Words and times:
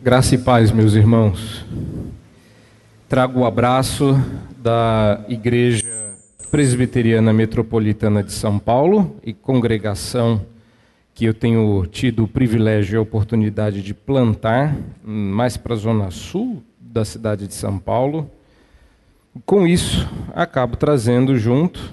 Graça 0.00 0.36
e 0.36 0.38
paz, 0.38 0.70
meus 0.70 0.94
irmãos. 0.94 1.66
Trago 3.08 3.40
o 3.40 3.44
abraço 3.44 4.14
da 4.56 5.24
Igreja 5.28 6.14
Presbiteriana 6.52 7.32
Metropolitana 7.32 8.22
de 8.22 8.32
São 8.32 8.60
Paulo 8.60 9.16
e 9.24 9.32
congregação 9.32 10.46
que 11.12 11.24
eu 11.24 11.34
tenho 11.34 11.84
tido 11.86 12.22
o 12.22 12.28
privilégio 12.28 12.94
e 12.94 12.96
a 12.96 13.00
oportunidade 13.00 13.82
de 13.82 13.92
plantar 13.92 14.76
mais 15.02 15.56
para 15.56 15.74
a 15.74 15.78
zona 15.78 16.12
sul 16.12 16.62
da 16.80 17.04
cidade 17.04 17.48
de 17.48 17.54
São 17.54 17.76
Paulo. 17.76 18.30
Com 19.44 19.66
isso, 19.66 20.08
acabo 20.32 20.76
trazendo 20.76 21.36
junto, 21.36 21.92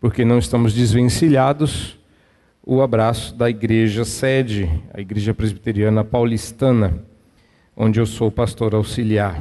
porque 0.00 0.24
não 0.24 0.40
estamos 0.40 0.74
desvencilhados, 0.74 1.96
o 2.60 2.82
abraço 2.82 3.36
da 3.36 3.48
igreja 3.48 4.04
sede, 4.04 4.68
a 4.92 5.00
Igreja 5.00 5.32
Presbiteriana 5.32 6.02
Paulistana 6.02 7.04
onde 7.76 8.00
eu 8.00 8.06
sou 8.06 8.30
pastor 8.30 8.74
auxiliar. 8.74 9.40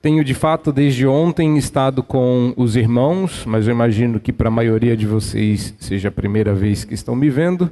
Tenho 0.00 0.22
de 0.22 0.32
fato 0.32 0.72
desde 0.72 1.04
ontem 1.06 1.58
estado 1.58 2.04
com 2.04 2.54
os 2.56 2.76
irmãos, 2.76 3.44
mas 3.44 3.66
eu 3.66 3.74
imagino 3.74 4.20
que 4.20 4.32
para 4.32 4.46
a 4.46 4.52
maioria 4.52 4.96
de 4.96 5.06
vocês 5.06 5.74
seja 5.80 6.08
a 6.08 6.12
primeira 6.12 6.54
vez 6.54 6.84
que 6.84 6.94
estão 6.94 7.16
me 7.16 7.28
vendo, 7.28 7.68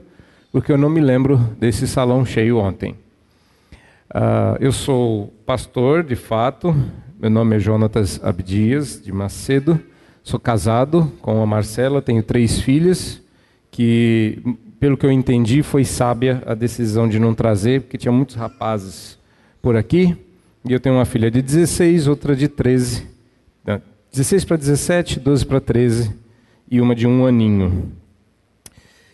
porque 0.51 0.73
eu 0.73 0.77
não 0.77 0.91
me 0.91 1.01
lembro 1.01 1.39
desse 1.61 1.87
salão 1.87 2.27
cheio 2.27 2.59
ontem. 2.59 2.97
Uh, 4.11 4.59
eu 4.59 4.73
sou 4.73 5.33
pastor, 5.47 6.03
de 6.03 6.17
fato, 6.17 6.75
meu 7.21 7.31
nome 7.31 7.57
é 7.57 7.59
Jonatas 7.61 8.21
Abdias, 8.25 9.01
de 9.01 9.13
Macedo, 9.13 9.81
sou 10.25 10.41
casado 10.41 11.13
com 11.23 11.41
a 11.41 11.47
Marcela, 11.47 12.03
tenho 12.03 12.23
três 12.25 12.61
filhas, 12.61 13.23
que, 13.71 14.43
pelo 14.81 14.97
que 14.97 15.07
eu 15.07 15.13
entendi, 15.13 15.63
foi 15.63 15.85
sábia 15.85 16.43
a 16.45 16.55
decisão 16.55 17.09
de 17.09 17.21
não 17.21 17.35
trazer, 17.35 17.83
porque 17.83 17.99
tinha 17.99 18.11
muitos 18.11 18.35
rapazes 18.35 19.16
por 19.67 19.77
aqui. 19.77 20.17
E 20.65 20.73
eu 20.73 20.79
tenho 20.79 20.95
uma 20.95 21.05
filha 21.05 21.29
de 21.29 21.43
16, 21.43 22.07
outra 22.07 22.37
de 22.37 22.47
13. 22.47 23.05
16 24.13 24.45
para 24.45 24.57
17, 24.57 25.19
12 25.19 25.45
para 25.45 25.61
13 25.61 26.15
e 26.71 26.81
uma 26.81 26.95
de 26.95 27.05
um 27.05 27.27
aninho. 27.27 27.91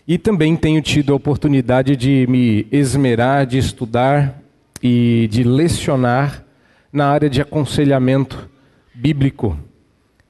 E 0.07 0.19
também 0.19 0.55
tenho 0.55 0.83
tido 0.83 1.11
a 1.11 1.17
oportunidade 1.17 1.97
de 1.97 2.27
me 2.29 2.67
esmerar, 2.71 3.47
de 3.47 3.57
estudar 3.57 4.43
e 4.83 5.27
de 5.31 5.43
lecionar 5.43 6.45
na 6.93 7.07
área 7.07 7.31
de 7.31 7.41
aconselhamento 7.41 8.47
bíblico, 8.95 9.59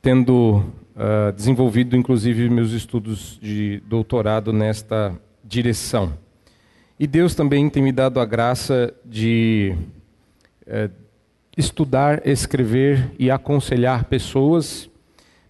tendo 0.01 0.65
uh, 0.95 1.33
desenvolvido 1.35 1.97
inclusive 1.97 2.49
meus 2.49 2.71
estudos 2.71 3.41
de 3.43 3.83
doutorado 3.89 4.53
nesta 4.53 5.19
direção. 5.43 6.13
E 6.97 7.09
Deus 7.09 7.35
também 7.35 7.69
tem 7.69 7.83
me 7.83 7.91
dado 7.91 8.21
a 8.21 8.25
graça 8.25 8.95
de 9.05 9.77
é, 10.73 10.89
estudar, 11.57 12.27
escrever 12.27 13.11
e 13.19 13.31
aconselhar 13.31 14.05
pessoas, 14.05 14.89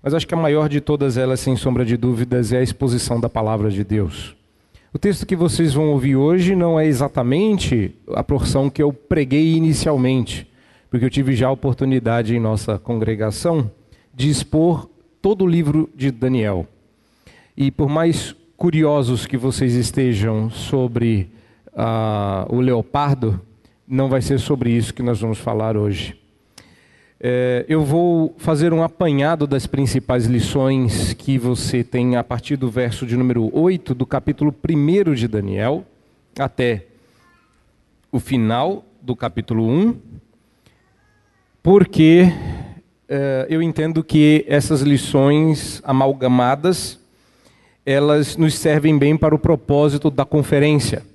mas 0.02 0.12
acho 0.12 0.26
que 0.26 0.34
a 0.34 0.36
maior 0.36 0.68
de 0.68 0.80
todas 0.80 1.16
elas, 1.16 1.38
sem 1.38 1.54
sombra 1.54 1.84
de 1.84 1.96
dúvidas, 1.96 2.52
é 2.52 2.58
a 2.58 2.62
exposição 2.62 3.20
da 3.20 3.28
palavra 3.28 3.70
de 3.70 3.84
Deus. 3.84 4.34
O 4.92 4.98
texto 4.98 5.24
que 5.24 5.36
vocês 5.36 5.72
vão 5.72 5.90
ouvir 5.90 6.16
hoje 6.16 6.56
não 6.56 6.78
é 6.78 6.86
exatamente 6.86 7.94
a 8.08 8.24
porção 8.24 8.68
que 8.68 8.82
eu 8.82 8.92
preguei 8.92 9.54
inicialmente, 9.54 10.50
porque 10.90 11.06
eu 11.06 11.10
tive 11.10 11.36
já 11.36 11.46
a 11.46 11.52
oportunidade 11.52 12.34
em 12.34 12.40
nossa 12.40 12.80
congregação 12.80 13.70
de 14.12 14.28
expor 14.28 14.90
todo 15.22 15.44
o 15.44 15.48
livro 15.48 15.88
de 15.94 16.10
Daniel. 16.10 16.66
E 17.56 17.70
por 17.70 17.88
mais 17.88 18.34
curiosos 18.56 19.24
que 19.24 19.36
vocês 19.36 19.74
estejam 19.74 20.50
sobre 20.50 21.30
uh, 21.68 22.54
o 22.54 22.60
leopardo, 22.60 23.40
não 23.92 24.08
vai 24.08 24.22
ser 24.22 24.40
sobre 24.40 24.70
isso 24.70 24.94
que 24.94 25.02
nós 25.02 25.20
vamos 25.20 25.36
falar 25.36 25.76
hoje. 25.76 26.18
É, 27.20 27.66
eu 27.68 27.84
vou 27.84 28.34
fazer 28.38 28.72
um 28.72 28.82
apanhado 28.82 29.46
das 29.46 29.66
principais 29.66 30.24
lições 30.24 31.12
que 31.12 31.36
você 31.36 31.84
tem 31.84 32.17
a 32.17 32.24
partir 32.24 32.56
do 32.56 32.70
verso 32.70 33.05
de 33.05 33.18
número 33.18 33.50
8 33.52 33.94
do 33.94 34.06
capítulo 34.06 34.52
1 34.67 35.12
de 35.12 35.28
Daniel 35.28 35.84
até 36.39 36.86
o 38.11 38.18
final 38.18 38.83
do 39.02 39.14
capítulo 39.14 39.68
1, 39.68 39.94
porque 41.62 42.33
é, 43.06 43.46
eu 43.50 43.61
entendo 43.61 44.02
que 44.02 44.42
essas 44.48 44.80
lições 44.80 45.83
amalgamadas 45.84 46.98
elas 47.84 48.38
nos 48.38 48.55
servem 48.55 48.96
bem 48.96 49.18
para 49.18 49.34
o 49.34 49.38
propósito 49.38 50.11
da 50.11 50.24
conferência. 50.24 51.11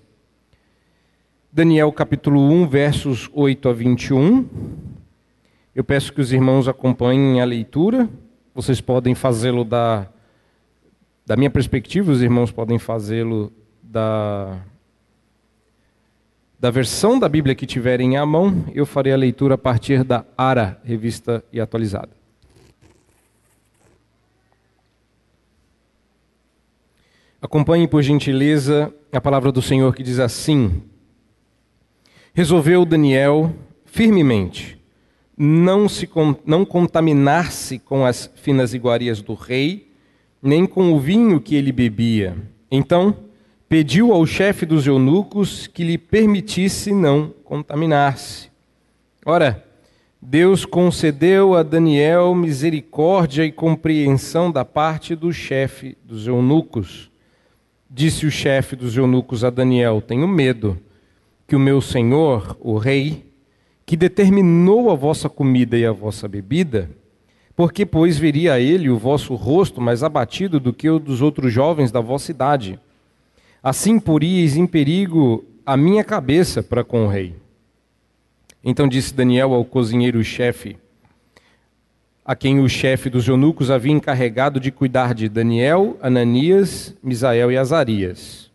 Daniel 1.58 1.92
capítulo 1.92 2.40
1, 2.40 2.68
versos 2.68 3.32
8 3.34 3.70
a 3.70 3.74
21. 3.74 4.48
Eu 5.74 5.84
peço 5.84 6.14
que 6.14 6.22
os 6.22 6.32
irmãos 6.32 6.68
acompanhem 6.68 7.42
a 7.42 7.46
leitura. 7.46 8.08
Vocês 8.54 8.80
podem 8.80 9.16
fazê-lo 9.16 9.66
da, 9.66 10.08
da 11.26 11.36
minha 11.36 11.50
perspectiva, 11.50 12.12
os 12.12 12.22
irmãos 12.22 12.52
podem 12.52 12.78
fazê-lo 12.78 13.52
da, 13.82 14.60
da 16.60 16.70
versão 16.70 17.18
da 17.18 17.28
Bíblia 17.28 17.56
que 17.56 17.66
tiverem 17.66 18.18
à 18.18 18.24
mão. 18.24 18.64
Eu 18.72 18.86
farei 18.86 19.12
a 19.12 19.18
leitura 19.18 19.56
a 19.56 19.58
partir 19.58 20.04
da 20.04 20.24
ARA, 20.38 20.80
revista 20.84 21.44
e 21.52 21.60
atualizada. 21.60 22.12
Acompanhe, 27.42 27.88
por 27.88 28.04
gentileza, 28.04 28.94
a 29.12 29.20
palavra 29.20 29.52
do 29.52 29.64
Senhor 29.64 29.96
que 29.96 30.04
diz 30.04 30.20
assim: 30.20 30.84
resolveu 32.38 32.86
Daniel 32.86 33.52
firmemente 33.84 34.78
não, 35.36 35.90
se, 35.90 36.08
não 36.46 36.64
contaminar-se 36.64 37.80
com 37.80 38.06
as 38.06 38.32
finas 38.36 38.76
iguarias 38.76 39.24
do 39.24 39.34
rei, 39.34 39.92
nem 40.40 40.68
com 40.68 40.94
o 40.94 41.00
vinho 41.00 41.42
que 41.42 41.56
ele 41.56 41.72
bebia. 41.72 42.38
Então, 42.70 43.18
pediu 43.68 44.14
ao 44.14 44.24
chefe 44.28 44.68
dos 44.68 44.86
eunucos 44.86 45.66
que 45.66 45.84
lhe 45.84 45.98
permitisse 45.98 46.94
não 46.94 47.34
contaminar-se. 47.44 48.52
Ora, 49.26 49.66
Deus 50.22 50.64
concedeu 50.64 51.56
a 51.56 51.64
Daniel 51.64 52.36
misericórdia 52.36 53.46
e 53.46 53.52
compreensão 53.52 54.52
da 54.52 54.64
parte 54.64 55.16
do 55.16 55.34
chefe 55.34 55.98
dos 56.06 56.28
eunucos. 56.28 57.10
Disse 57.90 58.28
o 58.28 58.32
chefe 58.32 58.76
dos 58.76 58.96
eunucos 58.96 59.44
a 59.44 59.50
Daniel: 59.50 60.04
Tenho 60.06 60.28
medo 60.28 60.78
que 61.48 61.56
o 61.56 61.60
meu 61.60 61.80
senhor, 61.82 62.58
o 62.60 62.78
rei, 62.78 63.26
que 63.86 63.96
determinou 63.96 64.92
a 64.92 64.96
vossa 64.96 65.30
comida 65.30 65.78
e 65.78 65.86
a 65.86 65.94
vossa 65.94 66.28
bebida, 66.28 66.90
porque, 67.56 67.86
pois, 67.86 68.20
veria 68.20 68.54
a 68.54 68.60
ele 68.60 68.90
o 68.90 68.98
vosso 68.98 69.34
rosto 69.34 69.82
mais 69.82 70.04
abatido 70.04 70.60
do 70.60 70.74
que 70.74 70.90
o 70.90 71.00
dos 71.00 71.22
outros 71.22 71.52
jovens 71.52 71.92
da 71.92 72.02
vossa 72.02 72.30
idade. 72.30 72.80
Assim 73.64 74.00
poríeis 74.00 74.56
em 74.56 74.68
perigo 74.68 75.44
a 75.66 75.76
minha 75.76 76.04
cabeça 76.04 76.62
para 76.62 76.84
com 76.84 77.06
o 77.06 77.10
rei. 77.10 77.36
Então 78.64 78.88
disse 78.88 79.14
Daniel 79.14 79.54
ao 79.54 79.66
cozinheiro-chefe, 79.66 80.78
a 82.24 82.36
quem 82.36 82.60
o 82.60 82.68
chefe 82.68 83.10
dos 83.10 83.26
eunucos 83.26 83.72
havia 83.72 83.94
encarregado 83.94 84.60
de 84.60 84.70
cuidar 84.70 85.14
de 85.14 85.30
Daniel, 85.30 85.98
Ananias, 86.02 86.94
Misael 87.02 87.52
e 87.52 87.58
Azarias. 87.58 88.47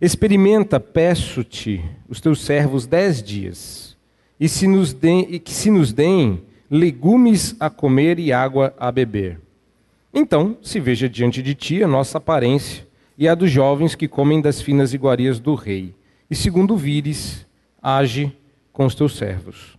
Experimenta, 0.00 0.80
peço-te, 0.80 1.84
os 2.08 2.22
teus 2.22 2.40
servos 2.40 2.86
dez 2.86 3.22
dias, 3.22 3.96
e, 4.38 4.48
se 4.48 4.66
nos 4.66 4.94
deem, 4.94 5.26
e 5.28 5.38
que 5.38 5.52
se 5.52 5.70
nos 5.70 5.92
deem 5.92 6.42
legumes 6.70 7.54
a 7.60 7.68
comer 7.68 8.18
e 8.18 8.32
água 8.32 8.72
a 8.78 8.90
beber. 8.90 9.38
Então 10.14 10.56
se 10.62 10.80
veja 10.80 11.06
diante 11.06 11.42
de 11.42 11.54
ti 11.54 11.82
a 11.82 11.86
nossa 11.86 12.16
aparência 12.16 12.86
e 13.18 13.28
a 13.28 13.34
dos 13.34 13.50
jovens 13.50 13.94
que 13.94 14.08
comem 14.08 14.40
das 14.40 14.62
finas 14.62 14.94
iguarias 14.94 15.38
do 15.38 15.54
rei. 15.54 15.94
E 16.30 16.34
segundo 16.34 16.76
vires, 16.76 17.46
age 17.82 18.32
com 18.72 18.86
os 18.86 18.94
teus 18.94 19.16
servos. 19.16 19.76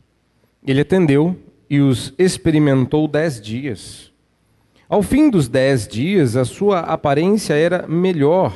Ele 0.66 0.82
atendeu 0.82 1.36
e 1.68 1.80
os 1.80 2.14
experimentou 2.18 3.08
dez 3.08 3.42
dias. 3.42 4.12
Ao 4.88 5.02
fim 5.02 5.32
dos 5.32 5.48
dez 5.48 5.88
dias, 5.88 6.36
a 6.36 6.46
sua 6.46 6.82
aparência 6.82 7.56
era 7.56 7.88
melhor 7.88 8.54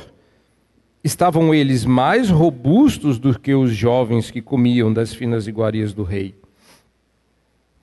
Estavam 1.06 1.54
eles 1.54 1.84
mais 1.84 2.30
robustos 2.30 3.16
do 3.16 3.38
que 3.38 3.54
os 3.54 3.70
jovens 3.70 4.28
que 4.28 4.42
comiam 4.42 4.92
das 4.92 5.14
finas 5.14 5.46
iguarias 5.46 5.94
do 5.94 6.02
rei. 6.02 6.34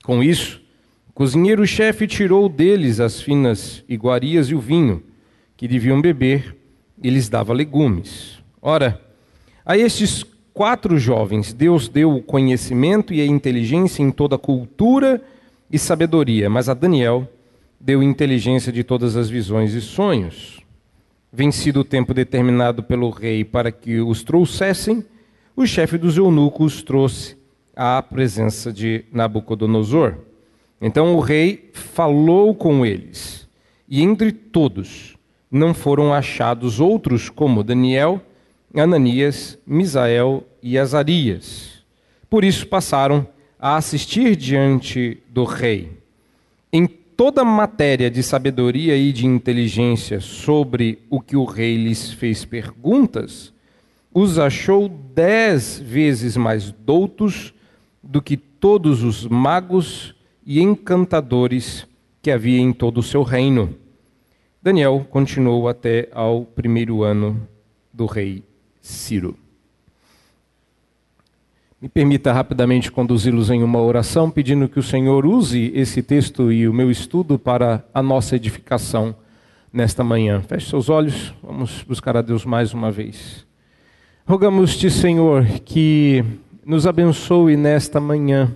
Com 0.03 0.21
isso, 0.21 0.61
o 1.09 1.13
cozinheiro-chefe 1.13 2.05
tirou 2.05 2.49
deles 2.49 2.99
as 2.99 3.21
finas 3.21 3.81
iguarias 3.87 4.47
e 4.47 4.55
o 4.55 4.59
vinho 4.59 5.01
que 5.55 5.69
deviam 5.69 6.01
beber 6.01 6.53
e 7.01 7.09
lhes 7.09 7.29
dava 7.29 7.53
legumes. 7.53 8.39
Ora, 8.61 9.01
a 9.65 9.77
estes 9.77 10.25
quatro 10.53 10.97
jovens 10.97 11.53
Deus 11.53 11.87
deu 11.87 12.13
o 12.13 12.21
conhecimento 12.21 13.13
e 13.13 13.21
a 13.21 13.25
inteligência 13.25 14.03
em 14.03 14.11
toda 14.11 14.37
cultura 14.37 15.21
e 15.71 15.79
sabedoria, 15.79 16.49
mas 16.49 16.67
a 16.67 16.73
Daniel 16.73 17.25
deu 17.79 18.03
inteligência 18.03 18.69
de 18.69 18.83
todas 18.83 19.15
as 19.15 19.29
visões 19.29 19.73
e 19.73 19.79
sonhos 19.79 20.62
vencido 21.33 21.79
o 21.79 21.83
tempo 21.83 22.13
determinado 22.13 22.83
pelo 22.83 23.09
rei 23.09 23.43
para 23.43 23.71
que 23.71 23.99
os 23.99 24.21
trouxessem, 24.21 25.03
o 25.55 25.65
chefe 25.65 25.97
dos 25.97 26.15
eunucos 26.15 26.83
trouxe 26.83 27.35
à 27.75 28.03
presença 28.03 28.71
de 28.71 29.03
Nabucodonosor. 29.11 30.17
Então 30.79 31.15
o 31.15 31.19
rei 31.19 31.71
falou 31.73 32.53
com 32.53 32.85
eles, 32.85 33.49
e 33.89 34.03
entre 34.03 34.31
todos 34.31 35.17
não 35.49 35.73
foram 35.73 36.13
achados 36.13 36.79
outros 36.79 37.29
como 37.29 37.63
Daniel, 37.63 38.21
Ananias, 38.75 39.57
Misael 39.65 40.43
e 40.61 40.77
Azarias. 40.77 41.83
Por 42.29 42.43
isso 42.43 42.67
passaram 42.67 43.27
a 43.59 43.75
assistir 43.77 44.35
diante 44.35 45.19
do 45.29 45.45
rei. 45.45 45.91
Em 46.71 46.87
toda 47.23 47.45
matéria 47.45 48.11
de 48.11 48.21
sabedoria 48.21 48.97
e 48.97 49.13
de 49.13 49.25
inteligência 49.25 50.19
sobre 50.19 50.99
o 51.09 51.21
que 51.21 51.37
o 51.37 51.45
rei 51.45 51.77
lhes 51.77 52.11
fez 52.11 52.43
perguntas, 52.43 53.53
os 54.13 54.37
achou 54.37 54.89
dez 54.89 55.79
vezes 55.79 56.35
mais 56.35 56.69
doutos 56.69 57.53
do 58.03 58.21
que 58.21 58.35
todos 58.35 59.03
os 59.03 59.25
magos 59.25 60.13
e 60.45 60.61
encantadores 60.61 61.87
que 62.21 62.29
havia 62.29 62.59
em 62.59 62.73
todo 62.73 62.97
o 62.97 63.03
seu 63.03 63.23
reino. 63.23 63.73
Daniel 64.61 65.07
continuou 65.09 65.69
até 65.69 66.09
ao 66.11 66.43
primeiro 66.43 67.03
ano 67.03 67.47
do 67.93 68.05
rei 68.05 68.43
Ciro. 68.81 69.42
Me 71.83 71.89
permita 71.89 72.31
rapidamente 72.31 72.89
conduzi-los 72.89 73.49
em 73.49 73.61
uma 73.61 73.81
oração, 73.81 74.31
pedindo 74.31 74.69
que 74.69 74.79
o 74.79 74.81
Senhor 74.81 75.25
use 75.25 75.69
esse 75.75 76.01
texto 76.01 76.49
e 76.49 76.65
o 76.65 76.73
meu 76.73 76.89
estudo 76.89 77.37
para 77.37 77.83
a 77.93 78.01
nossa 78.01 78.37
edificação 78.37 79.13
nesta 79.73 80.01
manhã. 80.01 80.41
Feche 80.47 80.69
seus 80.69 80.87
olhos, 80.87 81.33
vamos 81.43 81.83
buscar 81.83 82.15
a 82.15 82.21
Deus 82.21 82.45
mais 82.45 82.73
uma 82.73 82.89
vez. 82.89 83.45
Rogamos-te, 84.25 84.89
Senhor, 84.89 85.45
que 85.65 86.23
nos 86.65 86.87
abençoe 86.87 87.57
nesta 87.57 87.99
manhã, 87.99 88.49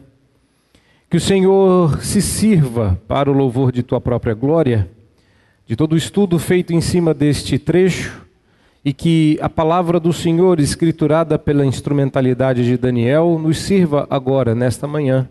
que 1.09 1.17
o 1.17 1.19
Senhor 1.19 2.01
se 2.01 2.21
sirva 2.21 2.97
para 3.09 3.29
o 3.29 3.33
louvor 3.33 3.73
de 3.73 3.83
tua 3.83 3.99
própria 3.99 4.33
glória, 4.33 4.89
de 5.65 5.75
todo 5.75 5.91
o 5.91 5.97
estudo 5.97 6.39
feito 6.39 6.71
em 6.71 6.79
cima 6.79 7.13
deste 7.13 7.59
trecho 7.59 8.25
e 8.87 8.93
que 8.93 9.37
a 9.41 9.49
palavra 9.49 9.99
do 9.99 10.13
Senhor, 10.13 10.61
escriturada 10.61 11.37
pela 11.37 11.65
instrumentalidade 11.65 12.63
de 12.63 12.77
Daniel, 12.77 13.37
nos 13.37 13.59
sirva 13.59 14.07
agora, 14.09 14.55
nesta 14.55 14.87
manhã, 14.87 15.29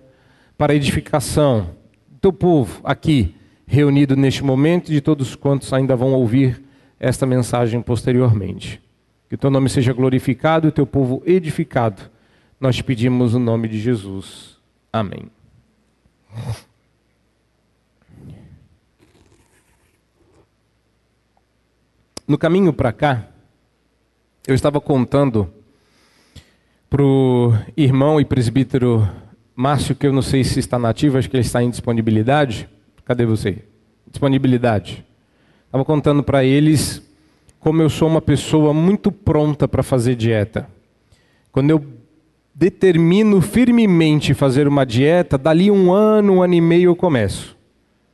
para 0.58 0.74
a 0.74 0.76
edificação 0.76 1.70
do 2.06 2.18
teu 2.18 2.32
povo 2.34 2.82
aqui, 2.84 3.34
reunido 3.66 4.14
neste 4.14 4.44
momento, 4.44 4.90
e 4.90 4.92
de 4.96 5.00
todos 5.00 5.34
quantos 5.34 5.72
ainda 5.72 5.96
vão 5.96 6.12
ouvir 6.12 6.62
esta 7.00 7.24
mensagem 7.24 7.80
posteriormente. 7.80 8.78
Que 9.26 9.36
o 9.36 9.38
teu 9.38 9.48
nome 9.48 9.70
seja 9.70 9.94
glorificado 9.94 10.66
e 10.66 10.68
o 10.68 10.72
teu 10.72 10.86
povo 10.86 11.22
edificado. 11.24 12.02
Nós 12.60 12.76
te 12.76 12.84
pedimos 12.84 13.32
no 13.32 13.40
nome 13.40 13.68
de 13.68 13.80
Jesus. 13.80 14.58
Amém. 14.92 15.30
No 22.28 22.36
caminho 22.36 22.70
para 22.70 22.92
cá, 22.92 23.28
eu 24.46 24.54
estava 24.54 24.80
contando 24.80 25.50
para 26.88 27.02
o 27.02 27.52
irmão 27.76 28.20
e 28.20 28.24
presbítero 28.24 29.08
Márcio, 29.56 29.96
que 29.96 30.06
eu 30.06 30.12
não 30.12 30.22
sei 30.22 30.44
se 30.44 30.60
está 30.60 30.78
nativo, 30.78 31.18
acho 31.18 31.28
que 31.28 31.36
ele 31.36 31.44
está 31.44 31.62
em 31.62 31.70
disponibilidade. 31.70 32.68
Cadê 33.04 33.26
você? 33.26 33.58
Disponibilidade. 34.08 35.04
Estava 35.64 35.84
contando 35.84 36.22
para 36.22 36.44
eles 36.44 37.02
como 37.58 37.82
eu 37.82 37.90
sou 37.90 38.06
uma 38.06 38.22
pessoa 38.22 38.72
muito 38.72 39.10
pronta 39.10 39.66
para 39.66 39.82
fazer 39.82 40.14
dieta. 40.14 40.68
Quando 41.50 41.70
eu 41.70 41.84
determino 42.54 43.40
firmemente 43.40 44.32
fazer 44.32 44.68
uma 44.68 44.86
dieta, 44.86 45.36
dali 45.36 45.72
um 45.72 45.90
ano, 45.92 46.34
um 46.34 46.42
ano 46.42 46.54
e 46.54 46.60
meio 46.60 46.90
eu 46.90 46.96
começo. 46.96 47.56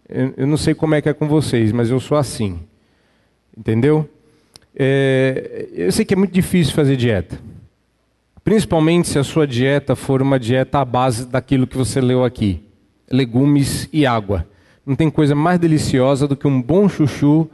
Eu, 0.09 0.33
eu 0.39 0.47
não 0.47 0.57
sei 0.57 0.75
como 0.75 0.95
é 0.95 1.03
que 1.03 1.11
é 1.11 1.13
com 1.13 1.29
vocês, 1.29 1.73
mas 1.73 1.91
eu 1.91 2.01
sou 2.01 2.17
assim. 2.17 2.61
Entendeu? 3.57 4.09
É, 4.75 5.69
eu 5.73 5.93
sei 5.93 6.05
que 6.05 6.15
é 6.15 6.17
muito 6.17 6.33
difícil 6.33 6.75
fazer 6.75 6.97
dieta. 6.97 7.39
Principalmente 8.43 9.09
se 9.09 9.19
a 9.19 9.25
sua 9.25 9.47
dieta 9.47 9.95
for 9.95 10.21
uma 10.21 10.39
dieta 10.39 10.81
à 10.81 10.85
base 10.85 11.27
daquilo 11.27 11.67
que 11.67 11.77
você 11.77 12.01
leu 12.01 12.25
aqui: 12.25 12.63
legumes 13.11 13.89
e 13.93 14.07
água. 14.07 14.47
Não 14.85 14.97
tem 14.97 15.11
coisa 15.11 15.35
mais 15.35 15.61
deliciosa 15.61 16.27
do 16.27 16.37
que 16.37 16.47
um 16.47 16.61
bom 16.61 16.89
chuchu 16.89 17.49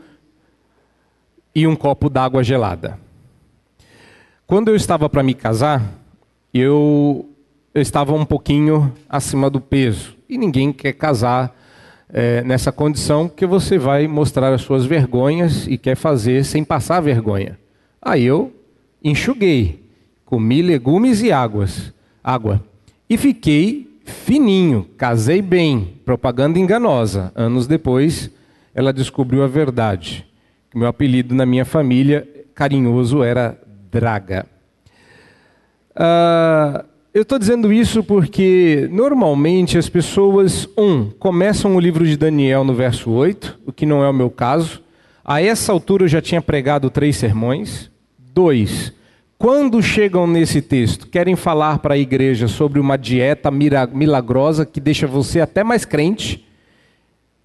e 1.55 1.67
um 1.67 1.77
copo 1.77 2.09
d'água 2.09 2.43
gelada. 2.43 2.99
Quando 4.47 4.69
eu 4.69 4.77
estava 4.77 5.11
para 5.11 5.23
me 5.23 5.35
casar, 5.35 5.83
eu, 6.55 7.29
eu 7.75 7.83
estava 7.83 8.15
um 8.15 8.25
pouquinho 8.25 8.95
acima 9.09 9.51
do 9.51 9.61
peso. 9.61 10.17
E 10.27 10.39
ninguém 10.39 10.73
quer 10.73 10.95
casar 10.95 11.55
é, 12.11 12.43
nessa 12.43 12.73
condição 12.73 13.29
que 13.29 13.47
você 13.47 13.79
vai 13.79 14.07
mostrar 14.07 14.53
as 14.53 14.63
suas 14.63 14.85
vergonhas 14.85 15.67
e 15.67 15.77
quer 15.77 15.97
fazer 15.97 16.45
sem 16.45 16.65
passar 16.65 17.01
vergonha. 17.01 17.59
Aí 18.01 18.25
eu 18.25 18.53
enxuguei, 19.03 19.85
comi 20.25 20.63
legumes 20.63 21.23
e 21.23 21.31
águas, 21.31 21.93
água 22.23 22.63
e 23.09 23.17
fiquei 23.17 23.89
fininho, 24.05 24.87
casei 24.97 25.43
bem, 25.43 25.95
propaganda 26.05 26.59
enganosa. 26.59 27.33
Anos 27.35 27.67
depois, 27.67 28.31
ela 28.75 28.93
descobriu 28.93 29.43
a 29.43 29.47
verdade. 29.47 30.27
Meu 30.75 30.89
apelido 30.89 31.35
na 31.35 31.47
minha 31.47 31.65
família 31.65 32.27
carinhoso 32.55 33.23
era 33.23 33.59
Draga. 33.91 34.47
Uh, 35.95 36.85
eu 37.13 37.23
estou 37.23 37.39
dizendo 37.39 37.73
isso 37.73 38.05
porque 38.05 38.89
normalmente 38.93 39.79
as 39.79 39.89
pessoas, 39.89 40.69
um, 40.77 41.11
começam 41.19 41.75
o 41.75 41.81
livro 41.81 42.07
de 42.07 42.17
Daniel 42.17 42.65
no 42.65 42.75
verso 42.75 43.11
8, 43.11 43.61
o 43.67 43.73
que 43.73 43.87
não 43.87 44.05
é 44.05 44.09
o 44.09 44.15
meu 44.15 44.31
caso. 44.31 44.83
A 45.25 45.43
essa 45.43 45.73
altura 45.73 46.05
eu 46.05 46.09
já 46.09 46.21
tinha 46.21 46.43
pregado 46.43 46.91
três 46.91 47.17
sermões. 47.17 47.91
Dois, 48.33 48.93
quando 49.39 49.83
chegam 49.83 50.27
nesse 50.27 50.61
texto, 50.61 51.07
querem 51.07 51.35
falar 51.35 51.79
para 51.79 51.95
a 51.95 51.99
igreja 51.99 52.47
sobre 52.47 52.81
uma 52.81 52.97
dieta 52.97 53.51
milagrosa 53.51 54.67
que 54.67 54.81
deixa 54.81 55.07
você 55.07 55.41
até 55.41 55.65
mais 55.65 55.85
crente. 55.85 56.45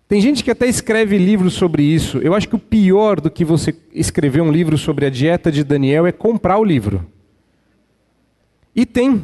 Tem 0.08 0.20
gente 0.20 0.44
que 0.44 0.52
até 0.52 0.68
escreve 0.68 1.18
livros 1.18 1.54
sobre 1.54 1.84
isso. 1.84 2.18
Eu 2.20 2.36
acho 2.36 2.50
que 2.50 2.56
o 2.56 2.60
pior 2.60 3.22
do 3.22 3.32
que 3.32 3.46
você 3.46 3.76
escrever 3.94 4.42
um 4.42 4.52
livro 4.52 4.78
sobre 4.78 5.06
a 5.06 5.10
dieta 5.10 5.52
de 5.52 5.64
Daniel 5.64 6.06
é 6.06 6.12
comprar 6.12 6.58
o 6.58 6.64
livro. 6.64 7.06
E 8.76 8.86
tem. 8.86 9.24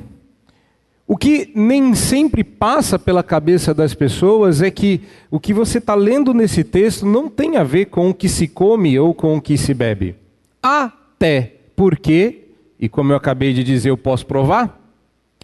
O 1.12 1.18
que 1.18 1.52
nem 1.56 1.96
sempre 1.96 2.44
passa 2.44 3.00
pela 3.00 3.24
cabeça 3.24 3.74
das 3.74 3.96
pessoas 3.96 4.62
é 4.62 4.70
que 4.70 5.02
o 5.32 5.40
que 5.40 5.56
você 5.56 5.80
está 5.80 5.96
lendo 5.96 6.36
nesse 6.36 6.64
texto 6.64 7.04
não 7.04 7.28
tem 7.28 7.58
a 7.58 7.64
ver 7.64 7.86
com 7.86 8.12
o 8.12 8.14
que 8.14 8.30
se 8.30 8.48
come 8.48 9.00
ou 9.00 9.12
com 9.12 9.36
o 9.36 9.42
que 9.42 9.58
se 9.58 9.74
bebe. 9.74 10.16
Até 10.62 11.56
porque, 11.76 12.50
e 12.80 12.88
como 12.88 13.12
eu 13.12 13.18
acabei 13.18 13.54
de 13.54 13.64
dizer, 13.64 13.90
eu 13.90 13.98
posso 13.98 14.24
provar, 14.28 14.80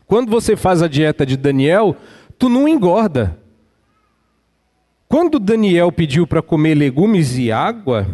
quando 0.05 0.29
você 0.29 0.55
faz 0.55 0.84
a 0.84 0.88
dieta 0.88 1.25
de 1.25 1.36
Daniel, 1.36 1.98
tu 2.38 2.48
não 2.48 2.67
engorda. 2.67 3.36
Quando 5.10 5.39
Daniel 5.39 5.91
pediu 5.91 6.27
para 6.27 6.43
comer 6.43 6.75
legumes 6.75 7.39
e 7.39 7.51
água, 7.51 8.05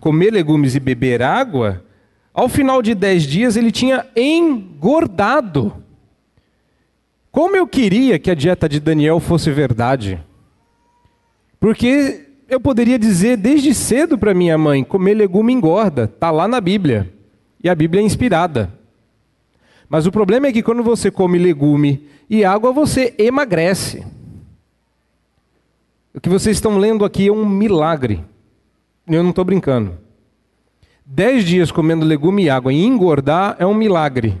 comer 0.00 0.32
legumes 0.32 0.74
e 0.74 0.80
beber 0.80 1.22
água, 1.22 1.84
ao 2.34 2.48
final 2.48 2.82
de 2.82 2.92
dez 2.92 3.22
dias 3.22 3.56
ele 3.56 3.70
tinha 3.70 4.04
engordado. 4.16 5.88
Como 7.30 7.56
eu 7.56 7.66
queria 7.66 8.18
que 8.18 8.30
a 8.30 8.34
dieta 8.34 8.68
de 8.68 8.80
Daniel 8.80 9.20
fosse 9.20 9.50
verdade. 9.50 10.20
Porque 11.58 12.26
eu 12.48 12.60
poderia 12.60 12.98
dizer 12.98 13.36
desde 13.36 13.72
cedo 13.72 14.18
para 14.18 14.34
minha 14.34 14.58
mãe: 14.58 14.82
comer 14.82 15.14
legume 15.14 15.52
engorda, 15.52 16.04
está 16.04 16.30
lá 16.30 16.48
na 16.48 16.60
Bíblia. 16.60 17.12
E 17.62 17.68
a 17.68 17.74
Bíblia 17.74 18.02
é 18.02 18.04
inspirada. 18.04 18.72
Mas 19.88 20.06
o 20.06 20.12
problema 20.12 20.46
é 20.46 20.52
que 20.52 20.62
quando 20.62 20.82
você 20.82 21.10
come 21.10 21.38
legume 21.38 22.08
e 22.28 22.44
água, 22.44 22.72
você 22.72 23.14
emagrece. 23.18 24.04
O 26.14 26.20
que 26.20 26.28
vocês 26.28 26.56
estão 26.56 26.78
lendo 26.78 27.04
aqui 27.04 27.28
é 27.28 27.32
um 27.32 27.48
milagre. 27.48 28.24
Eu 29.06 29.22
não 29.22 29.30
estou 29.30 29.44
brincando. 29.44 29.98
Dez 31.04 31.44
dias 31.44 31.72
comendo 31.72 32.06
legume 32.06 32.44
e 32.44 32.50
água 32.50 32.72
e 32.72 32.84
engordar 32.84 33.56
é 33.58 33.66
um 33.66 33.74
milagre. 33.74 34.40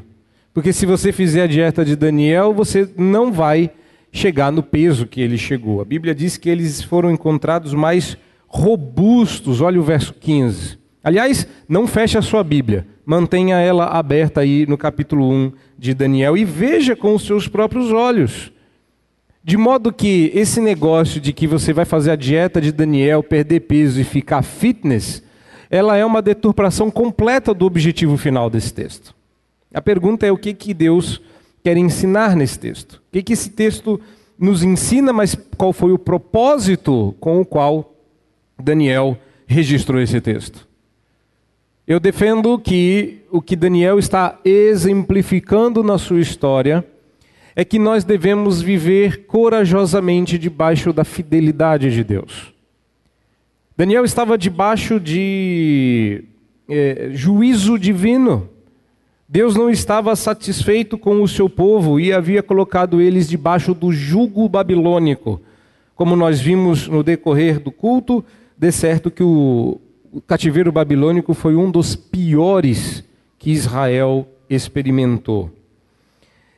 Porque 0.52 0.72
se 0.72 0.84
você 0.84 1.12
fizer 1.12 1.42
a 1.42 1.46
dieta 1.46 1.84
de 1.84 1.94
Daniel, 1.94 2.52
você 2.52 2.88
não 2.96 3.32
vai 3.32 3.70
chegar 4.12 4.50
no 4.50 4.62
peso 4.62 5.06
que 5.06 5.20
ele 5.20 5.38
chegou. 5.38 5.80
A 5.80 5.84
Bíblia 5.84 6.14
diz 6.14 6.36
que 6.36 6.48
eles 6.48 6.82
foram 6.82 7.10
encontrados 7.10 7.72
mais 7.72 8.16
robustos. 8.48 9.60
Olha 9.60 9.80
o 9.80 9.84
verso 9.84 10.12
15. 10.14 10.78
Aliás, 11.02 11.46
não 11.68 11.86
feche 11.86 12.18
a 12.18 12.22
sua 12.22 12.42
Bíblia. 12.42 12.86
Mantenha 13.06 13.56
ela 13.56 13.86
aberta 13.86 14.40
aí 14.40 14.66
no 14.66 14.76
capítulo 14.76 15.30
1 15.30 15.52
de 15.78 15.94
Daniel 15.94 16.36
e 16.36 16.44
veja 16.44 16.94
com 16.94 17.14
os 17.14 17.24
seus 17.24 17.48
próprios 17.48 17.92
olhos. 17.92 18.52
De 19.42 19.56
modo 19.56 19.92
que 19.92 20.30
esse 20.34 20.60
negócio 20.60 21.20
de 21.20 21.32
que 21.32 21.46
você 21.46 21.72
vai 21.72 21.84
fazer 21.84 22.10
a 22.10 22.16
dieta 22.16 22.60
de 22.60 22.70
Daniel, 22.70 23.22
perder 23.22 23.60
peso 23.60 23.98
e 24.00 24.04
ficar 24.04 24.42
fitness, 24.42 25.22
ela 25.70 25.96
é 25.96 26.04
uma 26.04 26.20
deturpação 26.20 26.90
completa 26.90 27.54
do 27.54 27.64
objetivo 27.64 28.18
final 28.18 28.50
desse 28.50 28.74
texto. 28.74 29.14
A 29.72 29.80
pergunta 29.80 30.26
é 30.26 30.32
o 30.32 30.36
que, 30.36 30.52
que 30.52 30.74
Deus 30.74 31.20
quer 31.62 31.76
ensinar 31.76 32.34
nesse 32.34 32.58
texto. 32.58 32.94
O 32.94 33.12
que, 33.12 33.22
que 33.22 33.32
esse 33.32 33.50
texto 33.50 34.00
nos 34.38 34.62
ensina, 34.62 35.12
mas 35.12 35.36
qual 35.56 35.72
foi 35.72 35.92
o 35.92 35.98
propósito 35.98 37.14
com 37.20 37.40
o 37.40 37.44
qual 37.44 37.94
Daniel 38.58 39.18
registrou 39.46 40.00
esse 40.00 40.20
texto? 40.20 40.66
Eu 41.86 42.00
defendo 42.00 42.58
que 42.58 43.18
o 43.30 43.42
que 43.42 43.56
Daniel 43.56 43.98
está 43.98 44.38
exemplificando 44.44 45.82
na 45.82 45.98
sua 45.98 46.20
história 46.20 46.84
é 47.54 47.64
que 47.64 47.78
nós 47.78 48.04
devemos 48.04 48.62
viver 48.62 49.26
corajosamente 49.26 50.38
debaixo 50.38 50.92
da 50.92 51.04
fidelidade 51.04 51.90
de 51.90 52.04
Deus. 52.04 52.54
Daniel 53.76 54.04
estava 54.04 54.38
debaixo 54.38 55.00
de 55.00 56.24
é, 56.68 57.10
juízo 57.12 57.78
divino. 57.78 58.48
Deus 59.32 59.54
não 59.54 59.70
estava 59.70 60.16
satisfeito 60.16 60.98
com 60.98 61.22
o 61.22 61.28
seu 61.28 61.48
povo 61.48 62.00
e 62.00 62.12
havia 62.12 62.42
colocado 62.42 63.00
eles 63.00 63.28
debaixo 63.28 63.72
do 63.72 63.92
jugo 63.92 64.48
babilônico. 64.48 65.40
Como 65.94 66.16
nós 66.16 66.40
vimos 66.40 66.88
no 66.88 67.04
decorrer 67.04 67.60
do 67.60 67.70
culto, 67.70 68.24
de 68.58 68.72
certo 68.72 69.08
que 69.08 69.22
o 69.22 69.78
cativeiro 70.26 70.72
babilônico 70.72 71.32
foi 71.32 71.54
um 71.54 71.70
dos 71.70 71.94
piores 71.94 73.04
que 73.38 73.52
Israel 73.52 74.26
experimentou. 74.48 75.48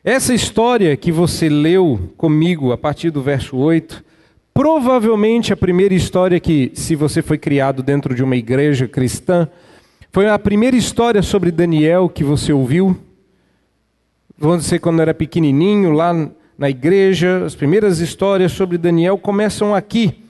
Essa 0.03 0.33
história 0.33 0.97
que 0.97 1.11
você 1.11 1.49
leu 1.49 2.09
comigo 2.17 2.71
a 2.71 2.77
partir 2.77 3.11
do 3.11 3.21
verso 3.21 3.55
8, 3.55 4.03
provavelmente 4.51 5.53
a 5.53 5.57
primeira 5.57 5.93
história 5.93 6.39
que, 6.39 6.71
se 6.73 6.95
você 6.95 7.21
foi 7.21 7.37
criado 7.37 7.83
dentro 7.83 8.15
de 8.15 8.23
uma 8.23 8.35
igreja 8.35 8.87
cristã, 8.87 9.47
foi 10.13 10.29
a 10.29 10.37
primeira 10.37 10.77
história 10.77 11.23
sobre 11.23 11.49
Daniel 11.49 12.07
que 12.07 12.23
você 12.23 12.53
ouviu. 12.53 12.95
Vamos 14.37 14.61
dizer, 14.61 14.77
quando 14.77 15.01
era 15.01 15.11
pequenininho, 15.11 15.91
lá 15.91 16.13
na 16.55 16.69
igreja, 16.69 17.43
as 17.43 17.55
primeiras 17.55 17.97
histórias 17.97 18.51
sobre 18.51 18.77
Daniel 18.77 19.17
começam 19.17 19.73
aqui. 19.73 20.23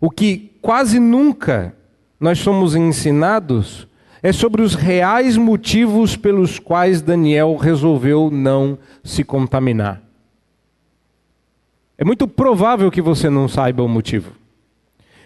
O 0.00 0.10
que 0.10 0.50
quase 0.60 0.98
nunca 0.98 1.72
nós 2.18 2.40
somos 2.40 2.74
ensinados 2.74 3.86
é 4.24 4.32
sobre 4.32 4.60
os 4.60 4.74
reais 4.74 5.36
motivos 5.36 6.16
pelos 6.16 6.58
quais 6.58 7.00
Daniel 7.00 7.54
resolveu 7.54 8.32
não 8.32 8.76
se 9.04 9.22
contaminar. 9.22 10.02
É 11.96 12.04
muito 12.04 12.26
provável 12.26 12.90
que 12.90 13.00
você 13.00 13.30
não 13.30 13.46
saiba 13.46 13.84
o 13.84 13.88
motivo. 13.88 14.32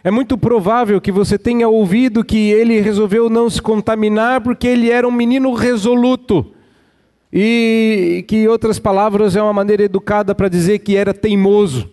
É 0.04 0.10
muito 0.10 0.36
provável 0.36 1.00
que 1.00 1.12
você 1.12 1.38
tenha 1.38 1.68
ouvido 1.68 2.24
que 2.24 2.50
ele 2.50 2.80
resolveu 2.80 3.30
não 3.30 3.48
se 3.48 3.62
contaminar 3.62 4.40
porque 4.40 4.66
ele 4.66 4.90
era 4.90 5.06
um 5.06 5.12
menino 5.12 5.52
resoluto. 5.54 6.52
E 7.32 8.24
que, 8.28 8.36
em 8.36 8.48
outras 8.48 8.78
palavras, 8.78 9.36
é 9.36 9.42
uma 9.42 9.52
maneira 9.52 9.84
educada 9.84 10.34
para 10.34 10.48
dizer 10.48 10.80
que 10.80 10.96
era 10.96 11.14
teimoso. 11.14 11.88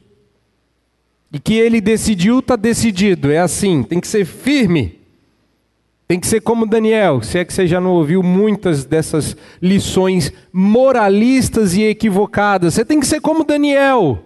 E 1.31 1.39
que 1.39 1.53
ele 1.53 1.79
decidiu, 1.79 2.39
está 2.39 2.55
decidido. 2.55 3.31
É 3.31 3.37
assim, 3.37 3.83
tem 3.83 3.99
que 3.99 4.07
ser 4.07 4.25
firme. 4.25 4.99
Tem 6.07 6.19
que 6.19 6.25
ser 6.25 6.41
como 6.41 6.65
Daniel, 6.65 7.21
se 7.21 7.37
é 7.37 7.45
que 7.45 7.53
você 7.53 7.67
já 7.67 7.79
não 7.79 7.91
ouviu 7.91 8.23
muitas 8.23 8.83
dessas 8.83 9.37
lições 9.61 10.33
moralistas 10.51 11.75
e 11.75 11.83
equivocadas. 11.83 12.73
Você 12.73 12.83
tem 12.83 12.99
que 12.99 13.05
ser 13.05 13.21
como 13.21 13.43
Daniel. 13.43 14.23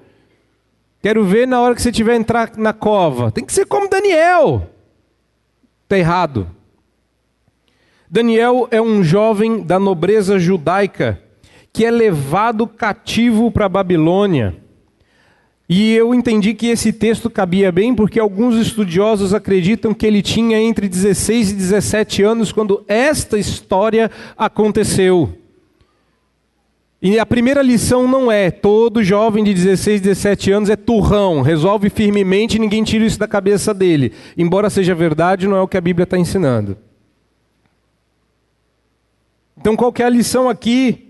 Quero 1.04 1.26
ver 1.26 1.46
na 1.46 1.60
hora 1.60 1.76
que 1.76 1.82
você 1.82 1.92
tiver 1.92 2.16
entrar 2.16 2.54
na 2.56 2.72
cova. 2.72 3.30
Tem 3.30 3.44
que 3.44 3.52
ser 3.52 3.66
como 3.66 3.90
Daniel. 3.90 4.70
Está 5.84 5.98
errado. 5.98 6.48
Daniel 8.10 8.70
é 8.72 8.82
um 8.82 9.04
jovem 9.04 9.62
da 9.62 9.78
nobreza 9.78 10.40
judaica 10.40 11.22
que 11.74 11.84
é 11.84 11.92
levado 11.92 12.66
cativo 12.66 13.52
para 13.52 13.66
a 13.66 13.70
Babilônia. 13.70 14.56
E 15.68 15.94
eu 15.94 16.16
entendi 16.16 16.54
que 16.54 16.68
esse 16.68 16.94
texto 16.94 17.30
cabia 17.30 17.70
bem 17.70 17.94
porque 17.94 18.18
alguns 18.18 18.56
estudiosos 18.56 19.34
acreditam 19.34 19.94
que 19.94 20.06
ele 20.06 20.22
tinha 20.22 20.58
entre 20.58 20.88
16 20.88 21.52
e 21.52 21.54
17 21.56 22.24
anos 22.24 22.54
quando 22.54 22.82
esta 22.88 23.38
história 23.38 24.10
aconteceu. 24.38 25.38
E 27.06 27.20
a 27.20 27.26
primeira 27.26 27.62
lição 27.62 28.08
não 28.08 28.32
é 28.32 28.50
todo 28.50 29.04
jovem 29.04 29.44
de 29.44 29.54
16, 29.54 30.00
17 30.00 30.52
anos 30.54 30.70
é 30.70 30.78
turrão, 30.78 31.42
resolve 31.42 31.90
firmemente 31.90 32.56
e 32.56 32.60
ninguém 32.60 32.82
tira 32.82 33.04
isso 33.04 33.20
da 33.20 33.28
cabeça 33.28 33.74
dele. 33.74 34.14
Embora 34.38 34.70
seja 34.70 34.96
verdade, 34.96 35.46
não 35.46 35.58
é 35.58 35.62
o 35.62 35.68
que 35.68 35.76
a 35.76 35.82
Bíblia 35.82 36.06
está 36.06 36.18
ensinando. 36.18 36.78
Então, 39.58 39.76
qual 39.76 39.94
é 40.00 40.04
a 40.04 40.10
lição 40.10 40.48
aqui 40.48 41.10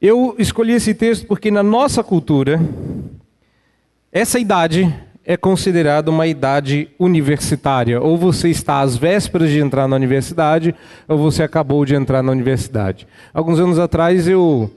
eu 0.00 0.36
escolhi 0.38 0.74
esse 0.74 0.94
texto 0.94 1.26
porque 1.26 1.50
na 1.50 1.62
nossa 1.62 2.02
cultura, 2.02 2.60
essa 4.12 4.38
idade 4.38 4.94
é 5.24 5.36
considerada 5.36 6.10
uma 6.10 6.26
idade 6.26 6.88
universitária. 6.98 8.00
Ou 8.00 8.16
você 8.16 8.48
está 8.48 8.80
às 8.80 8.96
vésperas 8.96 9.50
de 9.50 9.58
entrar 9.58 9.86
na 9.86 9.96
universidade, 9.96 10.74
ou 11.06 11.18
você 11.18 11.42
acabou 11.42 11.84
de 11.84 11.94
entrar 11.94 12.22
na 12.22 12.32
universidade. 12.32 13.06
Alguns 13.32 13.60
anos 13.60 13.78
atrás, 13.78 14.26
eu. 14.28 14.70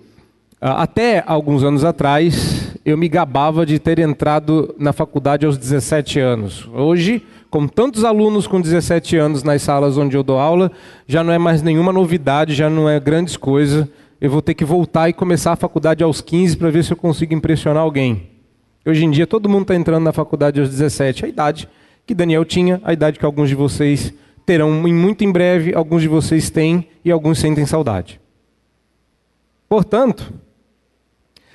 Até 0.60 1.22
alguns 1.28 1.62
anos 1.64 1.84
atrás, 1.84 2.78
eu 2.86 2.98
me 2.98 3.10
gabava 3.10 3.66
de 3.66 3.80
ter 3.80 4.00
entrado 4.00 4.74
na 4.80 4.94
faculdade 4.94 5.46
aos 5.46 5.58
17 5.58 6.20
anos. 6.22 6.70
Hoje, 6.74 7.22
com 7.50 7.68
tantos 7.68 8.06
alunos 8.06 8.48
com 8.48 8.62
17 8.62 9.18
anos 9.18 9.44
nas 9.44 9.62
salas 9.62 9.98
onde 9.98 10.16
eu 10.16 10.24
dou 10.24 10.40
aula, 10.40 10.72
já 11.06 11.22
não 11.22 11.34
é 11.34 11.38
mais 11.38 11.62
nenhuma 11.62 11.92
novidade, 11.92 12.54
já 12.54 12.70
não 12.70 12.90
é 12.90 12.98
grandes 12.98 13.36
coisas 13.36 13.88
eu 14.24 14.30
vou 14.30 14.42
ter 14.42 14.54
que 14.54 14.64
voltar 14.64 15.10
e 15.10 15.14
começar 15.14 15.52
a 15.52 15.58
faculdade 15.58 16.02
aos 16.02 16.22
15 16.22 16.56
para 16.56 16.70
ver 16.70 16.86
se 16.86 16.94
eu 16.94 16.96
consigo 16.96 17.34
impressionar 17.34 17.84
alguém. 17.84 18.33
Hoje 18.86 19.06
em 19.06 19.12
dia 19.12 19.25
todo 19.25 19.48
mundo 19.48 19.62
está 19.62 19.75
entrando 19.75 20.04
na 20.04 20.12
faculdade 20.12 20.60
aos 20.60 20.70
17, 20.70 21.25
a 21.25 21.28
idade 21.28 21.70
que 22.06 22.13
Daniel 22.13 22.44
tinha, 22.44 22.82
a 22.84 22.92
idade 22.92 23.18
que 23.18 23.25
alguns 23.25 23.48
de 23.48 23.56
vocês 23.56 24.13
terão 24.46 24.72
muito 24.72 25.24
em 25.24 25.32
breve, 25.32 25.74
alguns 25.74 26.02
de 26.02 26.08
vocês 26.10 26.50
têm 26.50 26.90
e 27.04 27.10
alguns 27.10 27.40
sentem 27.40 27.66
saudade. 27.66 28.20
Portanto, 29.70 30.34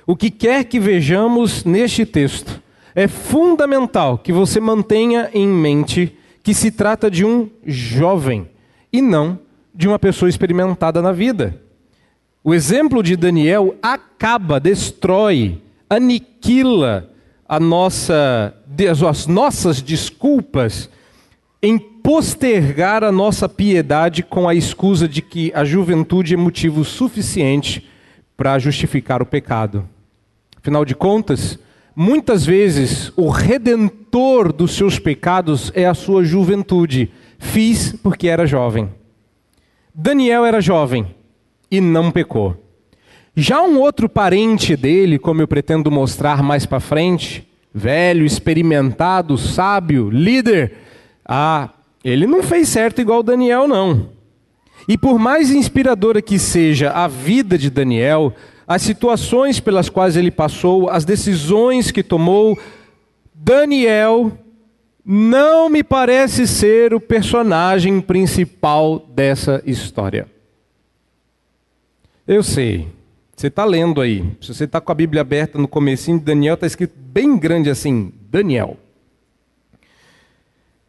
o 0.07 0.17
que 0.17 0.31
quer 0.31 0.65
que 0.65 0.81
vejamos 0.81 1.65
neste 1.65 2.07
texto, 2.07 2.63
é 2.95 3.07
fundamental 3.07 4.17
que 4.17 4.33
você 4.33 4.59
mantenha 4.59 5.31
em 5.35 5.47
mente 5.47 6.17
que 6.43 6.55
se 6.55 6.71
trata 6.71 7.11
de 7.11 7.27
um 7.27 7.51
jovem 7.65 8.49
e 8.91 9.03
não 9.03 9.39
de 9.75 9.87
uma 9.87 9.99
pessoa 9.99 10.31
experimentada 10.31 11.03
na 11.03 11.13
vida. 11.13 11.61
O 12.43 12.55
exemplo 12.55 13.03
de 13.03 13.15
Daniel 13.17 13.77
acaba, 13.83 14.59
destrói, 14.59 15.61
aniquila 15.91 17.11
a 17.49 17.59
nossa, 17.59 18.55
as 19.11 19.27
nossas 19.27 19.81
desculpas 19.81 20.91
em 21.63 21.79
postergar 21.79 23.03
a 23.03 23.11
nossa 23.11 23.49
piedade 23.49 24.23
com 24.23 24.49
a 24.49 24.55
excusa 24.55 25.09
de 25.09 25.23
que 25.23 25.51
a 25.55 25.65
juventude 25.65 26.35
é 26.35 26.37
motivo 26.37 26.85
suficiente 26.85 27.89
para 28.37 28.59
justificar 28.59 29.23
o 29.23 29.27
pecado. 29.27 29.89
Afinal 30.57 30.85
de 30.85 30.95
contas, 30.95 31.59
muitas 31.97 32.45
vezes 32.45 33.13
o 33.17 33.29
redentor 33.29 34.53
dos 34.53 34.77
seus 34.77 34.99
pecados 34.99 35.73
é 35.75 35.87
a 35.87 35.95
sua 35.95 36.23
juventude. 36.23 37.11
Fiz 37.39 37.93
porque 38.03 38.29
era 38.29 38.47
jovem. 38.47 38.91
Daniel 39.95 40.45
era 40.45 40.61
jovem 40.61 41.15
e 41.71 41.81
não 41.81 42.11
pecou. 42.11 42.68
Já 43.41 43.63
um 43.63 43.79
outro 43.79 44.09
parente 44.09 44.75
dele, 44.75 45.17
como 45.17 45.41
eu 45.41 45.47
pretendo 45.47 45.93
mostrar 45.93 46.43
mais 46.43 46.67
para 46.67 46.81
frente, 46.81 47.49
velho, 47.73 48.27
experimentado, 48.27 49.39
sábio, 49.39 50.11
líder, 50.11 50.73
ah, 51.25 51.69
ele 52.03 52.27
não 52.27 52.43
fez 52.43 52.69
certo 52.69 53.01
igual 53.01 53.23
Daniel, 53.23 53.69
não. 53.69 54.09
E 54.89 54.99
por 54.99 55.21
mais 55.21 55.53
inspiradora 55.53 56.21
que 56.21 56.37
seja 56.37 56.91
a 56.91 57.07
vida 57.07 57.57
de 57.57 57.71
Daniel, 57.71 58.35
as 58.67 58.83
situações 58.83 59.61
pelas 59.61 59.89
quais 59.89 60.17
ele 60.17 60.33
passou, 60.33 60.91
as 60.91 61.05
decisões 61.05 61.93
que 61.93 62.03
tomou, 62.03 62.59
Daniel 63.33 64.33
não 65.05 65.71
me 65.71 65.85
parece 65.85 66.45
ser 66.45 66.93
o 66.93 66.99
personagem 66.99 68.01
principal 68.01 68.99
dessa 69.15 69.63
história. 69.65 70.27
Eu 72.27 72.43
sei. 72.43 72.98
Você 73.39 73.47
está 73.47 73.65
lendo 73.65 74.01
aí. 74.01 74.25
Se 74.41 74.53
você 74.53 74.65
está 74.65 74.81
com 74.81 74.91
a 74.91 74.95
Bíblia 74.97 75.21
aberta 75.21 75.57
no 75.59 75.69
comecinho 75.69 76.19
de 76.19 76.25
Daniel, 76.25 76.55
está 76.55 76.67
escrito 76.67 76.95
bem 76.99 77.39
grande 77.39 77.71
assim, 77.71 78.13
Daniel. 78.29 78.77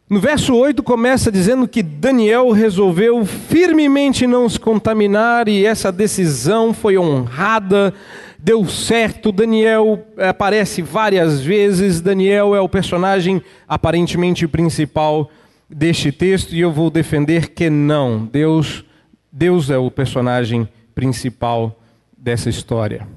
No 0.08 0.18
verso 0.18 0.56
8 0.56 0.82
começa 0.82 1.30
dizendo 1.30 1.68
que 1.68 1.80
Daniel 1.80 2.50
resolveu 2.50 3.24
firmemente 3.24 4.26
não 4.26 4.48
se 4.48 4.58
contaminar 4.58 5.48
e 5.48 5.64
essa 5.64 5.92
decisão 5.92 6.74
foi 6.74 6.98
honrada, 6.98 7.94
deu 8.36 8.66
certo. 8.68 9.30
Daniel 9.30 10.04
aparece 10.18 10.82
várias 10.82 11.40
vezes. 11.40 12.00
Daniel 12.00 12.52
é 12.52 12.60
o 12.60 12.68
personagem 12.68 13.40
aparentemente 13.68 14.48
principal 14.48 15.30
deste 15.68 16.10
texto 16.10 16.52
e 16.52 16.58
eu 16.58 16.72
vou 16.72 16.90
defender 16.90 17.50
que 17.50 17.70
não. 17.70 18.24
Deus, 18.26 18.84
Deus 19.30 19.70
é 19.70 19.78
o 19.78 19.88
personagem 19.88 20.64
principal 20.64 20.80
principal 21.00 21.79
dessa 22.20 22.50
história. 22.50 23.08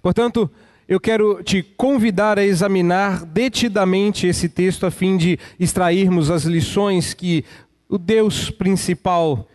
Portanto, 0.00 0.50
eu 0.88 0.98
quero 0.98 1.42
te 1.42 1.62
convidar 1.62 2.38
a 2.38 2.44
examinar 2.44 3.24
detidamente 3.24 4.26
esse 4.26 4.48
texto 4.48 4.86
a 4.86 4.90
fim 4.90 5.16
de 5.16 5.38
extrairmos 5.58 6.30
as 6.30 6.44
lições 6.44 7.12
que 7.12 7.44
o 7.88 7.98
Deus 7.98 8.50
principal, 8.50 9.48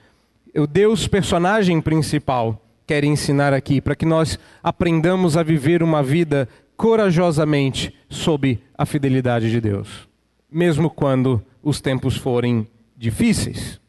o 0.56 0.68
Deus 0.68 1.08
personagem 1.08 1.82
principal, 1.82 2.62
quer 2.86 3.04
ensinar 3.04 3.54
aqui, 3.54 3.82
para 3.82 3.96
que 3.96 4.06
nós 4.06 4.38
aprendamos 4.62 5.36
a 5.36 5.44
viver 5.44 5.82
uma 5.82 6.04
vida 6.04 6.48
corajosamente 6.78 7.94
sob 8.10 8.62
a 8.78 8.86
fidelidade 8.86 9.50
de 9.50 9.60
Deus, 9.60 10.08
mesmo 10.52 10.90
quando 10.90 11.44
os 11.64 11.82
tempos 11.82 12.16
forem 12.16 12.68
difíceis. 12.96 13.80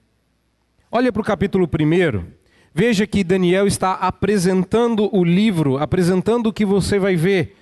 Olha 0.90 1.12
para 1.12 1.20
o 1.20 1.24
capítulo 1.24 1.68
1. 1.68 2.35
Veja 2.78 3.06
que 3.06 3.25
Daniel 3.25 3.66
está 3.66 3.95
apresentando 3.95 5.09
o 5.11 5.25
livro, 5.25 5.78
apresentando 5.78 6.49
o 6.49 6.52
que 6.52 6.66
você 6.66 6.99
vai 6.99 7.16
ver. 7.16 7.56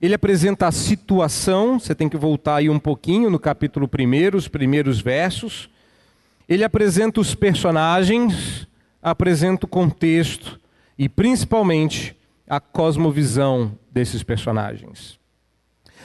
Ele 0.00 0.14
apresenta 0.14 0.68
a 0.68 0.70
situação, 0.70 1.80
você 1.80 1.92
tem 1.92 2.08
que 2.08 2.16
voltar 2.16 2.54
aí 2.54 2.70
um 2.70 2.78
pouquinho 2.78 3.28
no 3.30 3.38
capítulo 3.40 3.90
1, 3.92 4.36
os 4.36 4.46
primeiros 4.46 5.00
versos. 5.00 5.68
Ele 6.48 6.62
apresenta 6.62 7.20
os 7.20 7.34
personagens, 7.34 8.68
apresenta 9.02 9.66
o 9.66 9.68
contexto 9.68 10.60
e 10.96 11.08
principalmente 11.08 12.16
a 12.48 12.60
cosmovisão 12.60 13.76
desses 13.90 14.22
personagens. 14.22 15.18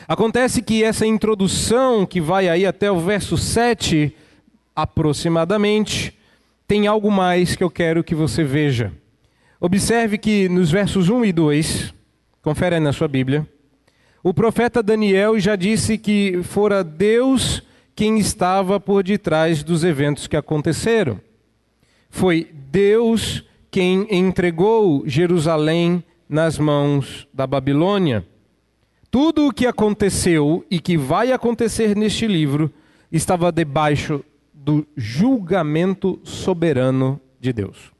Acontece 0.07 0.63
que 0.63 0.83
essa 0.83 1.05
introdução, 1.05 2.03
que 2.03 2.19
vai 2.19 2.49
aí 2.49 2.65
até 2.65 2.89
o 2.89 2.99
verso 2.99 3.37
7 3.37 4.11
aproximadamente, 4.75 6.17
tem 6.67 6.87
algo 6.87 7.11
mais 7.11 7.55
que 7.55 7.63
eu 7.63 7.69
quero 7.69 8.03
que 8.03 8.15
você 8.15 8.43
veja. 8.43 8.91
Observe 9.59 10.17
que 10.17 10.49
nos 10.49 10.71
versos 10.71 11.09
1 11.09 11.25
e 11.25 11.31
2, 11.31 11.93
confere 12.41 12.79
na 12.79 12.91
sua 12.91 13.07
Bíblia, 13.07 13.47
o 14.23 14.33
profeta 14.33 14.81
Daniel 14.81 15.39
já 15.39 15.55
disse 15.55 15.97
que 15.97 16.41
fora 16.43 16.83
Deus 16.83 17.61
quem 17.95 18.17
estava 18.17 18.79
por 18.79 19.03
detrás 19.03 19.63
dos 19.63 19.83
eventos 19.83 20.27
que 20.27 20.35
aconteceram. 20.35 21.21
Foi 22.09 22.49
Deus 22.71 23.43
quem 23.69 24.07
entregou 24.09 25.03
Jerusalém 25.05 26.03
nas 26.27 26.57
mãos 26.57 27.27
da 27.33 27.45
Babilônia. 27.45 28.25
Tudo 29.11 29.47
o 29.47 29.53
que 29.53 29.67
aconteceu 29.67 30.65
e 30.69 30.79
que 30.79 30.97
vai 30.97 31.31
acontecer 31.31 31.95
neste 31.95 32.27
livro 32.27 32.71
estava 33.11 33.51
debaixo 33.51 34.23
do 34.65 34.83
julgamento 34.97 36.19
soberano 36.23 37.21
de 37.39 37.53
Deus. 37.53 37.91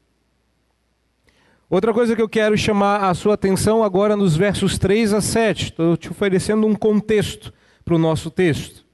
Outra 1.70 1.94
coisa 1.94 2.16
que 2.16 2.20
eu 2.20 2.28
quero 2.28 2.58
chamar 2.58 3.08
a 3.08 3.14
sua 3.14 3.34
atenção 3.34 3.84
agora 3.84 4.16
nos 4.16 4.36
versos 4.36 4.76
3 4.76 5.12
a 5.14 5.20
7, 5.20 5.62
estou 5.66 5.96
te 5.96 6.10
oferecendo 6.10 6.66
um 6.66 6.74
contexto 6.74 7.52
para 7.84 7.94
o 7.94 7.98
nosso 7.98 8.32
texto. 8.32 8.84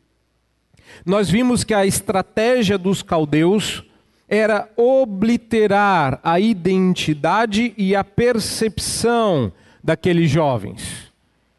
Nós 1.06 1.30
vimos 1.30 1.64
que 1.64 1.72
a 1.72 1.86
estratégia 1.86 2.76
dos 2.76 3.02
caldeus 3.02 3.82
era 4.28 4.68
obliterar 4.76 6.20
a 6.22 6.38
identidade 6.38 7.72
e 7.78 7.96
a 7.96 8.04
percepção 8.04 9.50
daqueles 9.82 10.30
jovens. 10.30 11.10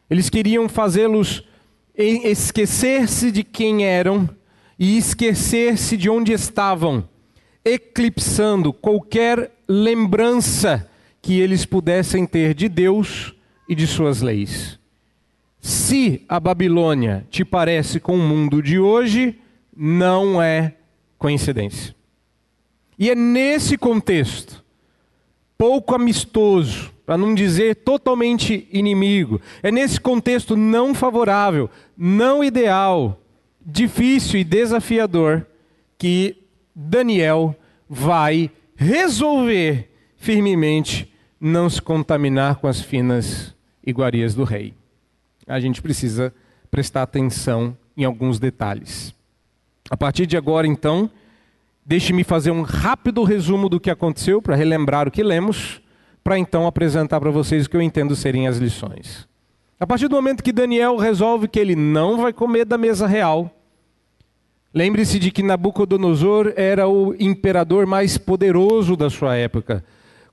Eles 0.08 0.30
queriam 0.30 0.68
fazê-los 0.68 1.42
esquecer-se 1.96 3.32
de 3.32 3.42
quem 3.42 3.84
eram 3.84 4.28
e 4.78 4.96
esquecer-se 4.96 5.96
de 5.96 6.10
onde 6.10 6.32
estavam, 6.32 7.08
eclipsando 7.64 8.72
qualquer 8.72 9.52
lembrança 9.68 10.88
que 11.22 11.40
eles 11.40 11.64
pudessem 11.64 12.26
ter 12.26 12.54
de 12.54 12.68
Deus 12.68 13.34
e 13.68 13.74
de 13.74 13.86
suas 13.86 14.20
leis. 14.20 14.78
Se 15.60 16.22
a 16.28 16.38
Babilônia 16.38 17.26
te 17.30 17.44
parece 17.44 17.98
com 17.98 18.14
o 18.16 18.22
mundo 18.22 18.62
de 18.62 18.78
hoje, 18.78 19.38
não 19.74 20.42
é 20.42 20.74
coincidência. 21.18 21.94
E 22.98 23.10
é 23.10 23.14
nesse 23.14 23.78
contexto, 23.78 24.62
pouco 25.56 25.94
amistoso, 25.94 26.92
para 27.06 27.16
não 27.16 27.34
dizer 27.34 27.76
totalmente 27.76 28.68
inimigo, 28.70 29.40
é 29.62 29.70
nesse 29.70 30.00
contexto 30.00 30.56
não 30.56 30.94
favorável, 30.94 31.70
não 31.96 32.44
ideal, 32.44 33.20
difícil 33.64 34.40
e 34.40 34.44
desafiador, 34.44 35.46
que 35.98 36.36
Daniel 36.74 37.56
vai 37.88 38.50
resolver 38.76 39.90
firmemente 40.16 41.12
não 41.40 41.68
se 41.68 41.80
contaminar 41.80 42.56
com 42.56 42.66
as 42.66 42.80
finas 42.80 43.54
iguarias 43.86 44.34
do 44.34 44.44
rei. 44.44 44.74
A 45.46 45.60
gente 45.60 45.82
precisa 45.82 46.34
prestar 46.70 47.02
atenção 47.02 47.76
em 47.96 48.04
alguns 48.04 48.38
detalhes. 48.38 49.14
A 49.90 49.96
partir 49.96 50.26
de 50.26 50.36
agora, 50.36 50.66
então, 50.66 51.10
deixe-me 51.84 52.24
fazer 52.24 52.50
um 52.50 52.62
rápido 52.62 53.22
resumo 53.22 53.68
do 53.68 53.78
que 53.78 53.90
aconteceu 53.90 54.40
para 54.40 54.56
relembrar 54.56 55.06
o 55.06 55.10
que 55.10 55.22
lemos, 55.22 55.80
para 56.22 56.38
então 56.38 56.66
apresentar 56.66 57.20
para 57.20 57.30
vocês 57.30 57.66
o 57.66 57.70
que 57.70 57.76
eu 57.76 57.82
entendo 57.82 58.16
serem 58.16 58.48
as 58.48 58.56
lições. 58.56 59.28
A 59.78 59.86
partir 59.86 60.08
do 60.08 60.14
momento 60.14 60.42
que 60.42 60.52
Daniel 60.52 60.96
resolve 60.96 61.48
que 61.48 61.58
ele 61.58 61.74
não 61.74 62.16
vai 62.18 62.32
comer 62.32 62.64
da 62.64 62.78
mesa 62.78 63.06
real, 63.06 63.50
lembre-se 64.72 65.18
de 65.18 65.30
que 65.30 65.42
Nabucodonosor 65.42 66.52
era 66.56 66.88
o 66.88 67.14
imperador 67.18 67.84
mais 67.84 68.16
poderoso 68.16 68.96
da 68.96 69.10
sua 69.10 69.36
época. 69.36 69.84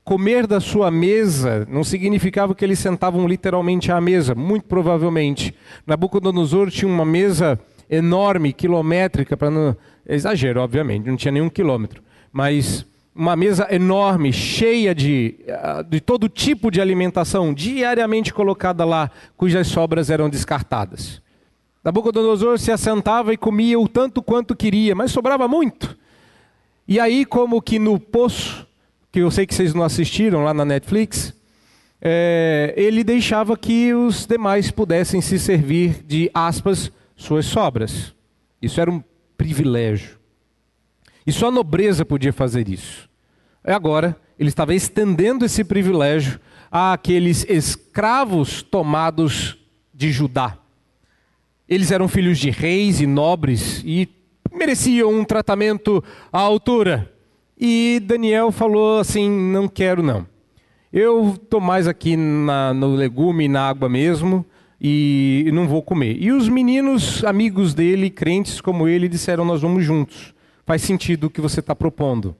Comer 0.03 0.45
da 0.45 0.59
sua 0.59 0.91
mesa 0.91 1.67
não 1.69 1.83
significava 1.83 2.53
que 2.55 2.63
eles 2.63 2.79
sentavam 2.79 3.27
literalmente 3.27 3.91
à 3.91 3.99
mesa, 3.99 4.35
muito 4.35 4.65
provavelmente. 4.65 5.53
Nabucodonosor 5.85 6.69
tinha 6.69 6.91
uma 6.91 7.05
mesa 7.05 7.59
enorme, 7.89 8.53
quilométrica, 8.53 9.35
para 9.35 9.49
não. 9.49 9.75
Exagero, 10.07 10.61
obviamente, 10.61 11.07
não 11.07 11.15
tinha 11.15 11.31
nenhum 11.31 11.49
quilômetro. 11.49 12.01
Mas 12.31 12.85
uma 13.13 13.35
mesa 13.35 13.67
enorme, 13.69 14.31
cheia 14.31 14.95
de, 14.95 15.35
ah, 15.49 15.81
de 15.81 15.99
todo 15.99 16.29
tipo 16.29 16.71
de 16.71 16.79
alimentação, 16.79 17.53
diariamente 17.53 18.33
colocada 18.33 18.85
lá, 18.85 19.11
cujas 19.35 19.67
sobras 19.67 20.09
eram 20.09 20.29
descartadas. 20.29 21.21
Nabucodonosor 21.83 22.57
se 22.59 22.71
assentava 22.71 23.33
e 23.33 23.37
comia 23.37 23.79
o 23.79 23.87
tanto 23.87 24.21
quanto 24.21 24.55
queria, 24.55 24.95
mas 24.95 25.11
sobrava 25.11 25.47
muito. 25.47 25.97
E 26.87 26.99
aí, 26.99 27.25
como 27.25 27.61
que 27.61 27.79
no 27.79 27.99
poço, 27.99 28.67
que 29.11 29.19
eu 29.19 29.31
sei 29.31 29.45
que 29.45 29.55
vocês 29.55 29.73
não 29.73 29.83
assistiram 29.83 30.43
lá 30.43 30.53
na 30.53 30.63
Netflix, 30.63 31.33
é, 31.99 32.73
ele 32.77 33.03
deixava 33.03 33.57
que 33.57 33.93
os 33.93 34.25
demais 34.25 34.71
pudessem 34.71 35.21
se 35.21 35.37
servir 35.37 36.03
de 36.05 36.29
aspas 36.33 36.91
suas 37.15 37.45
sobras. 37.45 38.13
Isso 38.61 38.79
era 38.79 38.89
um 38.89 39.03
privilégio. 39.37 40.20
E 41.25 41.31
só 41.31 41.47
a 41.47 41.51
nobreza 41.51 42.03
podia 42.03 42.33
fazer 42.33 42.67
isso. 42.67 43.09
E 43.65 43.71
agora, 43.71 44.17
ele 44.39 44.49
estava 44.49 44.73
estendendo 44.73 45.45
esse 45.45 45.63
privilégio 45.63 46.39
àqueles 46.71 47.45
escravos 47.49 48.63
tomados 48.63 49.57
de 49.93 50.11
Judá. 50.11 50.57
Eles 51.69 51.91
eram 51.91 52.07
filhos 52.07 52.39
de 52.39 52.49
reis 52.49 52.99
e 52.99 53.05
nobres 53.05 53.81
e 53.85 54.09
mereciam 54.51 55.13
um 55.13 55.23
tratamento 55.23 56.03
à 56.31 56.39
altura. 56.39 57.11
E 57.57 58.01
Daniel 58.03 58.51
falou 58.51 58.99
assim: 58.99 59.29
não 59.29 59.67
quero 59.67 60.01
não. 60.01 60.25
Eu 60.91 61.35
estou 61.41 61.61
mais 61.61 61.87
aqui 61.87 62.17
na, 62.17 62.73
no 62.73 62.95
legume 62.95 63.45
e 63.45 63.47
na 63.47 63.69
água 63.69 63.87
mesmo 63.87 64.45
e 64.81 65.49
não 65.53 65.67
vou 65.67 65.81
comer. 65.81 66.17
E 66.19 66.31
os 66.31 66.49
meninos, 66.49 67.23
amigos 67.23 67.73
dele, 67.73 68.09
crentes 68.09 68.59
como 68.59 68.87
ele, 68.87 69.07
disseram: 69.07 69.45
Nós 69.45 69.61
vamos 69.61 69.85
juntos. 69.85 70.33
Faz 70.71 70.83
sentido 70.83 71.25
o 71.25 71.29
que 71.29 71.41
você 71.41 71.59
está 71.59 71.75
propondo. 71.75 72.33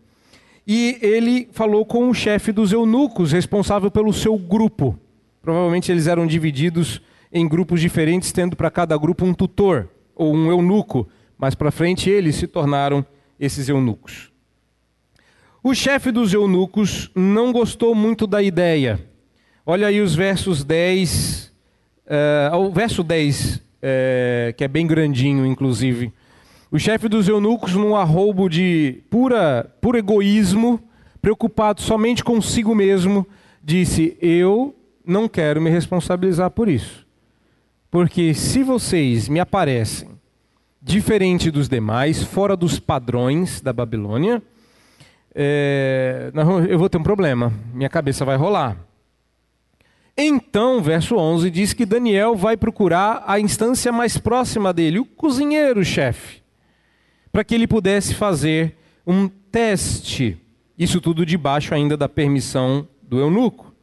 E 0.66 0.98
ele 1.02 1.50
falou 1.52 1.86
com 1.86 2.10
o 2.10 2.14
chefe 2.14 2.54
dos 2.54 2.72
eunucos, 2.72 3.34
responsável 3.34 3.92
pelo 3.92 4.14
seu 4.14 4.38
grupo. 4.38 4.98
Provavelmente 5.42 5.92
eles 5.92 6.08
eram 6.08 6.26
divididos 6.26 7.02
em 7.30 7.46
grupos 7.46 7.82
diferentes, 7.82 8.32
tendo 8.32 8.56
para 8.56 8.72
cada 8.72 8.98
grupo 8.98 9.26
um 9.26 9.34
tutor 9.34 9.90
ou 10.16 10.34
um 10.34 10.50
eunuco. 10.50 11.10
Mais 11.38 11.56
para 11.56 11.72
frente, 11.72 12.10
eles 12.10 12.38
se 12.38 12.48
tornaram 12.48 13.06
esses 13.38 13.68
eunucos. 13.68 14.32
O 15.62 15.76
chefe 15.76 16.10
dos 16.10 16.34
eunucos 16.34 17.12
não 17.14 17.52
gostou 17.52 17.94
muito 17.94 18.26
da 18.26 18.42
ideia. 18.42 18.98
Olha 19.66 19.88
aí 19.88 20.00
os 20.00 20.16
versos 20.16 20.64
10 20.64 21.52
Uh, 22.12 22.58
o 22.58 22.72
verso 22.72 23.04
10, 23.04 23.56
uh, 23.56 23.62
eh, 23.82 24.54
que 24.58 24.66
é 24.66 24.68
bem 24.68 24.86
grandinho, 24.86 25.46
inclusive. 25.46 26.12
O 26.72 26.80
chefe 26.80 27.10
dos 27.10 27.28
eunucos, 27.28 27.76
num 27.76 27.98
arroubo 27.98 28.48
de 28.48 29.04
pura, 29.10 29.70
puro 29.82 29.98
egoísmo, 29.98 30.80
preocupado 31.22 31.82
somente 31.82 32.24
consigo 32.24 32.74
mesmo, 32.74 33.28
disse: 33.62 34.18
Eu 34.22 34.74
não 35.06 35.28
quero 35.28 35.62
me 35.62 35.70
responsabilizar 35.70 36.50
por 36.50 36.70
isso. 36.70 37.06
Porque 37.92 38.34
se 38.34 38.64
vocês 38.64 39.28
me 39.28 39.42
aparecem 39.42 40.12
diferente 40.82 41.52
dos 41.52 41.68
demais, 41.68 42.24
fora 42.24 42.56
dos 42.56 42.80
padrões 42.80 43.60
da 43.60 43.74
Babilônia, 43.74 44.42
é, 45.36 46.32
eu 46.70 46.80
vou 46.80 46.90
ter 46.90 46.98
um 46.98 47.04
problema, 47.04 47.52
minha 47.74 47.90
cabeça 47.90 48.24
vai 48.24 48.38
rolar. 48.38 48.78
Então, 50.18 50.82
verso 50.82 51.16
11 51.16 51.50
diz 51.50 51.74
que 51.74 51.86
Daniel 51.86 52.36
vai 52.36 52.56
procurar 52.56 53.24
a 53.28 53.40
instância 53.40 53.92
mais 53.92 54.18
próxima 54.18 54.72
dele, 54.74 55.00
o 55.00 55.06
cozinheiro-chefe, 55.06 56.41
para 57.32 57.44
que 57.44 57.56
ele 57.56 57.68
pudesse 57.68 58.14
fazer 58.14 58.76
um 59.06 59.28
teste. 59.28 60.38
Isso 60.78 61.00
tudo 61.00 61.26
debaixo 61.26 61.74
ainda 61.74 61.96
da 61.96 62.10
permissão 62.10 62.88
do 63.02 63.20
eunuco. 63.20 63.74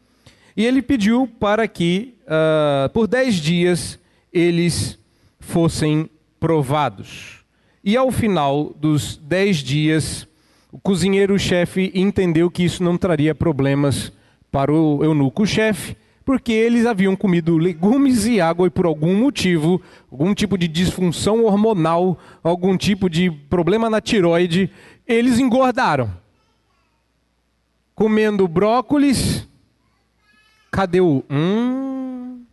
E 0.56 0.64
ele 0.64 0.82
pediu 0.82 1.28
para 1.38 1.68
que, 1.68 2.14
uh, 2.24 2.88
por 2.90 3.06
dez 3.06 3.37
dias, 3.37 3.98
eles 4.32 4.98
fossem 5.38 6.11
provados. 6.40 7.44
E 7.84 7.96
ao 7.96 8.11
final 8.11 8.74
dos 8.78 9.16
dez 9.16 9.58
dias, 9.58 10.26
o 10.70 10.78
cozinheiro-chefe 10.78 11.90
entendeu 11.94 12.50
que 12.50 12.64
isso 12.64 12.82
não 12.82 12.98
traria 12.98 13.34
problemas 13.34 14.12
para 14.50 14.72
o 14.72 15.02
eunuco-chefe, 15.04 15.96
porque 16.29 16.53
eles 16.53 16.85
haviam 16.85 17.17
comido 17.17 17.57
legumes 17.57 18.27
e 18.27 18.38
água 18.38 18.67
e 18.67 18.71
por 18.71 18.85
algum 18.85 19.14
motivo, 19.17 19.81
algum 20.12 20.35
tipo 20.35 20.59
de 20.59 20.69
disfunção 20.69 21.47
hormonal, 21.47 22.19
algum 22.43 22.77
tipo 22.77 23.09
de 23.09 23.31
problema 23.31 23.88
na 23.88 23.99
tiroide, 23.99 24.71
eles 25.07 25.38
engordaram. 25.38 26.11
Comendo 27.95 28.47
brócolis, 28.47 29.49
cadê 30.71 31.01
o 31.01 31.25
hum? 31.31 32.45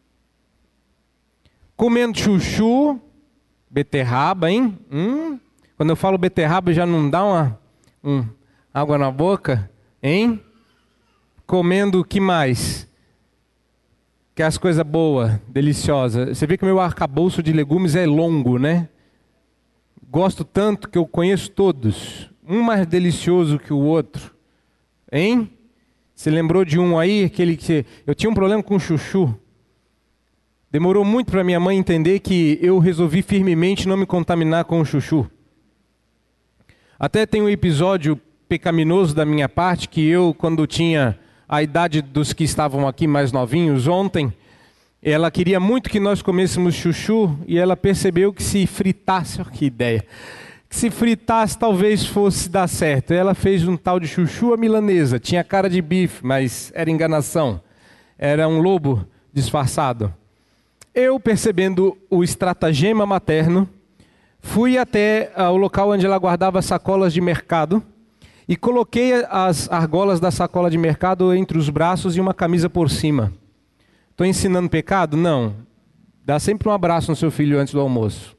Comendo 1.76 2.18
chuchu, 2.18 2.98
beterraba, 3.70 4.50
hein? 4.50 4.80
Hum? 4.90 5.38
Quando 5.76 5.90
eu 5.90 5.98
falo 5.98 6.18
beterraba 6.18 6.72
já 6.72 6.86
não 6.86 7.10
dá 7.10 7.26
uma 7.26 7.60
um, 8.02 8.26
água 8.74 8.98
na 8.98 9.12
boca, 9.12 9.70
hein? 10.02 10.42
Comendo 11.46 12.00
o 12.00 12.06
que 12.06 12.22
mais? 12.22 12.88
Que 14.36 14.44
é 14.44 14.46
as 14.46 14.58
coisas 14.58 14.86
boas, 14.86 15.40
deliciosas. 15.48 16.38
Você 16.38 16.46
vê 16.46 16.58
que 16.58 16.66
meu 16.66 16.80
arcabouço 16.80 17.42
de 17.42 17.54
legumes 17.54 17.96
é 17.96 18.06
longo, 18.06 18.60
né? 18.60 18.90
Gosto 20.12 20.44
tanto 20.44 20.90
que 20.90 20.98
eu 20.98 21.08
conheço 21.08 21.50
todos. 21.52 22.30
Um 22.46 22.62
mais 22.62 22.86
delicioso 22.86 23.58
que 23.58 23.72
o 23.72 23.80
outro. 23.80 24.36
Hein? 25.10 25.50
Você 26.14 26.30
lembrou 26.30 26.66
de 26.66 26.78
um 26.78 27.00
aí, 27.00 27.24
aquele 27.24 27.56
que. 27.56 27.86
Eu 28.06 28.14
tinha 28.14 28.30
um 28.30 28.34
problema 28.34 28.62
com 28.62 28.78
chuchu. 28.78 29.34
Demorou 30.70 31.06
muito 31.06 31.32
para 31.32 31.42
minha 31.42 31.60
mãe 31.60 31.78
entender 31.78 32.20
que 32.20 32.60
eu 32.62 32.78
resolvi 32.78 33.22
firmemente 33.22 33.88
não 33.88 33.96
me 33.96 34.06
contaminar 34.06 34.66
com 34.66 34.82
o 34.82 34.86
chuchu. 34.86 35.32
Até 37.00 37.26
tem 37.26 37.42
um 37.42 37.48
episódio 37.48 38.20
pecaminoso 38.50 39.16
da 39.16 39.26
minha 39.26 39.48
parte 39.48 39.88
que 39.88 40.06
eu, 40.06 40.34
quando 40.34 40.68
tinha 40.68 41.18
a 41.56 41.64
idade 41.64 42.02
dos 42.02 42.34
que 42.34 42.44
estavam 42.44 42.88
aqui 42.88 43.08
mais 43.08 43.32
novinhos 43.32 43.88
ontem, 43.88 44.34
ela 45.02 45.32
queria 45.32 45.60
muito 45.60 45.90
que 45.90 46.00
nós 46.00 46.22
comêssemos 46.22 46.76
chuchu 46.76 47.38
e 47.48 47.58
ela 47.58 47.78
percebeu 47.78 48.34
que 48.34 48.44
se 48.44 48.68
fritasse, 48.68 49.44
que 49.54 49.66
ideia, 49.66 50.06
que 50.70 50.76
se 50.76 50.90
fritasse 50.90 51.58
talvez 51.58 52.06
fosse 52.06 52.50
dar 52.50 52.68
certo. 52.68 53.14
Ela 53.14 53.34
fez 53.34 53.68
um 53.68 53.78
tal 53.78 54.00
de 54.00 54.08
chuchu 54.08 54.54
à 54.54 54.58
milanesa, 54.58 55.20
tinha 55.20 55.44
cara 55.44 55.70
de 55.70 55.82
bife, 55.82 56.26
mas 56.26 56.72
era 56.76 56.92
enganação, 56.92 57.62
era 58.18 58.48
um 58.48 58.60
lobo 58.60 59.08
disfarçado. 59.34 60.14
Eu, 60.94 61.20
percebendo 61.20 61.98
o 62.10 62.24
estratagema 62.24 63.06
materno, 63.06 63.70
Fui 64.46 64.78
até 64.78 65.32
uh, 65.36 65.50
o 65.50 65.58
local 65.58 65.90
onde 65.90 66.06
ela 66.06 66.18
guardava 66.20 66.62
sacolas 66.62 67.12
de 67.12 67.20
mercado 67.20 67.84
e 68.48 68.56
coloquei 68.56 69.14
as 69.30 69.70
argolas 69.72 70.20
da 70.20 70.30
sacola 70.30 70.70
de 70.70 70.78
mercado 70.78 71.34
entre 71.34 71.58
os 71.58 71.70
braços 71.70 72.16
e 72.16 72.22
uma 72.22 72.34
camisa 72.34 72.70
por 72.70 72.90
cima. 72.90 73.34
Estou 74.12 74.26
ensinando 74.26 74.70
pecado? 74.70 75.18
Não. 75.18 75.56
Dá 76.24 76.40
sempre 76.40 76.70
um 76.70 76.72
abraço 76.72 77.12
no 77.12 77.16
seu 77.16 77.32
filho 77.32 77.60
antes 77.60 77.74
do 77.74 77.80
almoço. 77.80 78.36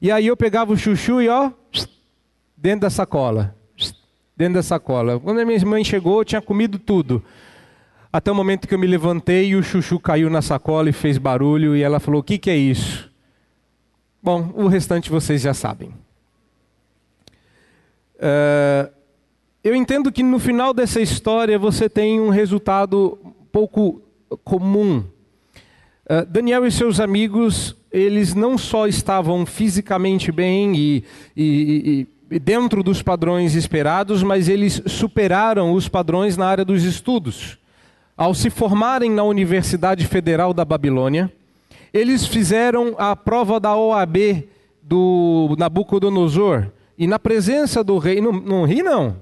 E 0.00 0.10
aí 0.10 0.26
eu 0.26 0.36
pegava 0.36 0.72
o 0.72 0.76
chuchu 0.76 1.20
e 1.22 1.28
ó, 1.28 1.50
dentro 2.56 2.80
da 2.80 2.90
sacola. 2.90 3.54
Dentro 4.36 4.54
da 4.54 4.62
sacola. 4.62 5.18
Quando 5.18 5.40
a 5.40 5.44
minha 5.44 5.64
mãe 5.66 5.84
chegou, 5.84 6.20
eu 6.20 6.24
tinha 6.24 6.42
comido 6.42 6.78
tudo. 6.78 7.22
Até 8.12 8.30
o 8.30 8.34
momento 8.34 8.68
que 8.68 8.74
eu 8.74 8.78
me 8.78 8.86
levantei 8.86 9.48
e 9.48 9.56
o 9.56 9.62
chuchu 9.62 9.98
caiu 9.98 10.28
na 10.28 10.42
sacola 10.42 10.90
e 10.90 10.92
fez 10.92 11.16
barulho 11.16 11.74
e 11.74 11.82
ela 11.82 11.98
falou: 11.98 12.20
"O 12.20 12.24
que, 12.24 12.36
que 12.36 12.50
é 12.50 12.56
isso?" 12.56 13.10
Bom, 14.22 14.52
o 14.54 14.68
restante 14.68 15.10
vocês 15.10 15.40
já 15.40 15.54
sabem. 15.54 15.94
Uh, 18.16 18.92
eu 19.64 19.76
entendo 19.76 20.10
que 20.10 20.22
no 20.22 20.38
final 20.38 20.74
dessa 20.74 21.00
história 21.00 21.58
você 21.58 21.88
tem 21.88 22.20
um 22.20 22.30
resultado 22.30 23.18
pouco 23.52 24.02
comum. 24.42 25.04
Uh, 26.04 26.26
Daniel 26.28 26.66
e 26.66 26.72
seus 26.72 26.98
amigos, 26.98 27.76
eles 27.92 28.34
não 28.34 28.58
só 28.58 28.88
estavam 28.88 29.46
fisicamente 29.46 30.32
bem 30.32 30.74
e, 30.74 31.04
e, 31.36 32.06
e 32.28 32.38
dentro 32.40 32.82
dos 32.82 33.02
padrões 33.02 33.54
esperados, 33.54 34.22
mas 34.22 34.48
eles 34.48 34.82
superaram 34.86 35.72
os 35.72 35.88
padrões 35.88 36.36
na 36.36 36.46
área 36.46 36.64
dos 36.64 36.82
estudos. 36.82 37.56
Ao 38.16 38.34
se 38.34 38.50
formarem 38.50 39.10
na 39.10 39.22
Universidade 39.22 40.06
Federal 40.06 40.52
da 40.52 40.64
Babilônia, 40.64 41.32
eles 41.94 42.26
fizeram 42.26 42.94
a 42.98 43.14
prova 43.14 43.60
da 43.60 43.76
OAB 43.76 44.44
do 44.82 45.54
Nabucodonosor. 45.56 46.66
E 46.98 47.06
na 47.06 47.18
presença 47.18 47.84
do 47.84 47.98
rei, 47.98 48.20
não, 48.20 48.32
não 48.32 48.64
ri 48.64 48.82
não. 48.82 49.16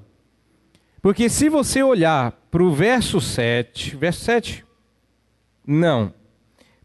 Porque 1.02 1.28
se 1.28 1.48
você 1.48 1.82
olhar 1.82 2.32
para 2.50 2.62
o 2.62 2.72
verso 2.72 3.20
7, 3.20 3.96
verso 3.96 4.20
7? 4.24 4.64
Não. 5.66 6.12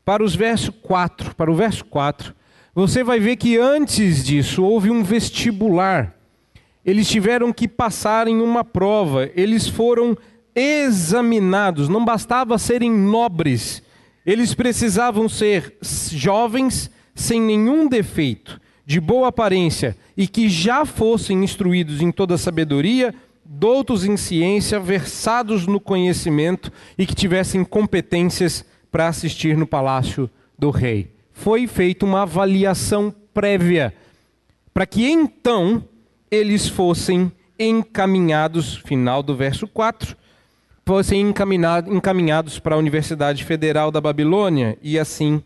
Para 0.05 0.23
os 0.23 0.35
verso 0.35 0.71
4, 0.71 1.35
para 1.35 1.51
o 1.51 1.55
verso 1.55 1.83
4, 1.85 2.33
você 2.73 3.03
vai 3.03 3.19
ver 3.19 3.35
que 3.35 3.57
antes 3.57 4.23
disso 4.23 4.63
houve 4.63 4.89
um 4.89 5.03
vestibular. 5.03 6.15
Eles 6.85 7.09
tiveram 7.09 7.51
que 7.51 7.67
passar 7.67 8.27
em 8.27 8.41
uma 8.41 8.63
prova, 8.63 9.29
eles 9.35 9.67
foram 9.67 10.15
examinados, 10.53 11.89
não 11.89 12.05
bastava 12.05 12.57
serem 12.57 12.91
nobres, 12.91 13.81
eles 14.25 14.53
precisavam 14.53 15.27
ser 15.27 15.75
jovens, 15.81 16.89
sem 17.13 17.41
nenhum 17.41 17.87
defeito, 17.87 18.61
de 18.85 18.99
boa 18.99 19.29
aparência 19.29 19.97
e 20.15 20.27
que 20.27 20.47
já 20.47 20.85
fossem 20.85 21.43
instruídos 21.43 22.01
em 22.01 22.11
toda 22.11 22.37
sabedoria, 22.37 23.13
doutos 23.45 24.03
em 24.03 24.17
ciência, 24.17 24.79
versados 24.79 25.67
no 25.67 25.79
conhecimento 25.79 26.71
e 26.97 27.05
que 27.05 27.13
tivessem 27.13 27.63
competências 27.63 28.65
para 28.91 29.07
assistir 29.07 29.55
no 29.55 29.67
palácio 29.67 30.29
do 30.57 30.71
rei. 30.71 31.13
Foi 31.31 31.67
feita 31.67 32.05
uma 32.05 32.23
avaliação 32.23 33.13
prévia 33.33 33.93
para 34.73 34.85
que 34.85 35.09
então 35.09 35.83
eles 36.29 36.67
fossem 36.67 37.31
encaminhados, 37.57 38.75
final 38.77 39.23
do 39.23 39.35
verso 39.35 39.67
4, 39.67 40.17
fossem 40.85 41.21
encaminhados 41.21 42.59
para 42.59 42.75
a 42.75 42.77
Universidade 42.77 43.43
Federal 43.43 43.91
da 43.91 44.01
Babilônia 44.01 44.77
e 44.81 44.99
assim 44.99 45.41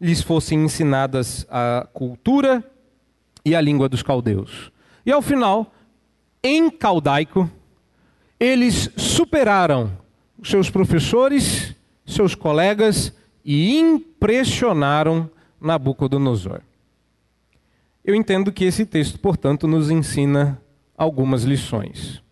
lhes 0.00 0.20
fossem 0.20 0.64
ensinadas 0.64 1.46
a 1.48 1.86
cultura 1.92 2.64
e 3.44 3.54
a 3.54 3.60
língua 3.60 3.88
dos 3.88 4.02
caldeus. 4.02 4.72
E 5.06 5.12
ao 5.12 5.22
final, 5.22 5.72
em 6.42 6.70
caldaico, 6.70 7.50
eles 8.38 8.90
superaram 8.96 9.96
seus 10.42 10.68
professores, 10.68 11.74
seus 12.04 12.34
colegas 12.34 13.12
e 13.44 13.78
impressionaram 13.78 15.30
Nabucodonosor. 15.60 16.60
Eu 18.04 18.14
entendo 18.16 18.50
que 18.50 18.64
esse 18.64 18.84
texto, 18.84 19.18
portanto, 19.18 19.68
nos 19.68 19.90
ensina 19.90 20.60
algumas 20.96 21.44
lições 21.44 22.22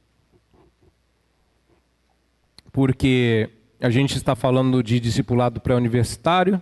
porque 2.72 3.50
a 3.80 3.90
gente 3.90 4.16
está 4.16 4.34
falando 4.34 4.82
de 4.82 5.00
discipulado 5.00 5.60
pré-universitário. 5.60 6.60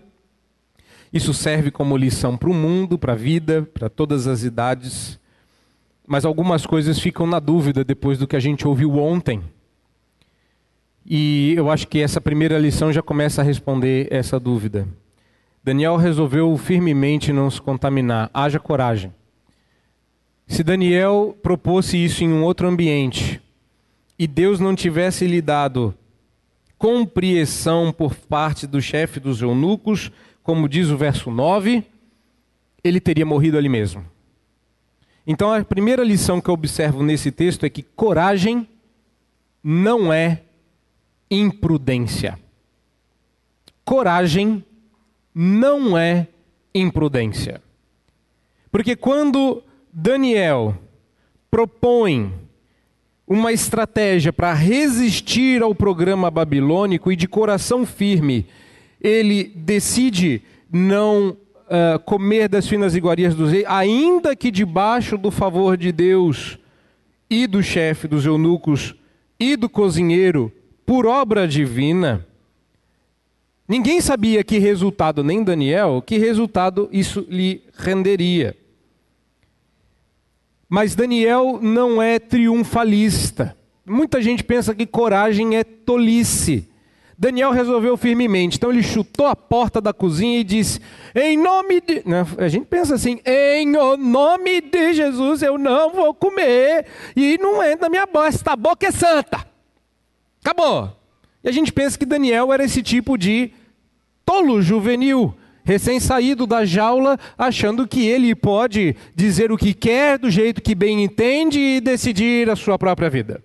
Isso 1.12 1.32
serve 1.34 1.70
como 1.70 1.96
lição 1.96 2.36
para 2.36 2.50
o 2.50 2.54
mundo, 2.54 2.98
para 2.98 3.12
a 3.12 3.16
vida, 3.16 3.68
para 3.74 3.88
todas 3.88 4.26
as 4.26 4.42
idades. 4.42 5.18
Mas 6.08 6.24
algumas 6.24 6.64
coisas 6.64 6.98
ficam 6.98 7.26
na 7.26 7.38
dúvida 7.38 7.84
depois 7.84 8.18
do 8.18 8.26
que 8.26 8.34
a 8.34 8.40
gente 8.40 8.66
ouviu 8.66 8.96
ontem. 8.96 9.42
E 11.04 11.52
eu 11.54 11.70
acho 11.70 11.86
que 11.86 12.00
essa 12.00 12.18
primeira 12.18 12.58
lição 12.58 12.90
já 12.90 13.02
começa 13.02 13.42
a 13.42 13.44
responder 13.44 14.08
essa 14.10 14.40
dúvida. 14.40 14.88
Daniel 15.62 15.96
resolveu 15.96 16.56
firmemente 16.56 17.30
não 17.30 17.50
se 17.50 17.60
contaminar. 17.60 18.30
Haja 18.32 18.58
coragem. 18.58 19.12
Se 20.46 20.64
Daniel 20.64 21.36
propôs 21.42 21.92
isso 21.92 22.24
em 22.24 22.32
um 22.32 22.42
outro 22.42 22.66
ambiente, 22.66 23.38
e 24.18 24.26
Deus 24.26 24.58
não 24.58 24.74
tivesse 24.74 25.26
lhe 25.26 25.42
dado 25.42 25.94
compreensão 26.78 27.92
por 27.92 28.14
parte 28.14 28.66
do 28.66 28.80
chefe 28.80 29.20
dos 29.20 29.42
eunucos, 29.42 30.10
como 30.42 30.68
diz 30.68 30.88
o 30.88 30.96
verso 30.96 31.30
9, 31.30 31.84
ele 32.82 32.98
teria 32.98 33.26
morrido 33.26 33.58
ali 33.58 33.68
mesmo. 33.68 34.06
Então 35.30 35.52
a 35.52 35.62
primeira 35.62 36.02
lição 36.02 36.40
que 36.40 36.48
eu 36.48 36.54
observo 36.54 37.02
nesse 37.02 37.30
texto 37.30 37.64
é 37.64 37.68
que 37.68 37.82
coragem 37.82 38.66
não 39.62 40.10
é 40.10 40.40
imprudência. 41.30 42.38
Coragem 43.84 44.64
não 45.34 45.98
é 45.98 46.28
imprudência. 46.74 47.60
Porque 48.70 48.96
quando 48.96 49.62
Daniel 49.92 50.74
propõe 51.50 52.32
uma 53.26 53.52
estratégia 53.52 54.32
para 54.32 54.54
resistir 54.54 55.62
ao 55.62 55.74
programa 55.74 56.30
babilônico 56.30 57.12
e 57.12 57.16
de 57.16 57.28
coração 57.28 57.84
firme, 57.84 58.46
ele 58.98 59.44
decide 59.44 60.42
não 60.72 61.36
uh, 61.68 61.98
comer 62.00 62.48
das 62.48 62.66
finas 62.66 62.96
iguarias 62.96 63.34
dos 63.34 63.52
reis, 63.52 63.64
ainda 63.66 64.34
que 64.34 64.50
debaixo 64.50 65.16
do 65.16 65.30
favor 65.30 65.76
de 65.76 65.92
Deus 65.92 66.58
e 67.30 67.46
do 67.46 67.62
chefe 67.62 68.08
dos 68.08 68.24
eunucos 68.24 68.94
e 69.38 69.56
do 69.56 69.68
cozinheiro, 69.68 70.52
por 70.84 71.06
obra 71.06 71.46
divina, 71.46 72.26
ninguém 73.68 74.00
sabia 74.00 74.42
que 74.42 74.58
resultado, 74.58 75.22
nem 75.22 75.44
Daniel, 75.44 76.02
que 76.04 76.18
resultado 76.18 76.88
isso 76.90 77.26
lhe 77.28 77.62
renderia. 77.76 78.56
Mas 80.68 80.94
Daniel 80.94 81.58
não 81.62 82.02
é 82.02 82.18
triunfalista. 82.18 83.56
Muita 83.86 84.20
gente 84.20 84.44
pensa 84.44 84.74
que 84.74 84.86
coragem 84.86 85.56
é 85.56 85.64
tolice. 85.64 86.67
Daniel 87.18 87.50
resolveu 87.50 87.96
firmemente. 87.96 88.56
Então 88.56 88.70
ele 88.70 88.82
chutou 88.82 89.26
a 89.26 89.34
porta 89.34 89.80
da 89.80 89.92
cozinha 89.92 90.38
e 90.38 90.44
disse: 90.44 90.80
Em 91.12 91.36
nome 91.36 91.80
de. 91.80 92.04
A 92.38 92.46
gente 92.46 92.66
pensa 92.66 92.94
assim: 92.94 93.18
Em 93.26 93.66
nome 93.66 94.60
de 94.60 94.94
Jesus 94.94 95.42
eu 95.42 95.58
não 95.58 95.92
vou 95.92 96.14
comer. 96.14 96.86
E 97.16 97.36
não 97.38 97.60
entra 97.60 97.86
na 97.86 97.88
minha 97.88 98.06
boca. 98.06 98.28
Esta 98.28 98.54
boca 98.54 98.86
é 98.86 98.92
santa. 98.92 99.44
Acabou. 100.44 100.96
E 101.42 101.48
a 101.48 101.52
gente 101.52 101.72
pensa 101.72 101.98
que 101.98 102.06
Daniel 102.06 102.52
era 102.52 102.64
esse 102.64 102.82
tipo 102.82 103.18
de 103.18 103.50
tolo 104.24 104.62
juvenil, 104.62 105.34
recém-saído 105.64 106.46
da 106.46 106.64
jaula, 106.64 107.18
achando 107.36 107.88
que 107.88 108.06
ele 108.06 108.32
pode 108.34 108.94
dizer 109.14 109.50
o 109.50 109.56
que 109.56 109.74
quer, 109.74 110.18
do 110.18 110.30
jeito 110.30 110.62
que 110.62 110.74
bem 110.74 111.02
entende 111.02 111.58
e 111.58 111.80
decidir 111.80 112.48
a 112.48 112.54
sua 112.54 112.78
própria 112.78 113.10
vida. 113.10 113.42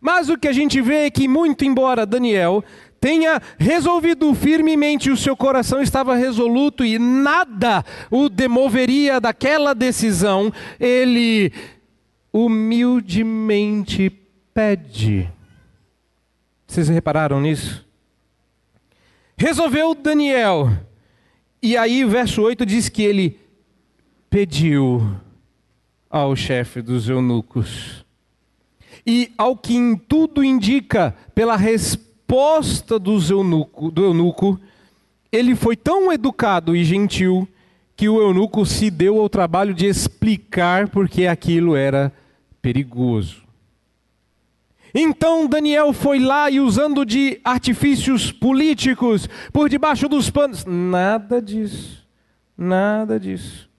Mas 0.00 0.28
o 0.28 0.38
que 0.38 0.46
a 0.46 0.52
gente 0.52 0.80
vê 0.80 1.06
é 1.06 1.10
que, 1.10 1.26
muito 1.26 1.64
embora 1.64 2.06
Daniel 2.06 2.62
tenha 3.00 3.40
resolvido 3.58 4.34
firmemente, 4.34 5.10
o 5.10 5.16
seu 5.16 5.36
coração 5.36 5.80
estava 5.80 6.16
resoluto 6.16 6.84
e 6.84 6.98
nada 6.98 7.84
o 8.10 8.28
demoveria 8.28 9.20
daquela 9.20 9.74
decisão, 9.74 10.52
ele 10.80 11.52
humildemente 12.32 14.10
pede. 14.52 15.30
Vocês 16.66 16.88
repararam 16.88 17.40
nisso? 17.40 17.86
Resolveu 19.36 19.94
Daniel. 19.94 20.70
E 21.62 21.76
aí 21.76 22.04
verso 22.04 22.42
8 22.42 22.66
diz 22.66 22.88
que 22.88 23.02
ele 23.02 23.38
pediu 24.28 25.16
ao 26.10 26.34
chefe 26.34 26.82
dos 26.82 27.08
eunucos. 27.08 28.04
E 29.06 29.32
ao 29.38 29.56
que 29.56 29.74
em 29.74 29.96
tudo 29.96 30.42
indica, 30.42 31.14
pela 31.34 31.56
resposta 31.56 32.05
resposta 32.26 32.98
do 32.98 33.18
eunuco, 33.30 33.90
do 33.90 34.04
eunuco, 34.04 34.60
ele 35.30 35.54
foi 35.54 35.76
tão 35.76 36.12
educado 36.12 36.74
e 36.74 36.84
gentil 36.84 37.48
que 37.94 38.08
o 38.08 38.20
eunuco 38.20 38.66
se 38.66 38.90
deu 38.90 39.20
ao 39.20 39.28
trabalho 39.28 39.72
de 39.72 39.86
explicar 39.86 40.88
porque 40.88 41.26
aquilo 41.26 41.76
era 41.76 42.12
perigoso. 42.60 43.42
Então 44.92 45.46
Daniel 45.46 45.92
foi 45.92 46.18
lá 46.18 46.50
e 46.50 46.58
usando 46.58 47.04
de 47.04 47.40
artifícios 47.44 48.32
políticos 48.32 49.28
por 49.52 49.68
debaixo 49.68 50.08
dos 50.08 50.28
panos. 50.28 50.64
Nada 50.64 51.40
disso. 51.40 52.04
Nada 52.58 53.20
disso. 53.20 53.70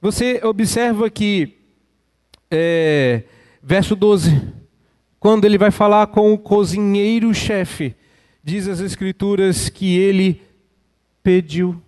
Você 0.00 0.40
observa 0.44 1.10
que, 1.10 1.56
é, 2.50 3.24
verso 3.62 3.96
12 3.96 4.57
quando 5.20 5.44
ele 5.44 5.58
vai 5.58 5.70
falar 5.70 6.06
com 6.08 6.32
o 6.32 6.38
cozinheiro-chefe, 6.38 7.94
diz 8.42 8.68
as 8.68 8.80
Escrituras 8.80 9.68
que 9.68 9.96
ele 9.96 10.40
pediu. 11.22 11.80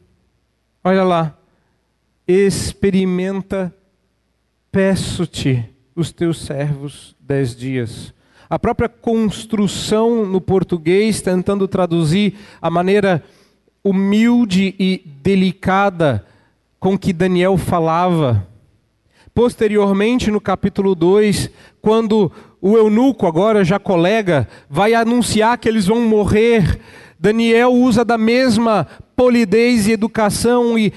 Olha 0.82 1.04
lá, 1.04 1.38
experimenta, 2.26 3.74
peço-te 4.72 5.64
os 5.94 6.10
teus 6.12 6.40
servos 6.40 7.14
dez 7.20 7.54
dias. 7.54 8.12
A 8.48 8.58
própria 8.58 8.88
construção 8.88 10.26
no 10.26 10.40
português, 10.40 11.22
tentando 11.22 11.68
traduzir 11.68 12.34
a 12.60 12.68
maneira 12.68 13.22
humilde 13.84 14.74
e 14.78 15.02
delicada 15.22 16.26
com 16.80 16.98
que 16.98 17.12
Daniel 17.12 17.56
falava. 17.56 18.46
Posteriormente, 19.32 20.30
no 20.30 20.40
capítulo 20.40 20.94
2, 20.94 21.48
quando 21.80 22.32
o 22.60 22.76
eunuco, 22.76 23.26
agora 23.26 23.64
já 23.64 23.78
colega, 23.78 24.46
vai 24.68 24.94
anunciar 24.94 25.56
que 25.58 25.68
eles 25.68 25.86
vão 25.86 26.02
morrer. 26.02 26.80
Daniel 27.18 27.72
usa 27.72 28.04
da 28.04 28.18
mesma 28.18 28.86
polidez 29.16 29.86
e 29.86 29.92
educação 29.92 30.78
e 30.78 30.92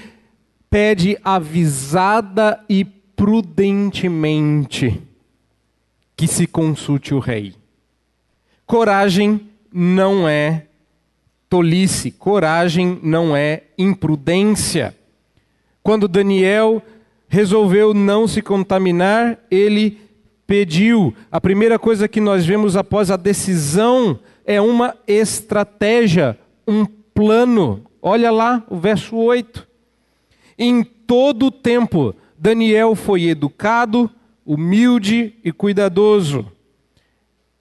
pede 0.68 1.16
avisada 1.24 2.60
e 2.68 2.84
prudentemente 2.84 5.00
que 6.16 6.26
se 6.26 6.46
consulte 6.46 7.14
o 7.14 7.18
rei. 7.18 7.54
Coragem 8.66 9.48
não 9.72 10.28
é 10.28 10.66
tolice, 11.48 12.10
coragem 12.10 12.98
não 13.02 13.36
é 13.36 13.62
imprudência. 13.78 14.94
Quando 15.82 16.08
Daniel 16.08 16.82
resolveu 17.28 17.92
não 17.92 18.26
se 18.26 18.40
contaminar, 18.40 19.38
ele 19.50 20.03
pediu. 20.46 21.14
A 21.30 21.40
primeira 21.40 21.78
coisa 21.78 22.08
que 22.08 22.20
nós 22.20 22.44
vemos 22.44 22.76
após 22.76 23.10
a 23.10 23.16
decisão 23.16 24.18
é 24.44 24.60
uma 24.60 24.94
estratégia, 25.06 26.38
um 26.66 26.84
plano. 26.84 27.84
Olha 28.00 28.30
lá 28.30 28.64
o 28.68 28.76
verso 28.76 29.16
8. 29.16 29.66
Em 30.58 30.84
todo 30.84 31.46
o 31.46 31.50
tempo, 31.50 32.14
Daniel 32.38 32.94
foi 32.94 33.24
educado, 33.24 34.10
humilde 34.44 35.34
e 35.42 35.50
cuidadoso. 35.52 36.46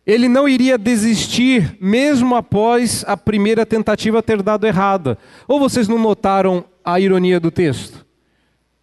Ele 0.06 0.28
não 0.28 0.50
iria 0.50 0.78
desistir, 0.78 1.78
mesmo 1.80 2.36
após 2.36 3.06
a 3.08 3.16
primeira 3.16 3.66
tentativa 3.66 4.22
ter 4.22 4.42
dado 4.42 4.68
errada. 4.68 5.18
Ou 5.48 5.60
vocês 5.60 5.88
não 5.88 5.98
notaram 5.98 6.66
a 6.84 7.00
ironia 7.00 7.40
do 7.40 7.50
texto? 7.50 8.06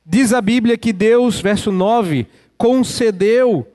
Diz 0.05 0.33
a 0.33 0.41
Bíblia 0.41 0.79
que 0.79 0.95
Deus, 0.95 1.39
verso 1.39 1.71
9, 1.71 2.27
concedeu 2.57 3.67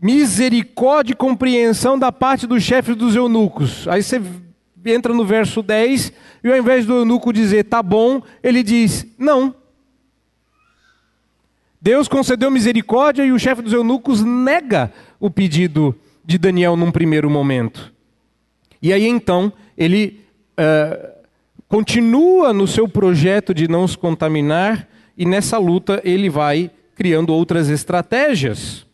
misericórdia 0.00 1.12
e 1.12 1.16
compreensão 1.16 1.98
da 1.98 2.12
parte 2.12 2.46
dos 2.46 2.62
chefes 2.62 2.94
dos 2.96 3.16
eunucos. 3.16 3.88
Aí 3.88 4.02
você 4.02 4.20
entra 4.84 5.12
no 5.12 5.24
verso 5.24 5.62
10 5.62 6.12
e 6.44 6.48
ao 6.48 6.56
invés 6.56 6.86
do 6.86 6.94
eunuco 6.94 7.32
dizer 7.32 7.64
tá 7.64 7.82
bom, 7.82 8.22
ele 8.42 8.62
diz 8.62 9.06
não. 9.18 9.54
Deus 11.80 12.08
concedeu 12.08 12.50
misericórdia 12.50 13.24
e 13.24 13.32
o 13.32 13.38
chefe 13.38 13.62
dos 13.62 13.72
eunucos 13.72 14.22
nega 14.22 14.92
o 15.20 15.30
pedido 15.30 15.94
de 16.24 16.38
Daniel 16.38 16.76
num 16.76 16.90
primeiro 16.90 17.30
momento. 17.30 17.92
E 18.82 18.92
aí 18.92 19.06
então 19.06 19.52
ele 19.76 20.20
uh, 20.58 21.16
continua 21.68 22.52
no 22.52 22.66
seu 22.66 22.88
projeto 22.88 23.54
de 23.54 23.68
não 23.68 23.86
se 23.86 23.96
contaminar 23.96 24.88
e 25.16 25.24
nessa 25.24 25.58
luta 25.58 26.00
ele 26.04 26.28
vai 26.28 26.70
criando 26.94 27.32
outras 27.32 27.68
estratégias. 27.68 28.85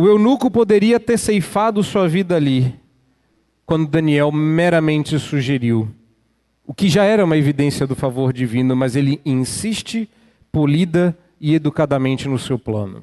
O 0.00 0.06
eunuco 0.06 0.48
poderia 0.48 1.00
ter 1.00 1.18
ceifado 1.18 1.82
sua 1.82 2.06
vida 2.06 2.36
ali, 2.36 2.72
quando 3.66 3.88
Daniel 3.88 4.30
meramente 4.30 5.18
sugeriu, 5.18 5.88
o 6.64 6.72
que 6.72 6.88
já 6.88 7.02
era 7.02 7.24
uma 7.24 7.36
evidência 7.36 7.84
do 7.84 7.96
favor 7.96 8.32
divino, 8.32 8.76
mas 8.76 8.94
ele 8.94 9.20
insiste, 9.26 10.08
polida 10.52 11.18
e 11.40 11.52
educadamente 11.52 12.28
no 12.28 12.38
seu 12.38 12.56
plano. 12.56 13.02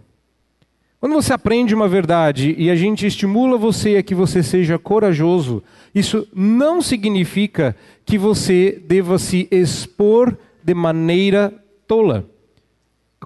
Quando 0.97 1.15
você 1.15 1.34
aprende 1.34 1.75
uma 1.75 1.89
verdade 1.89 2.55
e 2.58 2.69
a 2.69 2.77
gente 2.77 3.05
estimula 3.05 3.58
você 3.58 3.97
a 3.97 4.01
que 4.01 4.15
você 4.15 4.41
seja 4.41 4.79
corajoso, 4.79 5.62
isso 5.93 6.25
não 6.34 6.81
significa 6.81 7.75
que 8.05 8.17
você 8.17 8.81
deva 8.88 9.19
se 9.19 9.49
expor 9.51 10.34
de 10.63 10.73
maneira 10.73 11.53
tola. 11.86 12.25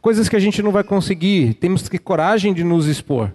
Coisas 0.01 0.27
que 0.27 0.35
a 0.35 0.39
gente 0.39 0.63
não 0.63 0.71
vai 0.71 0.83
conseguir, 0.83 1.53
temos 1.53 1.83
que 1.83 1.91
ter 1.91 1.99
coragem 1.99 2.51
de 2.51 2.63
nos 2.63 2.87
expor. 2.87 3.31